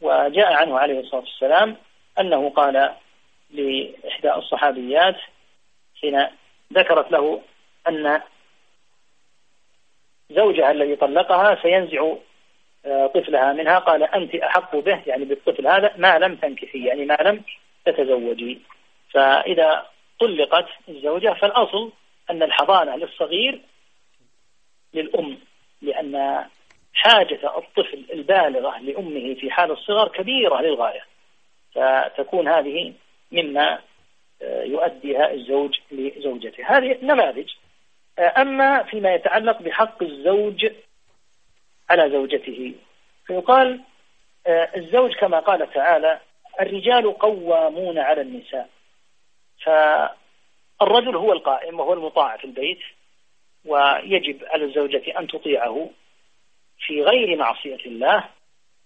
وجاء 0.00 0.52
عنه 0.52 0.78
عليه 0.78 1.00
الصلاة 1.00 1.20
والسلام 1.20 1.76
أنه 2.20 2.50
قال 2.50 2.94
لإحدى 3.50 4.34
الصحابيات 4.34 5.16
حين 6.00 6.26
ذكرت 6.72 7.12
له 7.12 7.42
أن 7.88 8.20
زوجها 10.30 10.70
الذي 10.70 10.96
طلقها 10.96 11.62
سينزع 11.62 12.14
آه، 12.86 13.06
طفلها 13.06 13.52
منها. 13.52 13.78
قال 13.78 14.02
أنت 14.02 14.34
أحق 14.34 14.76
به 14.76 15.02
يعني 15.06 15.24
بالطفل 15.24 15.66
هذا 15.66 15.94
ما 15.96 16.18
لم 16.18 16.36
تنكحي 16.36 16.84
يعني 16.84 17.04
ما 17.04 17.18
لم 17.20 17.42
تتزوجي. 17.84 18.58
فإذا 19.10 19.86
طلقت 20.20 20.66
الزوجة 20.88 21.34
فالأصل 21.34 21.92
أن 22.30 22.42
الحضانة 22.42 22.96
للصغير 22.96 23.60
للأم 24.94 25.38
لأن 25.82 26.44
حاجة 26.94 27.58
الطفل 27.58 28.04
البالغة 28.12 28.78
لأمه 28.78 29.34
في 29.34 29.50
حال 29.50 29.70
الصغر 29.70 30.08
كبيرة 30.08 30.60
للغاية. 30.60 31.04
فتكون 31.74 32.48
هذه 32.48 32.92
مما 33.32 33.78
آه، 34.42 34.62
يؤديها 34.62 35.32
الزوج 35.32 35.78
لزوجته. 35.92 36.64
هذه 36.66 36.98
نماذج. 37.02 37.48
أما 38.18 38.82
فيما 38.82 39.14
يتعلق 39.14 39.62
بحق 39.62 40.02
الزوج 40.02 40.66
على 41.90 42.10
زوجته. 42.10 42.74
فيقال 43.26 43.80
آه، 44.46 44.70
الزوج 44.76 45.14
كما 45.14 45.40
قال 45.40 45.72
تعالى 45.72 46.20
الرجال 46.60 47.18
قوامون 47.18 47.98
على 47.98 48.20
النساء. 48.20 48.68
فالرجل 49.64 51.16
هو 51.16 51.32
القائم 51.32 51.80
وهو 51.80 51.92
المطاع 51.92 52.36
في 52.36 52.44
البيت 52.44 52.78
ويجب 53.64 54.44
على 54.44 54.64
الزوجة 54.64 55.18
أن 55.18 55.26
تطيعه 55.26 55.90
في 56.86 57.02
غير 57.02 57.36
معصية 57.36 57.86
الله. 57.86 58.24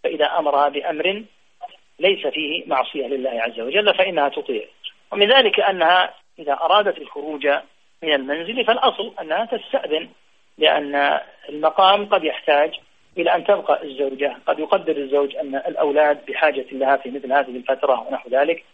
فإذا 0.04 0.26
أمرها 0.26 0.68
بأمر 0.68 1.24
ليس 1.98 2.26
فيه 2.26 2.66
معصية 2.66 3.06
لله 3.06 3.30
عز 3.30 3.60
وجل 3.60 3.94
فإنها 3.94 4.28
تطيع. 4.28 4.64
ومن 5.12 5.32
ذلك 5.32 5.60
أنها 5.60 6.14
إذا 6.38 6.52
أرادت 6.52 6.98
الخروج 6.98 7.48
من 8.02 8.12
المنزل 8.12 8.64
فالأصل 8.64 9.14
أنها 9.20 9.44
تستأذن 9.44 10.08
لأن 10.58 11.20
المقام 11.48 12.06
قد 12.06 12.24
يحتاج 12.24 12.70
إلى 13.18 13.34
أن 13.34 13.44
تبقى 13.44 13.84
الزوجة. 13.84 14.36
قد 14.46 14.58
يقدر 14.58 14.96
الزوج 14.96 15.36
أن 15.36 15.54
الأولاد 15.54 16.26
بحاجة 16.26 16.66
لها 16.72 16.96
في 16.96 17.10
مثل 17.10 17.32
هذه 17.32 17.56
الفترة 17.56 18.06
ونحو 18.08 18.28
ذلك. 18.30 18.64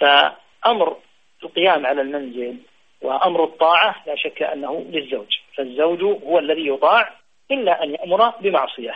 فأمر 0.00 0.96
القيام 1.42 1.86
على 1.86 2.00
المنزل 2.00 2.56
وأمر 3.02 3.44
الطاعة 3.44 3.96
لا 4.06 4.14
شك 4.16 4.42
أنه 4.42 4.86
للزوج. 4.90 5.36
فالزوج 5.56 6.02
هو 6.02 6.38
الذي 6.38 6.68
يطاع 6.68 7.12
إلا 7.50 7.84
أن 7.84 7.94
يأمر 7.94 8.30
بمعصية 8.30 8.94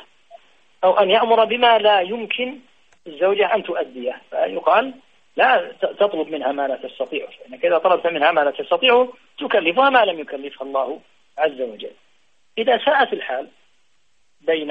أو 0.84 0.98
أن 0.98 1.10
يأمر 1.10 1.44
بما 1.44 1.78
لا 1.78 2.00
يمكن 2.00 2.58
الزوجة 3.06 3.54
أن 3.54 3.62
تؤديه. 3.62 4.20
فيقال 4.30 4.94
لا 5.36 5.72
تطلب 5.80 6.28
منها 6.28 6.52
ما 6.52 6.68
لا 6.68 6.76
تستطيع. 6.76 7.26
فإنك 7.26 7.64
إذا 7.64 7.78
طلبت 7.78 8.06
منها 8.06 8.30
ما 8.30 8.40
لا 8.40 8.50
تستطيع 8.50 9.08
تكلفها 9.38 9.90
ما 9.90 10.04
لم 10.04 10.20
يكلفها 10.20 10.66
الله 10.66 11.00
عز 11.38 11.60
وجل. 11.60 11.92
إذا 12.58 12.84
ساءت 12.84 13.12
الحال 13.12 13.48
بين 14.40 14.70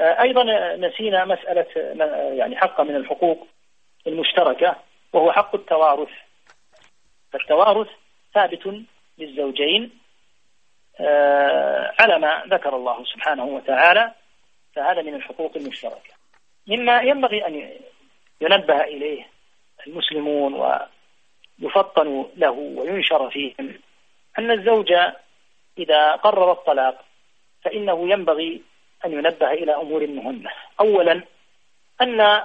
آه، 0.00 0.22
أيضا 0.22 0.44
نسينا 0.76 1.24
مسألة 1.24 1.66
يعني 2.34 2.56
حق 2.56 2.80
من 2.80 2.96
الحقوق 2.96 3.46
المشتركة 4.06 4.76
وهو 5.12 5.32
حق 5.32 5.54
التوارث. 5.54 6.08
فالتوارث 7.32 7.88
ثابت 8.34 8.84
للزوجين 9.18 9.90
آه، 11.00 11.94
على 12.00 12.18
ما 12.18 12.42
ذكر 12.48 12.76
الله 12.76 13.04
سبحانه 13.04 13.44
وتعالى 13.44 14.12
فهذا 14.74 15.02
من 15.02 15.14
الحقوق 15.14 15.52
المشتركة. 15.56 16.14
مما 16.66 17.00
ينبغي 17.00 17.46
أن 17.46 17.70
ينبه 18.40 18.80
إليه 18.80 19.33
المسلمون 19.86 20.54
ويفطن 20.54 22.26
له 22.36 22.50
وينشر 22.50 23.30
فيهم 23.30 23.74
أن 24.38 24.50
الزوج 24.50 24.92
إذا 25.78 26.12
قرر 26.12 26.52
الطلاق 26.52 27.04
فإنه 27.62 28.12
ينبغي 28.12 28.62
أن 29.04 29.12
ينبه 29.12 29.50
إلى 29.50 29.74
أمور 29.74 30.06
مهمة 30.06 30.50
أولا 30.80 31.22
أن 32.02 32.42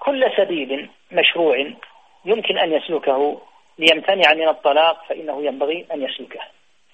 كل 0.00 0.30
سبيل 0.36 0.90
مشروع 1.12 1.72
يمكن 2.24 2.58
أن 2.58 2.72
يسلكه 2.72 3.40
ليمتنع 3.78 4.34
من 4.34 4.48
الطلاق 4.48 5.04
فإنه 5.08 5.44
ينبغي 5.44 5.86
أن 5.92 6.02
يسلكه. 6.02 6.40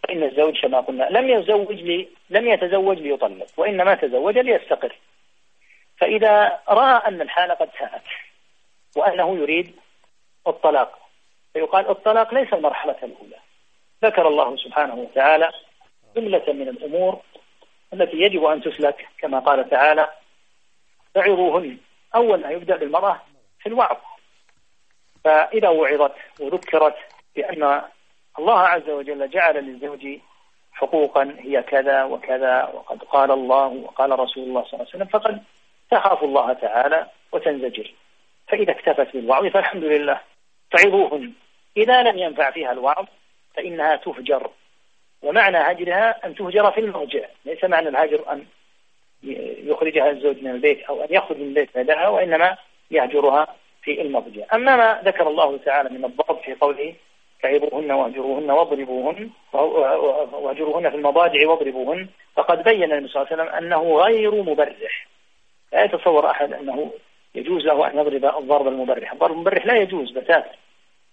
فإن 0.02 0.22
الزوج 0.22 0.60
كما 0.60 0.80
قلنا 0.80 1.04
لم 1.10 1.28
يتزوج 1.28 1.72
لي 1.72 2.08
لم 2.30 2.48
يتزوج 2.48 2.98
ليطلق 2.98 3.46
وإنما 3.56 3.94
تزوج 3.94 4.38
ليستقر. 4.38 4.96
فإذا 6.04 6.60
رأى 6.68 7.08
أن 7.08 7.20
الحالة 7.20 7.54
قد 7.54 7.68
ساءت 7.78 8.02
وأنه 8.96 9.36
يريد 9.36 9.74
الطلاق 10.46 10.98
فيقال 11.52 11.90
الطلاق 11.90 12.34
ليس 12.34 12.52
المرحلة 12.52 12.96
الأولى. 13.02 13.36
ذكر 14.04 14.28
الله 14.28 14.56
سبحانه 14.56 14.94
وتعالى 14.94 15.50
جملة 16.16 16.52
من 16.52 16.68
الأمور 16.68 17.20
التي 17.92 18.16
يجب 18.16 18.44
أن 18.44 18.62
تسلك 18.62 19.08
كما 19.18 19.38
قال 19.38 19.70
تعالى 19.70 20.08
فعظوهن 21.14 21.78
أول 22.14 22.40
ما 22.40 22.50
يبدأ 22.50 22.76
بالمرأة 22.76 23.22
في 23.58 23.68
الوعظ. 23.68 23.96
فإذا 25.24 25.68
وعظت 25.68 26.14
وذكرت 26.40 26.96
بأن 27.36 27.82
الله 28.38 28.58
عز 28.58 28.90
وجل 28.90 29.30
جعل 29.30 29.54
للزوج 29.54 30.06
حقوقا 30.72 31.36
هي 31.40 31.62
كذا 31.62 32.04
وكذا 32.04 32.64
وقد 32.64 33.02
قال 33.02 33.30
الله 33.30 33.66
وقال 33.66 34.18
رسول 34.18 34.44
الله 34.44 34.62
صلى 34.62 34.72
الله 34.72 34.86
عليه 34.86 34.96
وسلم 34.96 35.06
فقد 35.06 35.42
تخاف 35.90 36.24
الله 36.24 36.52
تعالى 36.52 37.06
وتنزجر. 37.32 37.92
فإذا 38.48 38.72
اكتفت 38.72 39.16
بالوعظ 39.16 39.46
فالحمد 39.46 39.84
لله. 39.84 40.20
تعظوهن 40.70 41.32
إذا 41.76 42.02
لم 42.02 42.18
ينفع 42.18 42.50
فيها 42.50 42.72
الوعظ 42.72 43.06
فإنها 43.56 43.96
تهجر 43.96 44.50
ومعنى 45.22 45.58
هجرها 45.58 46.26
أن 46.26 46.34
تهجر 46.34 46.70
في 46.70 46.80
المرجع 46.80 47.24
ليس 47.44 47.64
معنى 47.64 47.88
الهجر 47.88 48.32
أن 48.32 48.44
يخرجها 49.64 50.10
الزوج 50.10 50.42
من 50.42 50.50
البيت 50.50 50.82
أو 50.82 51.04
أن 51.04 51.08
يخرج 51.10 51.36
من 51.36 51.48
البيت 51.48 51.68
بعدها 51.74 52.08
وإنما 52.08 52.56
يهجرها 52.90 53.56
في 53.82 54.02
المضجع 54.02 54.44
أما 54.54 54.76
ما 54.76 55.02
ذكر 55.04 55.28
الله 55.28 55.56
تعالى 55.56 55.90
من 55.90 56.04
الضرب 56.04 56.38
في 56.38 56.54
قوله 56.54 56.94
فعظوهن 57.42 57.92
واهجروهن 57.92 58.50
واضربوهن 58.50 59.30
واهجروهن 59.52 60.90
في 60.90 60.96
المضاجع 60.96 61.48
واضربوهن 61.48 62.08
فقد 62.36 62.64
بين 62.64 62.92
النبي 62.92 63.08
صلى 63.08 63.22
الله 63.22 63.32
عليه 63.32 63.42
وسلم 63.42 63.54
أنه 63.54 63.96
غير 63.96 64.42
مبرح. 64.42 65.06
لا 65.74 65.84
يتصور 65.84 66.30
أحد 66.30 66.52
أنه 66.52 66.92
يجوز 67.34 67.62
له 67.62 67.90
أن 67.90 67.98
يضرب 67.98 68.24
الضرب 68.42 68.68
المبرح. 68.68 69.12
الضرب 69.12 69.32
المبرح 69.32 69.66
لا 69.66 69.76
يجوز 69.76 70.10
بتاتا. 70.10 70.52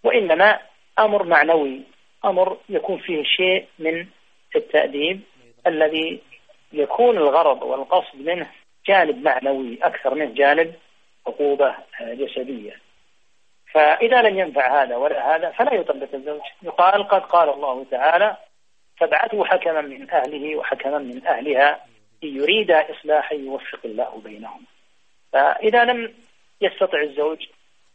وإنما 0.03 0.59
أمر 0.99 1.24
معنوي 1.24 1.82
أمر 2.26 2.57
يكون 2.70 2.97
فيه 2.97 3.24
شيء 3.24 3.66
من 3.80 4.07
التأديب 4.55 5.22
الذي 5.68 6.22
يكون 6.74 7.18
الغرض 7.18 7.64
والقصد 7.64 8.16
منه 8.16 8.47
جانب 8.88 9.24
معنوي 9.24 9.80
أكثر 9.84 10.16
من 10.16 10.34
جانب 10.34 10.74
عقوبة 11.28 11.76
جسدية. 12.01 12.76
فإذا 13.74 14.22
لم 14.22 14.39
ينفع 14.39 14.84
هذا 14.84 14.95
ولا 14.95 15.36
هذا 15.36 15.49
فلا 15.49 15.74
يطلق 15.74 16.09
الزوج. 16.14 16.41
يقال 16.64 17.07
قد 17.07 17.22
قال 17.22 17.49
الله 17.49 17.86
تعالى 17.91 18.38
فابعثوا 18.97 19.45
حكما 19.45 19.82
من 19.82 20.12
أهله 20.12 20.55
وحكما 20.55 20.97
من 20.97 21.28
أهلها 21.28 21.91
يريد 22.24 22.72
إصلاحا 22.72 23.36
يوفق 23.36 23.80
الله 23.86 24.22
بينهم. 24.24 24.65
فإذا 25.34 25.86
لم 25.86 26.13
يستطع 26.61 27.01
الزوج 27.01 27.47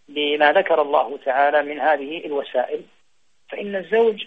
بما 0.08 0.52
ذكر 0.52 0.82
الله 0.82 1.18
تعالى 1.24 1.62
من 1.62 1.80
هذه 1.80 2.26
الوسائل 2.26 2.82
فإن 3.48 3.76
الزوج 3.76 4.24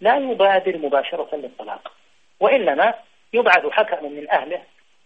لا 0.00 0.16
يبادر 0.16 0.78
مباشرة 0.78 1.36
للطلاق 1.36 1.92
وإنما 2.40 2.94
يبعث 3.32 3.66
حكم 3.66 4.12
من 4.12 4.30
أهله 4.30 4.62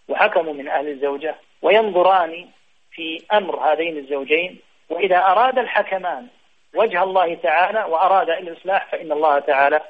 وحكم 0.09 0.57
من 0.57 0.69
أهل 0.69 0.89
الزوجة 0.89 1.35
وينظران 1.63 2.49
في 2.91 3.23
أمر 3.33 3.57
هذين 3.57 3.99
الزوجين 3.99 4.59
وإذا 4.89 5.19
أراد 5.19 5.59
الحكمان 5.59 6.27
وجه 6.75 7.03
الله 7.03 7.35
تعالى 7.35 7.85
وأراد 7.85 8.31
الإصلاح 8.31 8.91
فإن 8.93 9.13
الله 9.13 9.39
تعالى 9.39 9.81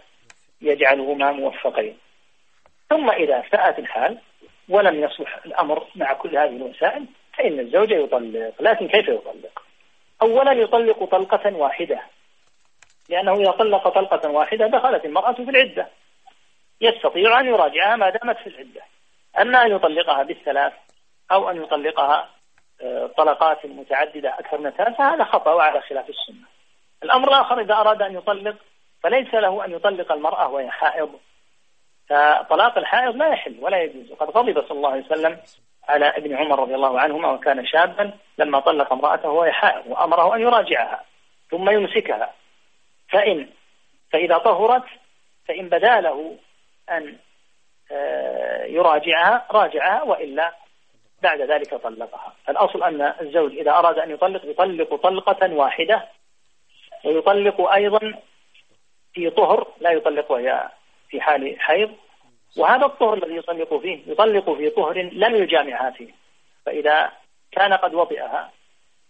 يجعلهما 0.62 1.32
موفقين. 1.32 1.98
ثم 2.94 3.10
إذا 3.10 3.42
ساءت 3.52 3.78
الحال 3.78 4.18
ولم 4.68 5.04
يصلح 5.04 5.40
الأمر 5.46 5.86
مع 5.94 6.12
كل 6.12 6.38
هذه 6.38 6.56
الوسائل 6.56 7.06
فإن 7.38 7.60
الزوج 7.60 7.90
يطلق 7.90 8.54
لكن 8.60 8.88
كيف 8.88 9.08
يطلق؟ 9.08 9.62
أولا 10.22 10.52
يطلق 10.52 11.04
طلقة 11.04 11.56
واحدة. 11.56 12.00
لأنه 13.08 13.34
إذا 13.34 13.50
طلق 13.50 13.88
طلقة 13.88 14.30
واحدة 14.30 14.66
دخلت 14.66 15.04
المرأة 15.04 15.32
في 15.32 15.50
العدة. 15.50 15.88
يستطيع 16.80 17.40
أن 17.40 17.46
يراجعها 17.46 17.96
ما 17.96 18.10
دامت 18.10 18.36
في 18.36 18.46
العدة. 18.46 18.82
أما 19.40 19.62
أن 19.62 19.72
يطلقها 19.72 20.22
بالثلاث 20.22 20.72
أو 21.32 21.50
أن 21.50 21.62
يطلقها 21.62 22.30
آه، 22.82 23.06
طلقات 23.06 23.66
متعددة 23.66 24.38
أكثر 24.38 24.58
من 24.58 24.70
ثلاث 24.70 24.96
فهذا 24.96 25.24
خطأ 25.24 25.52
وعلى 25.52 25.80
خلاف 25.80 26.08
السنة. 26.08 26.46
الأمر 27.02 27.28
الآخر 27.28 27.60
إذا 27.60 27.74
أراد 27.74 28.02
أن 28.02 28.14
يطلق 28.14 28.56
فليس 29.02 29.34
له 29.34 29.64
أن 29.64 29.72
يطلق 29.72 30.12
المرأة 30.12 30.48
وهي 30.48 30.70
حائض. 30.70 31.10
فطلاق 32.08 32.78
الحائض 32.78 33.16
لا 33.16 33.28
يحل 33.28 33.56
ولا 33.60 33.82
يجوز. 33.82 34.12
وقد 34.12 34.30
غضب 34.30 34.68
صلى 34.68 34.76
الله 34.76 34.90
عليه 34.90 35.04
وسلم 35.04 35.38
على 35.88 36.06
ابن 36.06 36.36
عمر 36.36 36.60
رضي 36.60 36.74
الله 36.74 37.00
عنهما 37.00 37.30
وكان 37.30 37.66
شابا 37.66 38.12
لما 38.38 38.60
طلق 38.60 38.92
امرأته 38.92 39.28
وهي 39.28 39.52
حائض 39.52 39.86
وأمره 39.86 40.36
أن 40.36 40.40
يراجعها 40.40 41.04
ثم 41.50 41.70
يمسكها. 41.70 42.32
فإن 43.08 43.48
فإذا 44.12 44.38
طهرت 44.38 44.84
فإن 45.48 45.68
بدا 45.68 46.00
له 46.00 46.36
أن 46.90 47.16
آه، 47.92 48.64
يراجعها 48.64 49.46
راجعها 49.50 50.02
وإلا 50.02 50.54
بعد 51.22 51.40
ذلك 51.40 51.74
طلقها. 51.74 52.32
الأصل 52.48 52.82
أن 52.82 53.14
الزوج 53.20 53.52
إذا 53.52 53.70
أراد 53.70 53.98
أن 53.98 54.10
يطلق 54.10 54.44
يطلق 54.44 54.94
طلقة 54.94 55.54
واحدة 55.54 56.08
ويطلق 57.04 57.70
أيضا 57.72 58.14
في 59.12 59.30
طهر 59.30 59.68
لا 59.80 59.90
يطلق 59.90 60.32
وهي 60.32 60.68
في 61.14 61.20
حال 61.20 61.60
حيض 61.60 61.90
وهذا 62.56 62.86
الطهر 62.86 63.14
الذي 63.14 63.36
يطلق 63.36 63.80
فيه 63.80 64.02
يطلق 64.06 64.50
في 64.50 64.70
طهر 64.70 65.02
لم 65.02 65.36
يجامعها 65.36 65.90
فيه. 65.90 66.14
فإذا 66.66 67.12
كان 67.52 67.72
قد 67.72 67.94
وطئها 67.94 68.50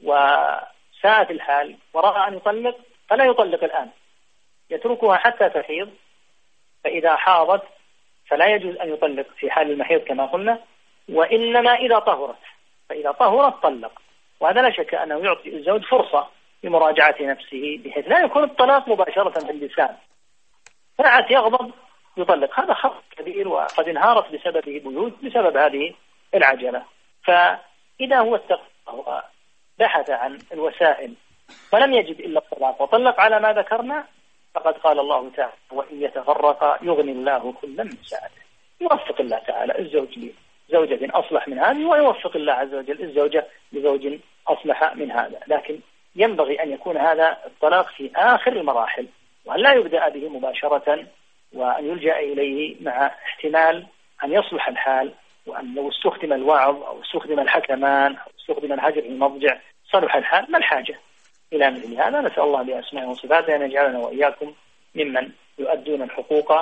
وساءت 0.04 1.30
الحال 1.30 1.76
ورأى 1.94 2.28
أن 2.28 2.34
يطلق 2.36 2.76
فلا 3.08 3.24
يطلق 3.24 3.64
الآن. 3.64 3.90
يتركها 4.70 5.16
حتى 5.16 5.48
تحيض 5.48 5.90
فإذا 6.84 7.16
حاضت 7.16 7.62
فلا 8.26 8.46
يجوز 8.46 8.76
أن 8.76 8.92
يطلق 8.92 9.26
في 9.36 9.50
حال 9.50 9.70
المحيض 9.70 10.00
كما 10.00 10.26
قلنا. 10.26 10.58
وإنما 11.08 11.74
إذا 11.74 11.98
طهرت 11.98 12.42
فإذا 12.88 13.12
طهرت 13.12 13.62
طلق. 13.62 14.02
وهذا 14.40 14.62
لا 14.62 14.70
شك 14.70 14.94
أنه 14.94 15.18
يعطي 15.18 15.56
الزوج 15.56 15.84
فرصة 15.84 16.28
لمراجعة 16.62 17.16
نفسه 17.20 17.80
بحيث 17.84 18.08
لا 18.08 18.20
يكون 18.20 18.44
الطلاق 18.44 18.88
مباشرة 18.88 19.40
في 19.40 19.50
اللسان. 19.50 19.96
ساعة 20.98 21.26
يغضب 21.30 21.72
يطلق. 22.16 22.60
هذا 22.60 22.74
خطأ 22.74 23.02
كبير 23.16 23.48
وقد 23.48 23.88
انهارت 23.88 24.34
بسببه 24.34 24.80
بيوت 24.84 25.24
بسبب 25.24 25.56
هذه 25.56 25.94
العجلة. 26.34 26.84
فإذا 27.24 28.18
هو 28.18 28.40
بحث 29.78 30.10
عن 30.10 30.38
الوسائل 30.52 31.14
فلم 31.70 31.94
يجد 31.94 32.20
إلا 32.20 32.38
الطلاق 32.38 32.82
وطلق 32.82 33.20
على 33.20 33.40
ما 33.40 33.52
ذكرنا 33.52 34.04
فقد 34.54 34.74
قال 34.74 35.00
الله 35.00 35.30
تعالى 35.36 35.52
وإن 35.72 36.02
يتفرق 36.02 36.78
يغني 36.82 37.12
الله 37.12 37.54
كلا 37.62 37.84
من 37.84 37.96
ساعته 38.02 38.44
يوفق 38.80 39.20
الله 39.20 39.38
تعالى 39.38 39.78
الزوج 39.78 40.18
لزوجة 40.68 41.08
أصلح 41.14 41.48
من 41.48 41.58
هذه 41.58 41.84
ويوفق 41.84 42.36
الله 42.36 42.52
عز 42.52 42.74
وجل 42.74 43.02
الزوجة 43.02 43.46
لزوج 43.72 44.18
أصلح 44.48 44.94
من 44.94 45.10
هذا. 45.10 45.40
لكن 45.46 45.78
ينبغي 46.16 46.62
أن 46.62 46.72
يكون 46.72 46.96
هذا 46.96 47.38
الطلاق 47.46 47.88
في 47.88 48.10
آخر 48.16 48.52
المراحل 48.52 49.06
وأن 49.44 49.60
لا 49.60 49.72
يبدأ 49.72 50.08
به 50.08 50.28
مباشرة 50.28 51.06
وأن 51.54 51.86
يلجأ 51.86 52.18
إليه 52.18 52.76
مع 52.80 53.06
احتمال 53.06 53.86
أن 54.24 54.32
يصلح 54.32 54.68
الحال 54.68 55.12
وأن 55.46 55.74
لو 55.74 55.88
استخدم 55.88 56.32
الوعظ 56.32 56.82
أو 56.82 57.02
استخدم 57.02 57.40
الحكمان 57.40 58.16
أو 58.16 58.30
استخدم 58.40 58.72
الهجر 58.72 59.04
المضجع 59.04 59.58
صلح 59.92 60.16
الحال 60.16 60.52
ما 60.52 60.58
الحاجة؟ 60.58 60.98
إلى 61.52 61.70
مثل 61.70 61.94
هذا 61.94 62.20
نسأل 62.20 62.42
الله 62.42 62.62
بأسمائه 62.62 63.06
وصفاته 63.06 63.56
أن 63.56 63.62
يجعلنا 63.62 63.98
وإياكم 63.98 64.54
ممن 64.94 65.30
يؤدون 65.58 66.02
الحقوق 66.02 66.52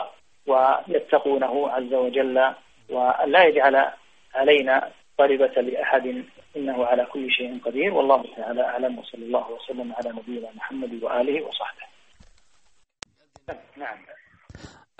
ويتقونه 0.46 1.70
عز 1.70 1.94
وجل 1.94 2.54
وأن 2.88 3.32
لا 3.32 3.44
يجعل 3.44 3.90
علينا 4.34 4.90
طالبة 5.18 5.60
لأحد 5.60 6.24
إنه 6.56 6.86
على 6.86 7.04
كل 7.04 7.30
شيء 7.30 7.60
قدير. 7.64 7.94
والله 7.94 8.24
تعالى 8.36 8.62
أعلم 8.62 8.98
وصلى 8.98 9.24
الله 9.24 9.50
وسلم 9.50 9.92
على 9.92 10.10
نبينا 10.10 10.48
محمد 10.56 11.02
وآله 11.02 11.42
وصحبه. 11.42 11.86
نعم. 13.76 13.96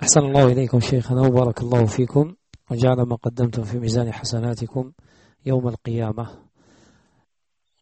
أحسن 0.03 0.19
الله 0.19 0.45
إليكم 0.45 0.79
شيخنا 0.79 1.21
وبارك 1.21 1.61
الله 1.61 1.85
فيكم 1.85 2.35
وجعل 2.71 3.01
ما 3.01 3.15
قدمتم 3.15 3.63
في 3.63 3.79
ميزان 3.79 4.13
حسناتكم 4.13 4.91
يوم 5.45 5.67
القيامة. 5.67 6.27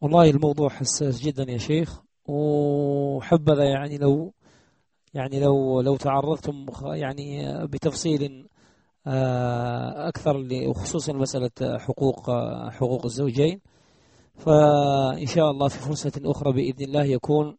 والله 0.01 0.29
الموضوع 0.29 0.69
حساس 0.69 1.21
جدا 1.21 1.51
يا 1.51 1.57
شيخ. 1.57 2.01
وحبذا 2.25 3.63
يعني 3.63 3.97
لو 3.97 4.33
يعني 5.13 5.39
لو 5.39 5.81
لو 5.81 5.95
تعرضتم 5.97 6.65
يعني 6.83 7.57
بتفصيل 7.67 8.47
آه، 9.07 10.07
أكثر 10.07 10.47
وخصوصا 10.67 11.13
مسألة 11.13 11.77
حقوق 11.77 12.31
حقوق 12.71 13.05
الزوجين. 13.05 13.61
فإن 14.35 15.25
شاء 15.25 15.51
الله 15.51 15.67
في 15.67 15.79
فرصة 15.79 16.21
أخرى 16.25 16.53
بإذن 16.53 16.85
الله 16.85 17.03
يكون 17.03 17.57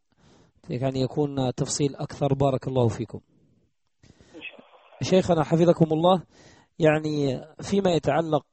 يعني 0.70 1.00
يكون 1.00 1.54
تفصيل 1.54 1.96
أكثر. 1.96 2.34
بارك 2.34 2.68
الله 2.68 2.88
فيكم. 2.88 3.20
شيخنا 5.02 5.44
حفظكم 5.44 5.92
الله 5.92 6.22
يعني 6.78 7.44
فيما 7.60 7.90
يتعلق 7.90 8.46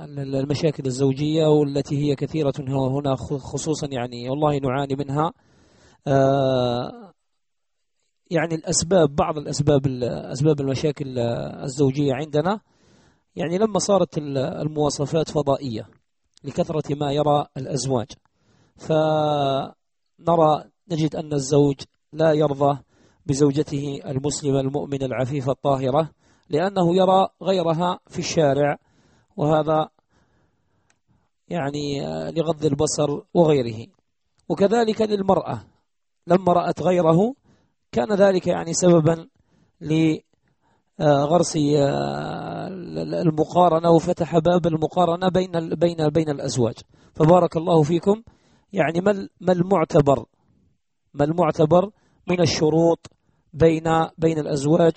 المشاكل 0.00 0.86
الزوجية 0.86 1.46
والتي 1.46 1.98
هي 1.98 2.14
كثيرة 2.14 2.52
هنا 2.68 3.16
خصوصا 3.16 3.86
يعني 3.86 4.28
والله 4.28 4.58
نعاني 4.58 4.94
منها 4.94 5.32
آه، 6.06 7.12
يعني 8.30 8.54
الأسباب 8.54 9.14
بعض 9.14 9.38
الأسباب 9.38 9.86
أسباب 10.12 10.60
المشاكل 10.60 11.18
الزوجية 11.18 12.14
عندنا 12.14 12.60
يعني 13.36 13.58
لما 13.58 13.78
صارت 13.78 14.18
المواصفات 14.18 15.30
فضائية 15.30 15.88
لكثرة 16.44 16.94
ما 16.94 17.12
يرى 17.12 17.46
الأزواج 17.56 18.06
فنرى 18.76 20.64
نجد 20.90 21.16
أن 21.16 21.32
الزوج 21.32 21.76
لا 22.12 22.32
يرضى 22.32 22.78
بزوجته 23.26 24.00
المسلمة 24.06 24.60
المؤمنة 24.60 25.06
العفيفة 25.06 25.52
الطاهرة 25.52 26.10
لأنه 26.50 26.96
يرى 26.96 27.28
غيرها 27.42 27.98
في 28.06 28.18
الشارع 28.18 28.78
وهذا 29.36 29.88
يعني 31.48 32.00
لغض 32.30 32.64
البصر 32.64 33.20
وغيره. 33.34 33.86
وكذلك 34.48 35.02
للمرأة 35.02 35.64
لما 36.26 36.52
رأت 36.52 36.82
غيره 36.82 37.34
كان 37.92 38.12
ذلك 38.12 38.46
يعني 38.46 38.72
سببا 38.72 39.28
لغرس 39.80 41.58
المقارنة 43.26 43.90
وفتح 43.90 44.38
باب 44.38 44.66
المقارنة 44.66 45.28
بين 45.28 45.74
بين 45.74 46.08
بين 46.08 46.30
الأزواج. 46.30 46.74
فبارك 47.14 47.56
الله 47.56 47.82
فيكم. 47.82 48.22
يعني 48.72 49.00
ما 49.40 49.52
المعتبر 49.52 50.24
ما 51.14 51.24
المعتبر 51.24 51.90
من 52.28 52.40
الشروط 52.40 53.13
بين 53.54 53.84
بين 54.18 54.38
الأزواج 54.38 54.92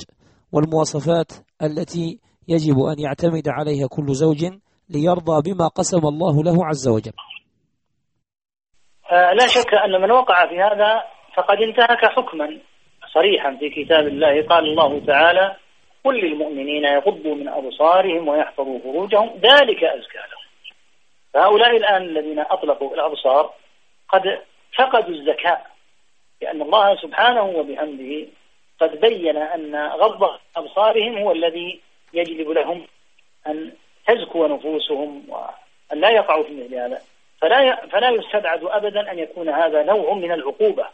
والمواصفات 0.54 1.32
التي 1.64 2.20
يجب 2.48 2.80
أن 2.80 3.00
يعتمد 3.00 3.48
عليها 3.48 3.88
كل 3.88 4.08
زوج 4.08 4.46
ليرضى 4.90 5.52
بما 5.52 5.68
قسم 5.68 6.08
الله 6.08 6.44
له 6.44 6.66
عز 6.66 6.88
وجل. 6.88 7.12
آه، 9.12 9.34
لا 9.34 9.48
شك 9.48 9.74
أن 9.74 10.02
من 10.02 10.12
وقع 10.12 10.48
في 10.50 10.62
هذا 10.62 11.04
فقد 11.36 11.58
انتهك 11.58 12.06
حكما 12.06 12.60
صريحا 13.14 13.58
في 13.60 13.70
كتاب 13.70 14.08
الله. 14.08 14.48
قال 14.48 14.64
الله 14.64 15.06
تعالى 15.06 15.56
قل 16.04 16.16
للمؤمنين 16.16 16.84
يغضوا 16.84 17.36
من 17.36 17.48
أبصارهم 17.48 18.28
ويحفظوا 18.28 18.80
فروجهم 18.80 19.28
ذلك 19.28 19.84
أزكى 19.84 20.18
لهم. 20.18 20.48
فهؤلاء 21.34 21.78
الآن 21.78 22.02
الذين 22.02 22.40
أطلقوا 22.40 22.94
الأبصار 22.96 23.54
قد 24.10 24.22
فقدوا 24.78 25.16
الزكاة 25.16 25.62
لأن 26.42 26.62
الله 26.62 26.96
سبحانه 26.96 27.44
وبحمده 27.44 28.28
قد 28.80 29.00
بين 29.00 29.38
أن 29.38 29.76
غض 29.76 30.40
أبصارهم 30.56 31.18
هو 31.18 31.32
الذي 31.32 31.82
يجلب 32.14 32.50
لهم 32.50 32.88
أن 33.48 33.72
تزكو 34.08 34.48
نفوسهم 34.48 35.24
وأن 35.30 36.00
لا 36.00 36.10
يقعوا 36.10 36.44
في 36.44 36.64
مثل 36.64 36.76
هذا. 36.76 37.02
فلا 37.42 37.86
فلا 37.86 38.10
يستبعد 38.10 38.64
أبدا 38.64 39.12
أن 39.12 39.20
يكون 39.20 39.50
هذا 39.50 39.84
نوع 39.84 40.14
من 40.14 40.32
العقوبة 40.32 40.88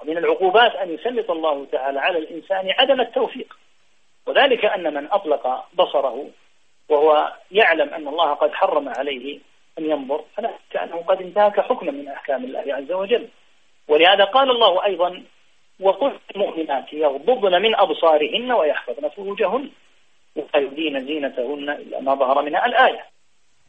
ومن 0.00 0.18
العقوبات 0.18 0.74
أن 0.74 0.94
يسلط 0.94 1.30
الله 1.30 1.66
تعالى 1.72 2.00
على 2.00 2.18
الإنسان 2.18 2.70
عدم 2.78 3.00
التوفيق. 3.00 3.58
وذلك 4.26 4.64
أن 4.64 4.94
من 4.94 5.12
أطلق 5.12 5.64
بصره 5.74 6.28
وهو 6.88 7.32
يعلم 7.50 7.94
أن 7.94 8.08
الله 8.08 8.34
قد 8.34 8.52
حرم 8.52 8.88
عليه 8.88 9.38
أن 9.78 9.90
ينظر 9.90 10.24
فلا 10.36 10.50
كأنه 10.70 10.96
قد 10.96 11.22
انتهك 11.22 11.60
حكما 11.60 11.90
من 11.90 12.08
أحكام 12.08 12.44
الله 12.44 12.64
عز 12.74 12.92
وجل. 12.92 13.28
ولهذا 13.88 14.24
قال 14.24 14.50
الله 14.50 14.84
أيضا 14.84 15.22
وقل 15.82 16.12
المؤمنات 16.36 16.92
يغضضن 16.92 17.62
من 17.62 17.76
أبصارهن 17.76 18.52
ويحفظن 18.52 19.08
فروجهن 19.08 19.70
ولا 20.36 20.64
يبدين 20.64 21.06
زينتهن 21.06 21.70
إلا 21.70 22.00
ما 22.00 22.14
ظهر 22.14 22.42
منها 22.42 22.66
الآية. 22.66 23.04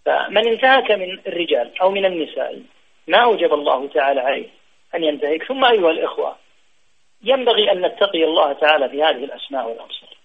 فمن 0.06 0.48
انتهك 0.48 0.92
من 0.92 1.20
الرجال 1.28 1.82
أو 1.82 1.92
من 1.92 2.06
النساء 2.06 2.62
ما 3.08 3.18
أوجب 3.18 3.54
الله 3.54 3.88
تعالى 3.88 4.22
عليه 4.22 4.48
أن 4.96 5.04
ينتهك. 5.04 5.44
ثم 5.44 5.66
أيها 5.66 5.92
الإخوة 5.92 6.36
ينبغي 7.24 7.72
أن 7.72 7.82
نتقي 7.82 8.24
الله 8.24 8.54
تعالى 8.54 8.90
في 8.90 9.04
هذه 9.04 9.24
الأسماء 9.24 9.68
والأبصار. 9.68 10.18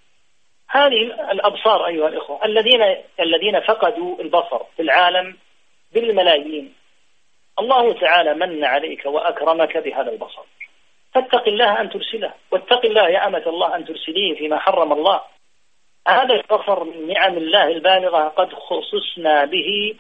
هذه 0.70 1.30
الأبصار 1.32 1.86
أيها 1.86 2.08
الإخوة 2.08 2.44
الذين 2.44 2.96
الذين 3.20 3.60
فقدوا 3.60 4.20
البصر 4.20 4.64
في 4.76 4.82
العالم 4.82 5.36
بالملايين. 5.92 6.74
الله 7.58 7.92
تعالى 7.92 8.34
من 8.34 8.64
عليك 8.64 9.06
وأكرمك 9.06 9.76
بهذا 9.76 10.10
البصر. 10.10 10.42
فاتق 11.20 11.48
الله 11.48 11.80
أن 11.80 11.90
ترسله. 11.90 12.32
واتق 12.50 12.84
الله 12.84 13.08
يا 13.08 13.26
أمة 13.26 13.42
الله 13.46 13.76
أن 13.76 13.84
ترسليه 13.84 14.34
فيما 14.34 14.58
حرم 14.58 14.92
الله. 14.92 15.20
هذا 16.08 16.34
البصر 16.34 16.84
من 16.84 17.06
نعم 17.08 17.36
الله 17.36 17.68
البالغة 17.68 18.28
قد 18.28 18.54
خصصنا 18.54 19.44
به 19.44 19.94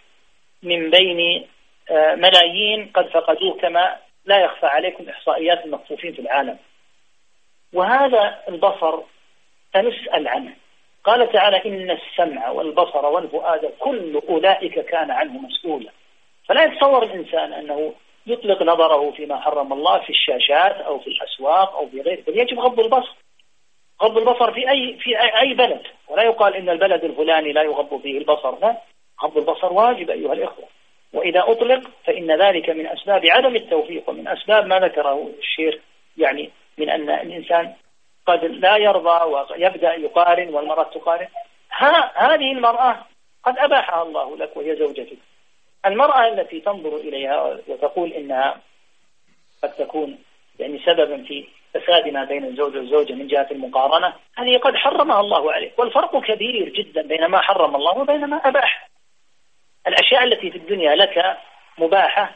من 0.62 0.90
بين 0.90 1.46
آه، 1.90 2.14
ملايين 2.14 2.90
قد 2.94 3.08
فقدوه 3.08 3.58
كما 3.58 3.96
لا 4.24 4.38
يخفى 4.38 4.66
عليكم 4.66 5.08
إحصائيات 5.08 5.64
المخطوفين 5.64 6.12
في 6.12 6.20
العالم. 6.20 6.58
وهذا 7.72 8.42
البصر 8.48 9.00
سنسأل 9.72 10.28
عنه. 10.28 10.54
قال 11.04 11.32
تعالى 11.32 11.64
إن 11.66 11.90
السمع 11.90 12.50
والبصر 12.50 13.06
والفؤاد 13.06 13.72
كل 13.78 14.20
أولئك 14.28 14.80
كان 14.80 15.10
عنه 15.10 15.32
مسؤولا. 15.32 15.90
فلا 16.48 16.64
يتصور 16.64 17.02
الإنسان 17.02 17.52
أنه 17.52 17.94
يطلق 18.30 18.62
نظره 18.62 19.10
فيما 19.10 19.40
حرم 19.40 19.72
الله 19.72 19.98
في 19.98 20.10
الشاشات 20.10 20.76
أو 20.76 20.98
في 20.98 21.06
الأسواق 21.06 21.76
أو 21.76 21.88
في 21.88 22.00
غيره 22.00 22.22
بل 22.26 22.38
يجب 22.38 22.58
غض 22.58 22.80
البصر. 22.80 23.16
غض 24.02 24.18
البصر 24.18 24.52
في 24.52 24.70
أي 24.70 24.96
في 25.00 25.10
أي 25.40 25.54
بلد. 25.54 25.82
ولا 26.08 26.22
يقال 26.22 26.54
إن 26.54 26.68
البلد 26.68 27.04
الفلاني 27.04 27.52
لا 27.52 27.62
يغض 27.62 28.00
فيه 28.00 28.18
البصر. 28.18 28.58
لا. 28.60 28.76
غض 29.22 29.38
البصر 29.38 29.72
واجب 29.72 30.10
أيها 30.10 30.32
الإخوة. 30.32 30.64
وإذا 31.12 31.40
أطلق 31.46 31.90
فإن 32.04 32.42
ذلك 32.42 32.70
من 32.70 32.86
أسباب 32.86 33.26
عدم 33.26 33.56
التوفيق 33.56 34.10
ومن 34.10 34.28
أسباب 34.28 34.66
ما 34.66 34.78
ذكره 34.78 35.30
الشيخ 35.38 35.74
يعني 36.16 36.50
من 36.78 36.90
أن 36.90 37.10
الإنسان 37.10 37.74
قد 38.26 38.44
لا 38.44 38.76
يرضى 38.76 39.24
ويبدأ 39.24 39.94
يقارن 39.94 40.54
والمرأة 40.54 40.90
تقارن. 40.94 41.28
ها 41.72 42.12
هذه 42.14 42.52
المرأة 42.52 43.06
قد 43.44 43.58
أباحها 43.58 44.02
الله 44.02 44.36
لك 44.36 44.56
وهي 44.56 44.76
زوجتك. 44.76 45.18
المرأة 45.88 46.28
التي 46.28 46.60
تنظر 46.60 46.96
إليها 46.96 47.58
وتقول 47.68 48.12
إنها 48.12 48.60
قد 49.62 49.72
تكون 49.72 50.18
يعني 50.58 50.78
سببا 50.86 51.24
في 51.24 51.46
فساد 51.74 52.08
ما 52.08 52.24
بين 52.24 52.44
الزوج 52.44 52.76
والزوجة 52.76 53.12
من 53.12 53.26
جهة 53.26 53.46
المقارنة 53.50 54.14
هذه 54.36 54.58
قد 54.58 54.74
حرمها 54.76 55.20
الله 55.20 55.52
عليك. 55.52 55.78
والفرق 55.78 56.24
كبير 56.24 56.68
جدا 56.68 57.02
بين 57.02 57.26
ما 57.26 57.40
حرم 57.40 57.76
الله 57.76 57.98
وبين 57.98 58.24
ما 58.26 58.36
أباح. 58.36 58.88
الأشياء 59.86 60.24
التي 60.24 60.50
في 60.50 60.58
الدنيا 60.58 60.94
لك 60.94 61.38
مباحة 61.78 62.34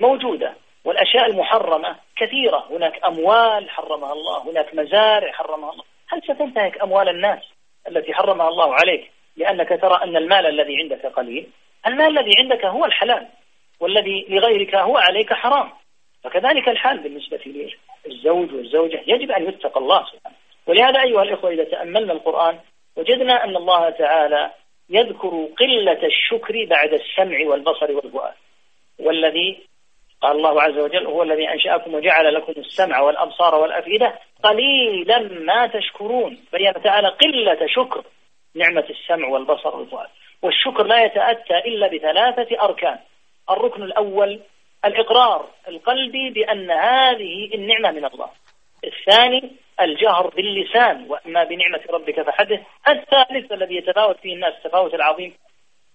موجودة 0.00 0.54
والأشياء 0.84 1.26
المحرمة 1.26 1.96
كثيرة. 2.16 2.66
هناك 2.70 3.04
أموال 3.04 3.70
حرمها 3.70 4.12
الله 4.12 4.50
هناك 4.50 4.74
مزارع 4.74 5.32
حرمها 5.32 5.72
الله. 5.72 5.84
هل 6.08 6.22
ستنتهك 6.22 6.82
أموال 6.82 7.08
الناس 7.08 7.42
التي 7.88 8.14
حرمها 8.14 8.48
الله 8.48 8.74
عليك 8.74 9.10
لأنك 9.36 9.68
ترى 9.68 10.00
أن 10.04 10.16
المال 10.16 10.46
الذي 10.46 10.76
عندك 10.82 11.06
قليل؟ 11.06 11.50
المال 11.86 12.18
الذي 12.18 12.32
عندك 12.38 12.64
هو 12.64 12.84
الحلال 12.84 13.28
والذي 13.80 14.26
لغيرك 14.28 14.74
هو 14.74 14.96
عليك 14.96 15.32
حرام. 15.32 15.70
فكذلك 16.24 16.68
الحال 16.68 16.98
بالنسبة 16.98 17.68
للزوج 18.06 18.54
والزوجة 18.54 19.02
يجب 19.06 19.30
أن 19.30 19.48
يتقى 19.48 19.80
الله 19.80 20.04
سبحانه 20.04 20.36
ولهذا 20.66 21.02
أيها 21.02 21.22
الإخوة 21.22 21.50
إذا 21.50 21.64
تأملنا 21.64 22.12
القرآن 22.12 22.58
وجدنا 22.96 23.44
أن 23.44 23.56
الله 23.56 23.90
تعالى 23.90 24.50
يذكر 24.90 25.48
قلة 25.58 26.06
الشكر 26.06 26.64
بعد 26.64 26.92
السمع 26.92 27.46
والبصر 27.46 27.92
والفؤاد. 27.92 28.34
والذي 28.98 29.58
قال 30.20 30.36
الله 30.36 30.62
عز 30.62 30.78
وجل 30.78 31.06
هو 31.06 31.22
الذي 31.22 31.48
أنشأكم 31.48 31.94
وجعل 31.94 32.34
لكم 32.34 32.52
السمع 32.56 33.00
والأبصار 33.00 33.54
والأفئدة 33.54 34.18
قليلا 34.42 35.18
ما 35.18 35.66
تشكرون. 35.66 36.38
بين 36.52 36.82
تعالى 36.82 37.08
قلة 37.08 37.66
شكر 37.66 38.04
نعمة 38.54 38.84
السمع 38.90 39.28
والبصر 39.28 39.76
والفؤاد. 39.76 40.08
والشكر 40.42 40.86
لا 40.86 41.04
يتأتى 41.04 41.58
إلا 41.58 41.86
بثلاثة 41.86 42.62
أركان. 42.62 42.98
الركن 43.50 43.82
الأول 43.82 44.40
الإقرار 44.84 45.46
القلبي 45.68 46.30
بأن 46.30 46.70
هذه 46.70 47.54
النعمة 47.54 47.90
من 47.90 48.04
الله. 48.04 48.30
الثاني 48.84 49.52
الجهر 49.80 50.26
باللسان 50.26 51.06
وأما 51.08 51.44
بنعمة 51.44 51.80
ربك 51.90 52.22
فحدث 52.22 52.60
الثالث 52.88 53.52
الذي 53.52 53.76
يتفاوت 53.76 54.16
فيه 54.20 54.34
الناس 54.34 54.54
التفاوت 54.54 54.94
العظيم 54.94 55.34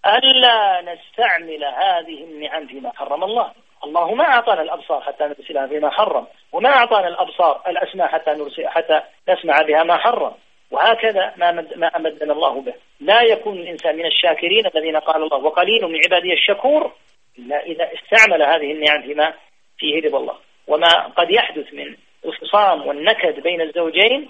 ألا 0.06 0.82
نستعمل 0.82 1.64
هذه 1.66 2.24
النعم 2.24 2.68
فيما 2.68 2.92
حرم 2.96 3.24
الله. 3.24 3.52
الله 3.84 4.14
ما 4.14 4.24
أعطانا 4.24 4.62
الأبصار 4.62 5.02
حتى 5.02 5.24
نرسلها 5.24 5.68
فيما 5.68 5.90
حرم 5.90 6.28
وما 6.52 6.70
أعطانا 6.70 7.08
الأبصار 7.08 7.62
الأسماء 7.68 8.08
حتى 8.08 8.32
نرسل 8.32 8.68
حتى 8.68 9.02
نسمع 9.30 9.62
بها 9.62 9.84
ما 9.84 9.98
حرم. 9.98 10.34
وهكذا 10.74 11.34
ما 11.38 11.52
ما 11.76 11.88
أمدنا 11.88 12.34
الله 12.34 12.62
به. 12.62 12.74
لا 13.00 13.22
يكون 13.22 13.58
الإنسان 13.58 13.96
من 13.96 14.06
الشاكرين 14.06 14.66
الذين 14.76 14.98
قال 14.98 15.24
الله 15.24 15.38
وقليل 15.38 15.88
من 15.88 16.00
عبادي 16.06 16.34
الشكور 16.34 16.92
إلا 17.40 17.66
إذا 17.66 17.90
استعمل 17.94 18.44
هذه 18.44 18.72
النعم 18.72 19.02
فيما 19.02 19.34
فيه 19.78 20.02
رضا 20.02 20.18
الله. 20.18 20.36
وما 20.68 21.08
قد 21.18 21.32
يحدث 21.32 21.74
من 21.74 21.96
الخصام 22.26 22.88
والنكد 22.88 23.40
بين 23.40 23.62
الزوجين 23.62 24.30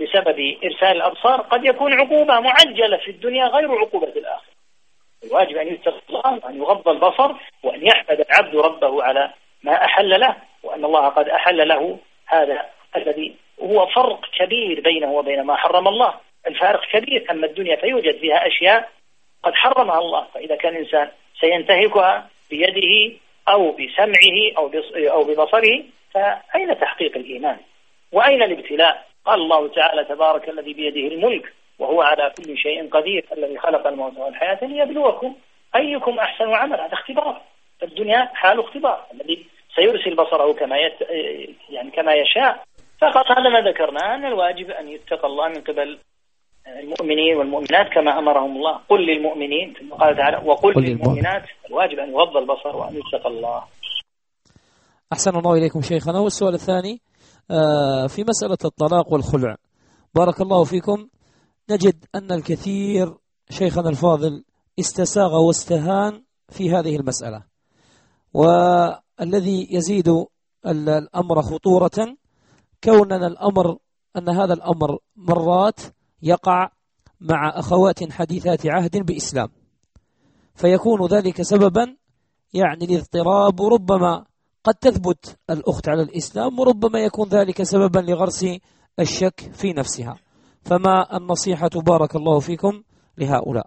بسبب 0.00 0.56
إرسال 0.64 0.96
الأبصار 0.96 1.40
قد 1.40 1.64
يكون 1.64 1.92
عقوبة 2.00 2.40
معجلة 2.40 2.96
في 2.96 3.10
الدنيا 3.10 3.46
غير 3.46 3.78
عقوبة 3.78 4.12
الآخرة. 4.16 4.52
الواجب 5.24 5.56
أن 5.56 5.68
يتقى 5.68 6.00
الله 6.10 6.40
وأن 6.44 6.56
يغض 6.56 6.88
البصر 6.88 7.34
وأن 7.62 7.86
يحمد 7.86 8.20
العبد 8.20 8.56
ربه 8.56 9.02
على 9.02 9.32
ما 9.62 9.84
أحل 9.84 10.20
له 10.20 10.36
وأن 10.62 10.84
الله 10.84 11.08
قد 11.08 11.28
أحل 11.28 11.68
له 11.68 11.98
هذا 12.26 12.70
الذي 12.96 13.34
هو 13.62 13.86
فرق 13.86 14.20
كبير 14.38 14.80
بينه 14.80 15.12
وبين 15.12 15.42
ما 15.42 15.56
حرم 15.56 15.88
الله. 15.88 16.14
الفارق 16.46 16.80
كبير 16.92 17.26
أما 17.30 17.46
الدنيا 17.46 17.76
فيوجد 17.76 18.18
فيها 18.18 18.46
أشياء 18.46 18.88
قد 19.42 19.54
حرمها 19.54 19.98
الله. 19.98 20.26
فإذا 20.34 20.56
كان 20.56 20.76
الإنسان 20.76 21.10
سينتهكها 21.40 22.28
بيده 22.50 23.16
أو 23.48 23.72
بسمعه 23.72 24.56
أو 24.58 24.70
أو 24.96 25.24
ببصره 25.24 25.82
فأين 26.14 26.78
تحقيق 26.80 27.16
الإيمان؟ 27.16 27.56
وأين 28.12 28.42
الابتلاء؟ 28.42 29.06
قال 29.24 29.40
الله 29.40 29.68
تعالى 29.68 30.04
تبارك 30.04 30.48
الذي 30.48 30.72
بيده 30.72 31.14
الملك 31.14 31.52
وهو 31.78 32.02
على 32.02 32.32
كل 32.36 32.58
شيء 32.58 32.88
قدير 32.88 33.24
الذي 33.32 33.58
خلق 33.58 33.86
الموت 33.86 34.18
والحياة 34.18 34.58
ليبلوكم 34.62 35.34
أيكم 35.76 36.18
أحسن 36.18 36.54
عملا. 36.54 36.86
هذا 36.86 36.94
اختبار. 36.94 37.40
الدنيا 37.82 38.30
حال 38.34 38.60
اختبار. 38.60 39.06
الذي 39.14 39.46
سيرسل 39.74 40.14
بصره 40.14 40.52
كما 40.52 40.78
يت... 40.78 41.00
يعني 41.70 41.90
كما 41.90 42.14
يشاء. 42.14 42.64
فقط 43.02 43.26
هذا 43.38 43.48
ما 43.54 43.70
ذكرناه 43.70 44.14
أن 44.14 44.24
الواجب 44.24 44.70
أن 44.70 44.88
يتقى 44.88 45.26
الله 45.26 45.48
من 45.48 45.60
قبل 45.60 45.98
المؤمنين 46.82 47.36
والمؤمنات 47.36 47.86
كما 47.94 48.18
أمرهم 48.18 48.56
الله. 48.56 48.80
قل 48.88 49.00
للمؤمنين 49.06 49.74
ثم 49.74 49.94
قال 49.94 50.16
تعالى 50.16 50.48
وقل 50.48 50.72
للمؤمنات 50.82 51.44
الواجب 51.70 51.98
أن 51.98 52.10
يغض 52.10 52.36
البصر 52.36 52.76
وأن 52.76 52.94
يتقى 52.96 53.28
الله. 53.28 53.62
أحسن 55.12 55.36
الله 55.36 55.52
إليكم 55.54 55.80
شيخنا 55.80 56.18
والسؤال 56.18 56.54
الثاني 56.54 57.00
آه، 57.50 58.06
في 58.06 58.24
مسألة 58.28 58.58
الطلاق 58.64 59.12
والخلع. 59.12 59.56
بارك 60.14 60.40
الله 60.40 60.64
فيكم. 60.64 61.08
نجد 61.70 62.04
أن 62.14 62.32
الكثير 62.32 63.06
شيخنا 63.50 63.88
الفاضل 63.88 64.44
استساغ 64.78 65.34
واستهان 65.46 66.22
في 66.48 66.70
هذه 66.70 66.96
المسألة 66.96 67.42
والذي 68.34 69.68
يزيد 69.70 70.08
الأمر 70.66 71.42
خطورة 71.42 72.16
كوننا 72.84 73.26
الأمر 73.26 73.76
أن 74.16 74.28
هذا 74.28 74.54
الأمر 74.54 74.98
مرات 75.16 75.80
يقع 76.22 76.68
مع 77.20 77.48
أخوات 77.48 78.12
حديثات 78.12 78.66
عهد 78.66 79.06
بإسلام. 79.06 79.48
فيكون 80.54 81.06
ذلك 81.06 81.42
سببا 81.42 81.96
يعني 82.54 82.84
الاضطراب 82.84 83.60
وربما 83.60 84.24
قد 84.64 84.74
تثبت 84.74 85.38
الأخت 85.50 85.88
على 85.88 86.02
الإسلام 86.02 86.60
وربما 86.60 86.98
يكون 86.98 87.28
ذلك 87.28 87.62
سببا 87.62 87.98
لغرس 87.98 88.44
الشك 89.00 89.40
في 89.40 89.72
نفسها. 89.72 90.16
فما 90.64 91.16
النصيحة 91.16 91.70
بارك 91.86 92.16
الله 92.16 92.40
فيكم 92.40 92.82
لهؤلاء؟ 93.18 93.66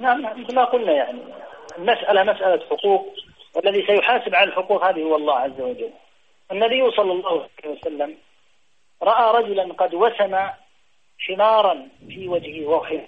نعم 0.00 0.20
مثل 0.44 0.54
ما 0.54 0.64
قلنا 0.64 0.92
يعني 0.92 1.22
المسألة 1.78 2.22
مسألة 2.22 2.66
حقوق 2.66 3.02
والذي 3.56 3.86
سيحاسب 3.86 4.34
على 4.34 4.50
الحقوق 4.50 4.84
هذه 4.84 5.02
هو 5.02 5.16
الله 5.16 5.34
عز 5.34 5.60
وجل. 5.60 5.92
النبي 6.52 6.90
صلى 6.90 7.12
الله 7.12 7.48
عليه 7.64 7.76
وسلم 7.76 8.18
رأى 9.02 9.42
رجلا 9.42 9.72
قد 9.72 9.94
وسم 9.94 10.48
حمارا 11.18 11.88
في 12.08 12.28
وجهه 12.28 12.66
وهو 12.66 13.00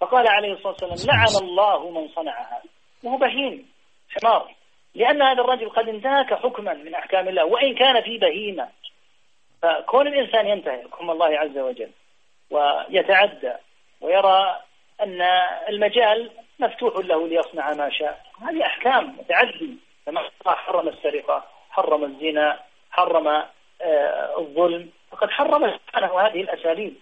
فقال 0.00 0.28
عليه 0.28 0.52
الصلاة 0.52 0.76
والسلام 0.82 1.16
لعن 1.16 1.48
الله 1.48 1.90
من 1.90 2.08
صنع 2.08 2.40
هذا 2.40 2.70
وهو 3.04 3.16
بهيم 3.16 3.68
حمار 4.08 4.56
لأن 4.96 5.22
هذا 5.22 5.40
الرجل 5.42 5.70
قد 5.70 5.88
انتهك 5.88 6.34
حكما 6.34 6.74
من 6.74 6.94
أحكام 6.94 7.28
الله 7.28 7.44
وإن 7.44 7.74
كان 7.74 8.02
في 8.02 8.18
بهيمة. 8.18 8.68
فكون 9.62 10.06
الإنسان 10.06 10.46
ينتهي 10.46 10.82
حكم 10.82 11.10
الله 11.10 11.38
عز 11.38 11.58
وجل 11.58 11.90
ويتعدى 12.50 13.52
ويرى 14.00 14.60
أن 15.02 15.22
المجال 15.68 16.30
مفتوح 16.58 16.96
له 16.96 17.28
ليصنع 17.28 17.72
ما 17.72 17.90
شاء. 17.90 18.22
هذه 18.42 18.66
أحكام 18.66 19.16
متعدي 19.18 19.78
كما 20.06 20.20
حرم 20.46 20.88
السرقة. 20.88 21.44
حرم 21.76 22.04
الزنا 22.04 22.60
حرم 22.90 23.28
آه، 23.82 24.38
الظلم 24.38 24.90
فقد 25.10 25.30
حرم 25.30 25.78
سبحانه 25.78 26.20
هذه 26.20 26.40
الأساليب. 26.40 26.94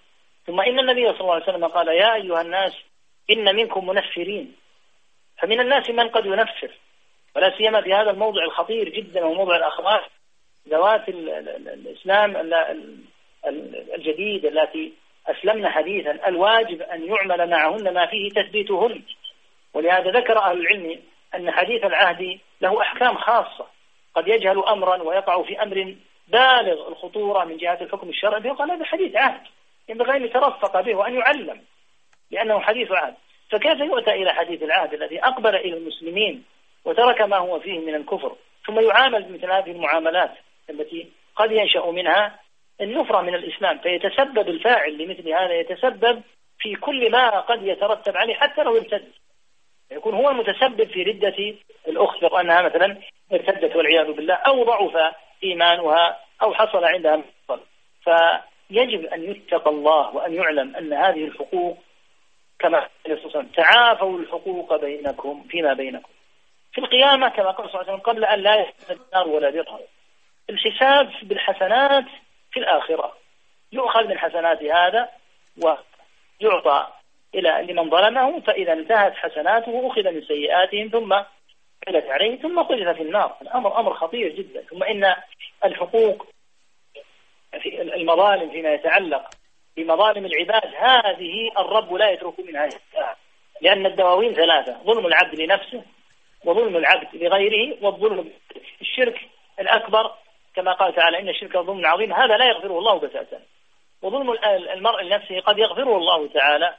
ثم 0.46 0.60
إن 0.60 0.78
النبي 0.78 1.12
صلى 1.12 1.20
الله 1.20 1.34
عليه 1.34 1.44
وسلم 1.44 1.64
قال 1.66 1.88
يا 1.88 2.14
أيها 2.14 2.40
الناس 2.40 2.72
إن 3.30 3.56
منكم 3.56 3.86
منفرين. 3.86 4.56
فمن 5.38 5.60
الناس 5.60 5.90
من 5.90 6.08
قد 6.08 6.26
ينفر 6.26 6.70
ولا 7.36 7.56
سيما 7.58 7.80
في 7.80 7.94
هذا 7.94 8.10
الموضع 8.10 8.44
الخطير 8.44 8.88
جدا 8.88 9.24
وموضع 9.24 9.56
الأخلاق 9.56 10.08
ذوات 10.68 11.08
الإسلام 11.08 12.52
الجديد 13.94 14.46
التي 14.46 14.92
أسلمن 15.26 15.68
حديثا 15.68 16.28
الواجب 16.28 16.82
أن 16.82 17.06
يعمل 17.06 17.50
معهن 17.50 17.94
ما 17.94 18.06
فيه 18.06 18.30
تثبيتهن. 18.30 19.02
ولهذا 19.74 20.10
ذكر 20.10 20.38
أهل 20.38 20.60
العلم 20.60 21.00
أن 21.34 21.50
حديث 21.50 21.84
العهد 21.84 22.38
له 22.60 22.82
أحكام 22.82 23.16
خاصة. 23.16 23.73
قد 24.14 24.28
يجهل 24.28 24.64
أمرا 24.64 25.02
ويقع 25.02 25.42
في 25.42 25.62
أمر 25.62 25.96
بالغ 26.28 26.88
الخطورة 26.88 27.44
من 27.44 27.56
جهة 27.56 27.78
الحكم 27.80 28.08
الشرعي 28.08 28.42
فيقال 28.42 28.70
هذا 28.70 28.84
حديث 28.84 29.16
عهد 29.16 29.40
ينبغي 29.88 30.16
أن 30.16 30.24
يترفق 30.24 30.80
به 30.80 30.94
وأن 30.94 31.14
يعلم 31.14 31.62
لأنه 32.30 32.60
حديث 32.60 32.92
عهد. 32.92 33.14
فكيف 33.50 33.80
يؤتى 33.80 34.10
إلى 34.10 34.32
حديث 34.32 34.62
العهد 34.62 34.94
الذي 34.94 35.20
أقبل 35.20 35.56
إلى 35.56 35.76
المسلمين 35.76 36.44
وترك 36.84 37.20
ما 37.20 37.36
هو 37.36 37.60
فيه 37.60 37.78
من 37.78 37.94
الكفر؟ 37.94 38.36
ثم 38.66 38.80
يعامل 38.80 39.22
بمثل 39.22 39.50
هذه 39.50 39.70
المعاملات 39.70 40.30
التي 40.70 41.08
قد 41.36 41.52
ينشأ 41.52 41.86
منها 41.86 42.40
النفرة 42.80 43.20
من 43.20 43.34
الإسلام 43.34 43.78
فيتسبب 43.78 44.48
الفاعل 44.48 44.98
لمثل 44.98 45.28
هذا 45.28 45.52
يتسبب 45.52 46.22
في 46.58 46.74
كل 46.74 47.10
ما 47.10 47.40
قد 47.40 47.62
يترتب 47.62 48.16
عليه 48.16 48.34
حتى 48.34 48.62
لو 48.62 48.76
ارتد 48.76 49.12
يكون 49.94 50.14
هو 50.14 50.30
المتسبب 50.30 50.84
في 50.84 51.02
ردة 51.02 51.54
الأخت 51.88 52.22
لو 52.22 52.28
أنها 52.28 52.62
مثلا 52.62 52.98
ارتدت 53.32 53.76
والعياذ 53.76 54.12
بالله 54.12 54.34
أو 54.34 54.64
ضعف 54.64 55.14
إيمانها 55.44 56.20
أو 56.42 56.54
حصل 56.54 56.84
عندها 56.84 57.16
مفصل. 57.16 57.60
فيجب 58.04 59.04
أن 59.04 59.30
يتقى 59.30 59.70
الله 59.70 60.16
وأن 60.16 60.34
يعلم 60.34 60.76
أن 60.76 60.92
هذه 60.92 61.24
الحقوق 61.24 61.78
كما 62.58 62.88
قال 63.06 63.52
تعافوا 63.52 64.18
الحقوق 64.18 64.80
بينكم 64.80 65.44
فيما 65.48 65.72
بينكم. 65.72 66.12
في 66.72 66.80
القيامة 66.80 67.28
كما 67.28 67.50
قال 67.50 67.70
صلى 67.70 67.80
الله 67.80 67.92
عليه 67.92 67.92
وسلم 67.92 68.12
قبل 68.12 68.24
أن 68.24 68.38
لا 68.38 68.54
يحسن 68.54 68.94
النار 68.94 69.28
ولا 69.28 69.50
درهم 69.50 69.80
الحساب 70.50 71.12
بالحسنات 71.22 72.04
في 72.52 72.60
الآخرة. 72.60 73.16
يؤخذ 73.72 74.04
من 74.08 74.18
حسنات 74.18 74.62
هذا 74.62 75.08
ويعطى 75.62 76.86
إلى 77.34 77.72
لمن 77.72 77.90
ظلمه 77.90 78.40
فإذا 78.40 78.72
انتهت 78.72 79.14
حسناته 79.14 79.86
أخذ 79.86 80.10
من 80.10 80.22
سيئاتهم 80.22 80.88
ثم 80.88 81.12
عدت 81.88 82.10
عليه 82.10 82.36
ثم 82.36 82.62
قذف 82.62 82.88
في 82.88 83.02
النار. 83.02 83.36
الأمر 83.42 83.80
أمر 83.80 83.94
خطير 83.94 84.28
جدا. 84.28 84.62
ثم 84.70 84.82
إن 84.82 85.14
الحقوق 85.64 86.26
في 87.60 87.82
المظالم 87.82 88.50
فيما 88.50 88.74
يتعلق 88.74 89.30
بمظالم 89.76 90.26
العباد 90.26 90.74
هذه 90.76 91.50
الرب 91.58 91.94
لا 91.94 92.10
يترك 92.10 92.40
منها 92.40 92.68
لأن 93.60 93.86
الدواوين 93.86 94.34
ثلاثة 94.34 94.76
ظلم 94.84 95.06
العبد 95.06 95.40
لنفسه 95.40 95.82
وظلم 96.44 96.76
العبد 96.76 97.08
لغيره 97.14 97.76
والظلم 97.82 98.30
الشرك 98.80 99.20
الأكبر. 99.60 100.12
كما 100.56 100.72
قال 100.72 100.94
تعالى 100.94 101.18
إن 101.18 101.28
الشرك 101.28 101.56
ظلم 101.56 101.86
عظيم 101.86 102.12
هذا 102.12 102.36
لا 102.36 102.44
يغفره 102.44 102.78
الله 102.78 102.98
بتاتا 102.98 103.40
وظلم 104.02 104.30
المرء 104.72 105.02
لنفسه 105.02 105.40
قد 105.40 105.58
يغفره 105.58 105.96
الله 105.96 106.28
تعالى. 106.28 106.74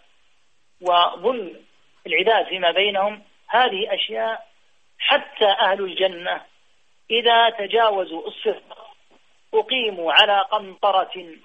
وظلم 0.81 1.65
العباد 2.07 2.45
فيما 2.45 2.71
بينهم 2.71 3.23
هذه 3.47 3.93
أشياء 3.93 4.47
حتى 4.99 5.45
أهل 5.45 5.81
الجنة 5.83 6.41
إذا 7.11 7.49
تجاوزوا 7.49 8.27
الصراط 8.27 8.85
أقيموا 9.53 10.13
على 10.13 10.39
قنطرة 10.51 11.35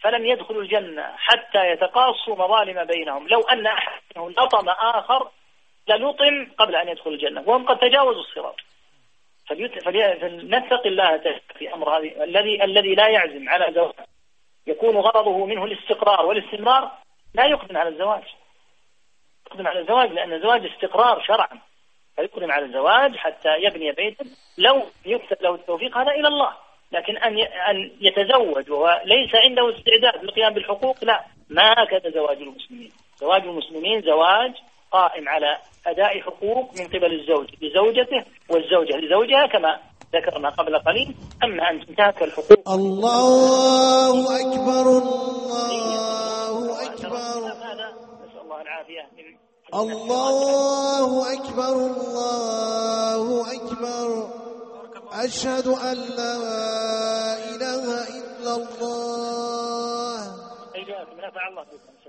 فلم 0.00 0.26
يدخلوا 0.26 0.62
الجنة 0.62 1.12
حتى 1.16 1.70
يتقاصوا 1.70 2.36
مظالم 2.36 2.84
بينهم. 2.84 3.28
لو 3.28 3.40
أن 3.40 3.66
أحد 3.66 4.00
منهم 4.16 4.30
لطم 4.30 4.68
آخر 4.68 5.30
للطم 5.88 6.46
قبل 6.58 6.76
أن 6.76 6.88
يدخل 6.88 7.10
الجنة 7.10 7.42
وهم 7.46 7.66
قد 7.66 7.78
تجاوزوا 7.78 8.20
الصراط. 8.20 8.56
فلنتق 9.46 10.86
الله 10.86 11.40
في 11.58 11.74
أمر 11.74 11.98
هذه 11.98 12.24
الذي 12.24 12.64
الذي 12.64 12.94
لا 12.94 13.08
يعزم 13.08 13.48
على 13.48 13.72
زواج 13.74 13.94
يكون 14.66 14.96
غرضه 14.96 15.46
منه 15.46 15.64
الاستقرار 15.64 16.26
والاستمرار 16.26 16.90
لا 17.34 17.44
يقدم 17.44 17.76
على 17.76 17.88
الزواج. 17.88 18.22
يقدم 19.46 19.66
على 19.66 19.80
الزواج 19.80 20.12
لأن 20.12 20.32
الزواج 20.32 20.66
استقرار 20.66 21.22
شرعا. 21.26 21.58
فيقدم 22.16 22.52
على 22.52 22.64
الزواج 22.64 23.16
حتى 23.16 23.48
يبني 23.58 23.92
بيتا 23.92 24.24
لو 24.58 24.82
يكتب 25.06 25.42
له 25.42 25.54
التوفيق 25.54 25.98
هذا 25.98 26.10
إلى 26.10 26.28
الله. 26.28 26.52
لكن 26.92 27.16
أن 27.16 27.38
أن 27.70 27.90
يتزوج 28.00 28.70
وليس 28.70 29.30
عنده 29.34 29.74
استعداد 29.76 30.24
للقيام 30.24 30.54
بالحقوق 30.54 31.04
لا. 31.04 31.24
ما 31.50 31.72
هكذا 31.72 32.10
زواج 32.10 32.36
المسلمين. 32.36 32.90
زواج 33.16 33.42
المسلمين 33.42 34.02
زواج 34.02 34.52
قائم 34.90 35.28
على 35.28 35.56
أداء 35.86 36.20
حقوق 36.20 36.70
من 36.80 36.86
قبل 36.86 37.20
الزوج 37.20 37.48
لزوجته 37.62 38.24
والزوجة 38.50 38.96
لزوجها 38.96 39.46
كما 39.46 39.78
ذكرنا 40.14 40.48
قبل 40.48 40.78
قليل. 40.78 41.14
أما 41.44 41.70
أن 41.70 41.86
تنتهك 41.86 42.22
الحقوق 42.22 42.68
الله 42.68 44.40
أكبر 44.40 44.86
الله 44.98 46.86
أكبر. 46.86 48.05
الله 48.56 48.62
العافية. 48.62 49.04
من 49.12 49.24
الله 49.74 51.32
أكبر 51.32 51.72
الله 51.72 53.52
أكبر. 53.54 54.30
أشهد 55.12 55.66
أن 55.68 55.96
لا 55.96 56.36
إله 57.52 58.08
إلا 58.08 58.52
الله. 58.56 59.36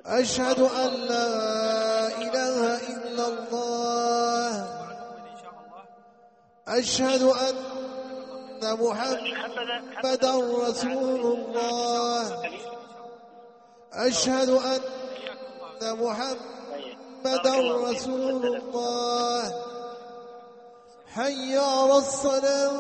أشهد 0.05 0.59
أن 0.59 0.91
لا 0.93 2.07
إله 2.07 2.77
إلا 2.77 3.27
الله. 3.27 4.51
أشهد 6.67 7.23
أن 7.23 7.57
محمدا 8.79 10.33
رسول 10.67 11.23
الله. 11.25 12.41
أشهد 13.93 14.49
أن 15.81 15.97
محمدا 15.97 17.55
رسول 17.89 18.45
الله. 18.55 19.63
حي 21.13 21.57
على 21.57 21.97
الصلاة. 21.97 22.71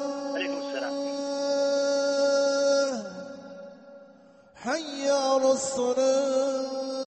حي 4.55 5.09
على 5.09 5.51
الصلاة. 5.51 6.96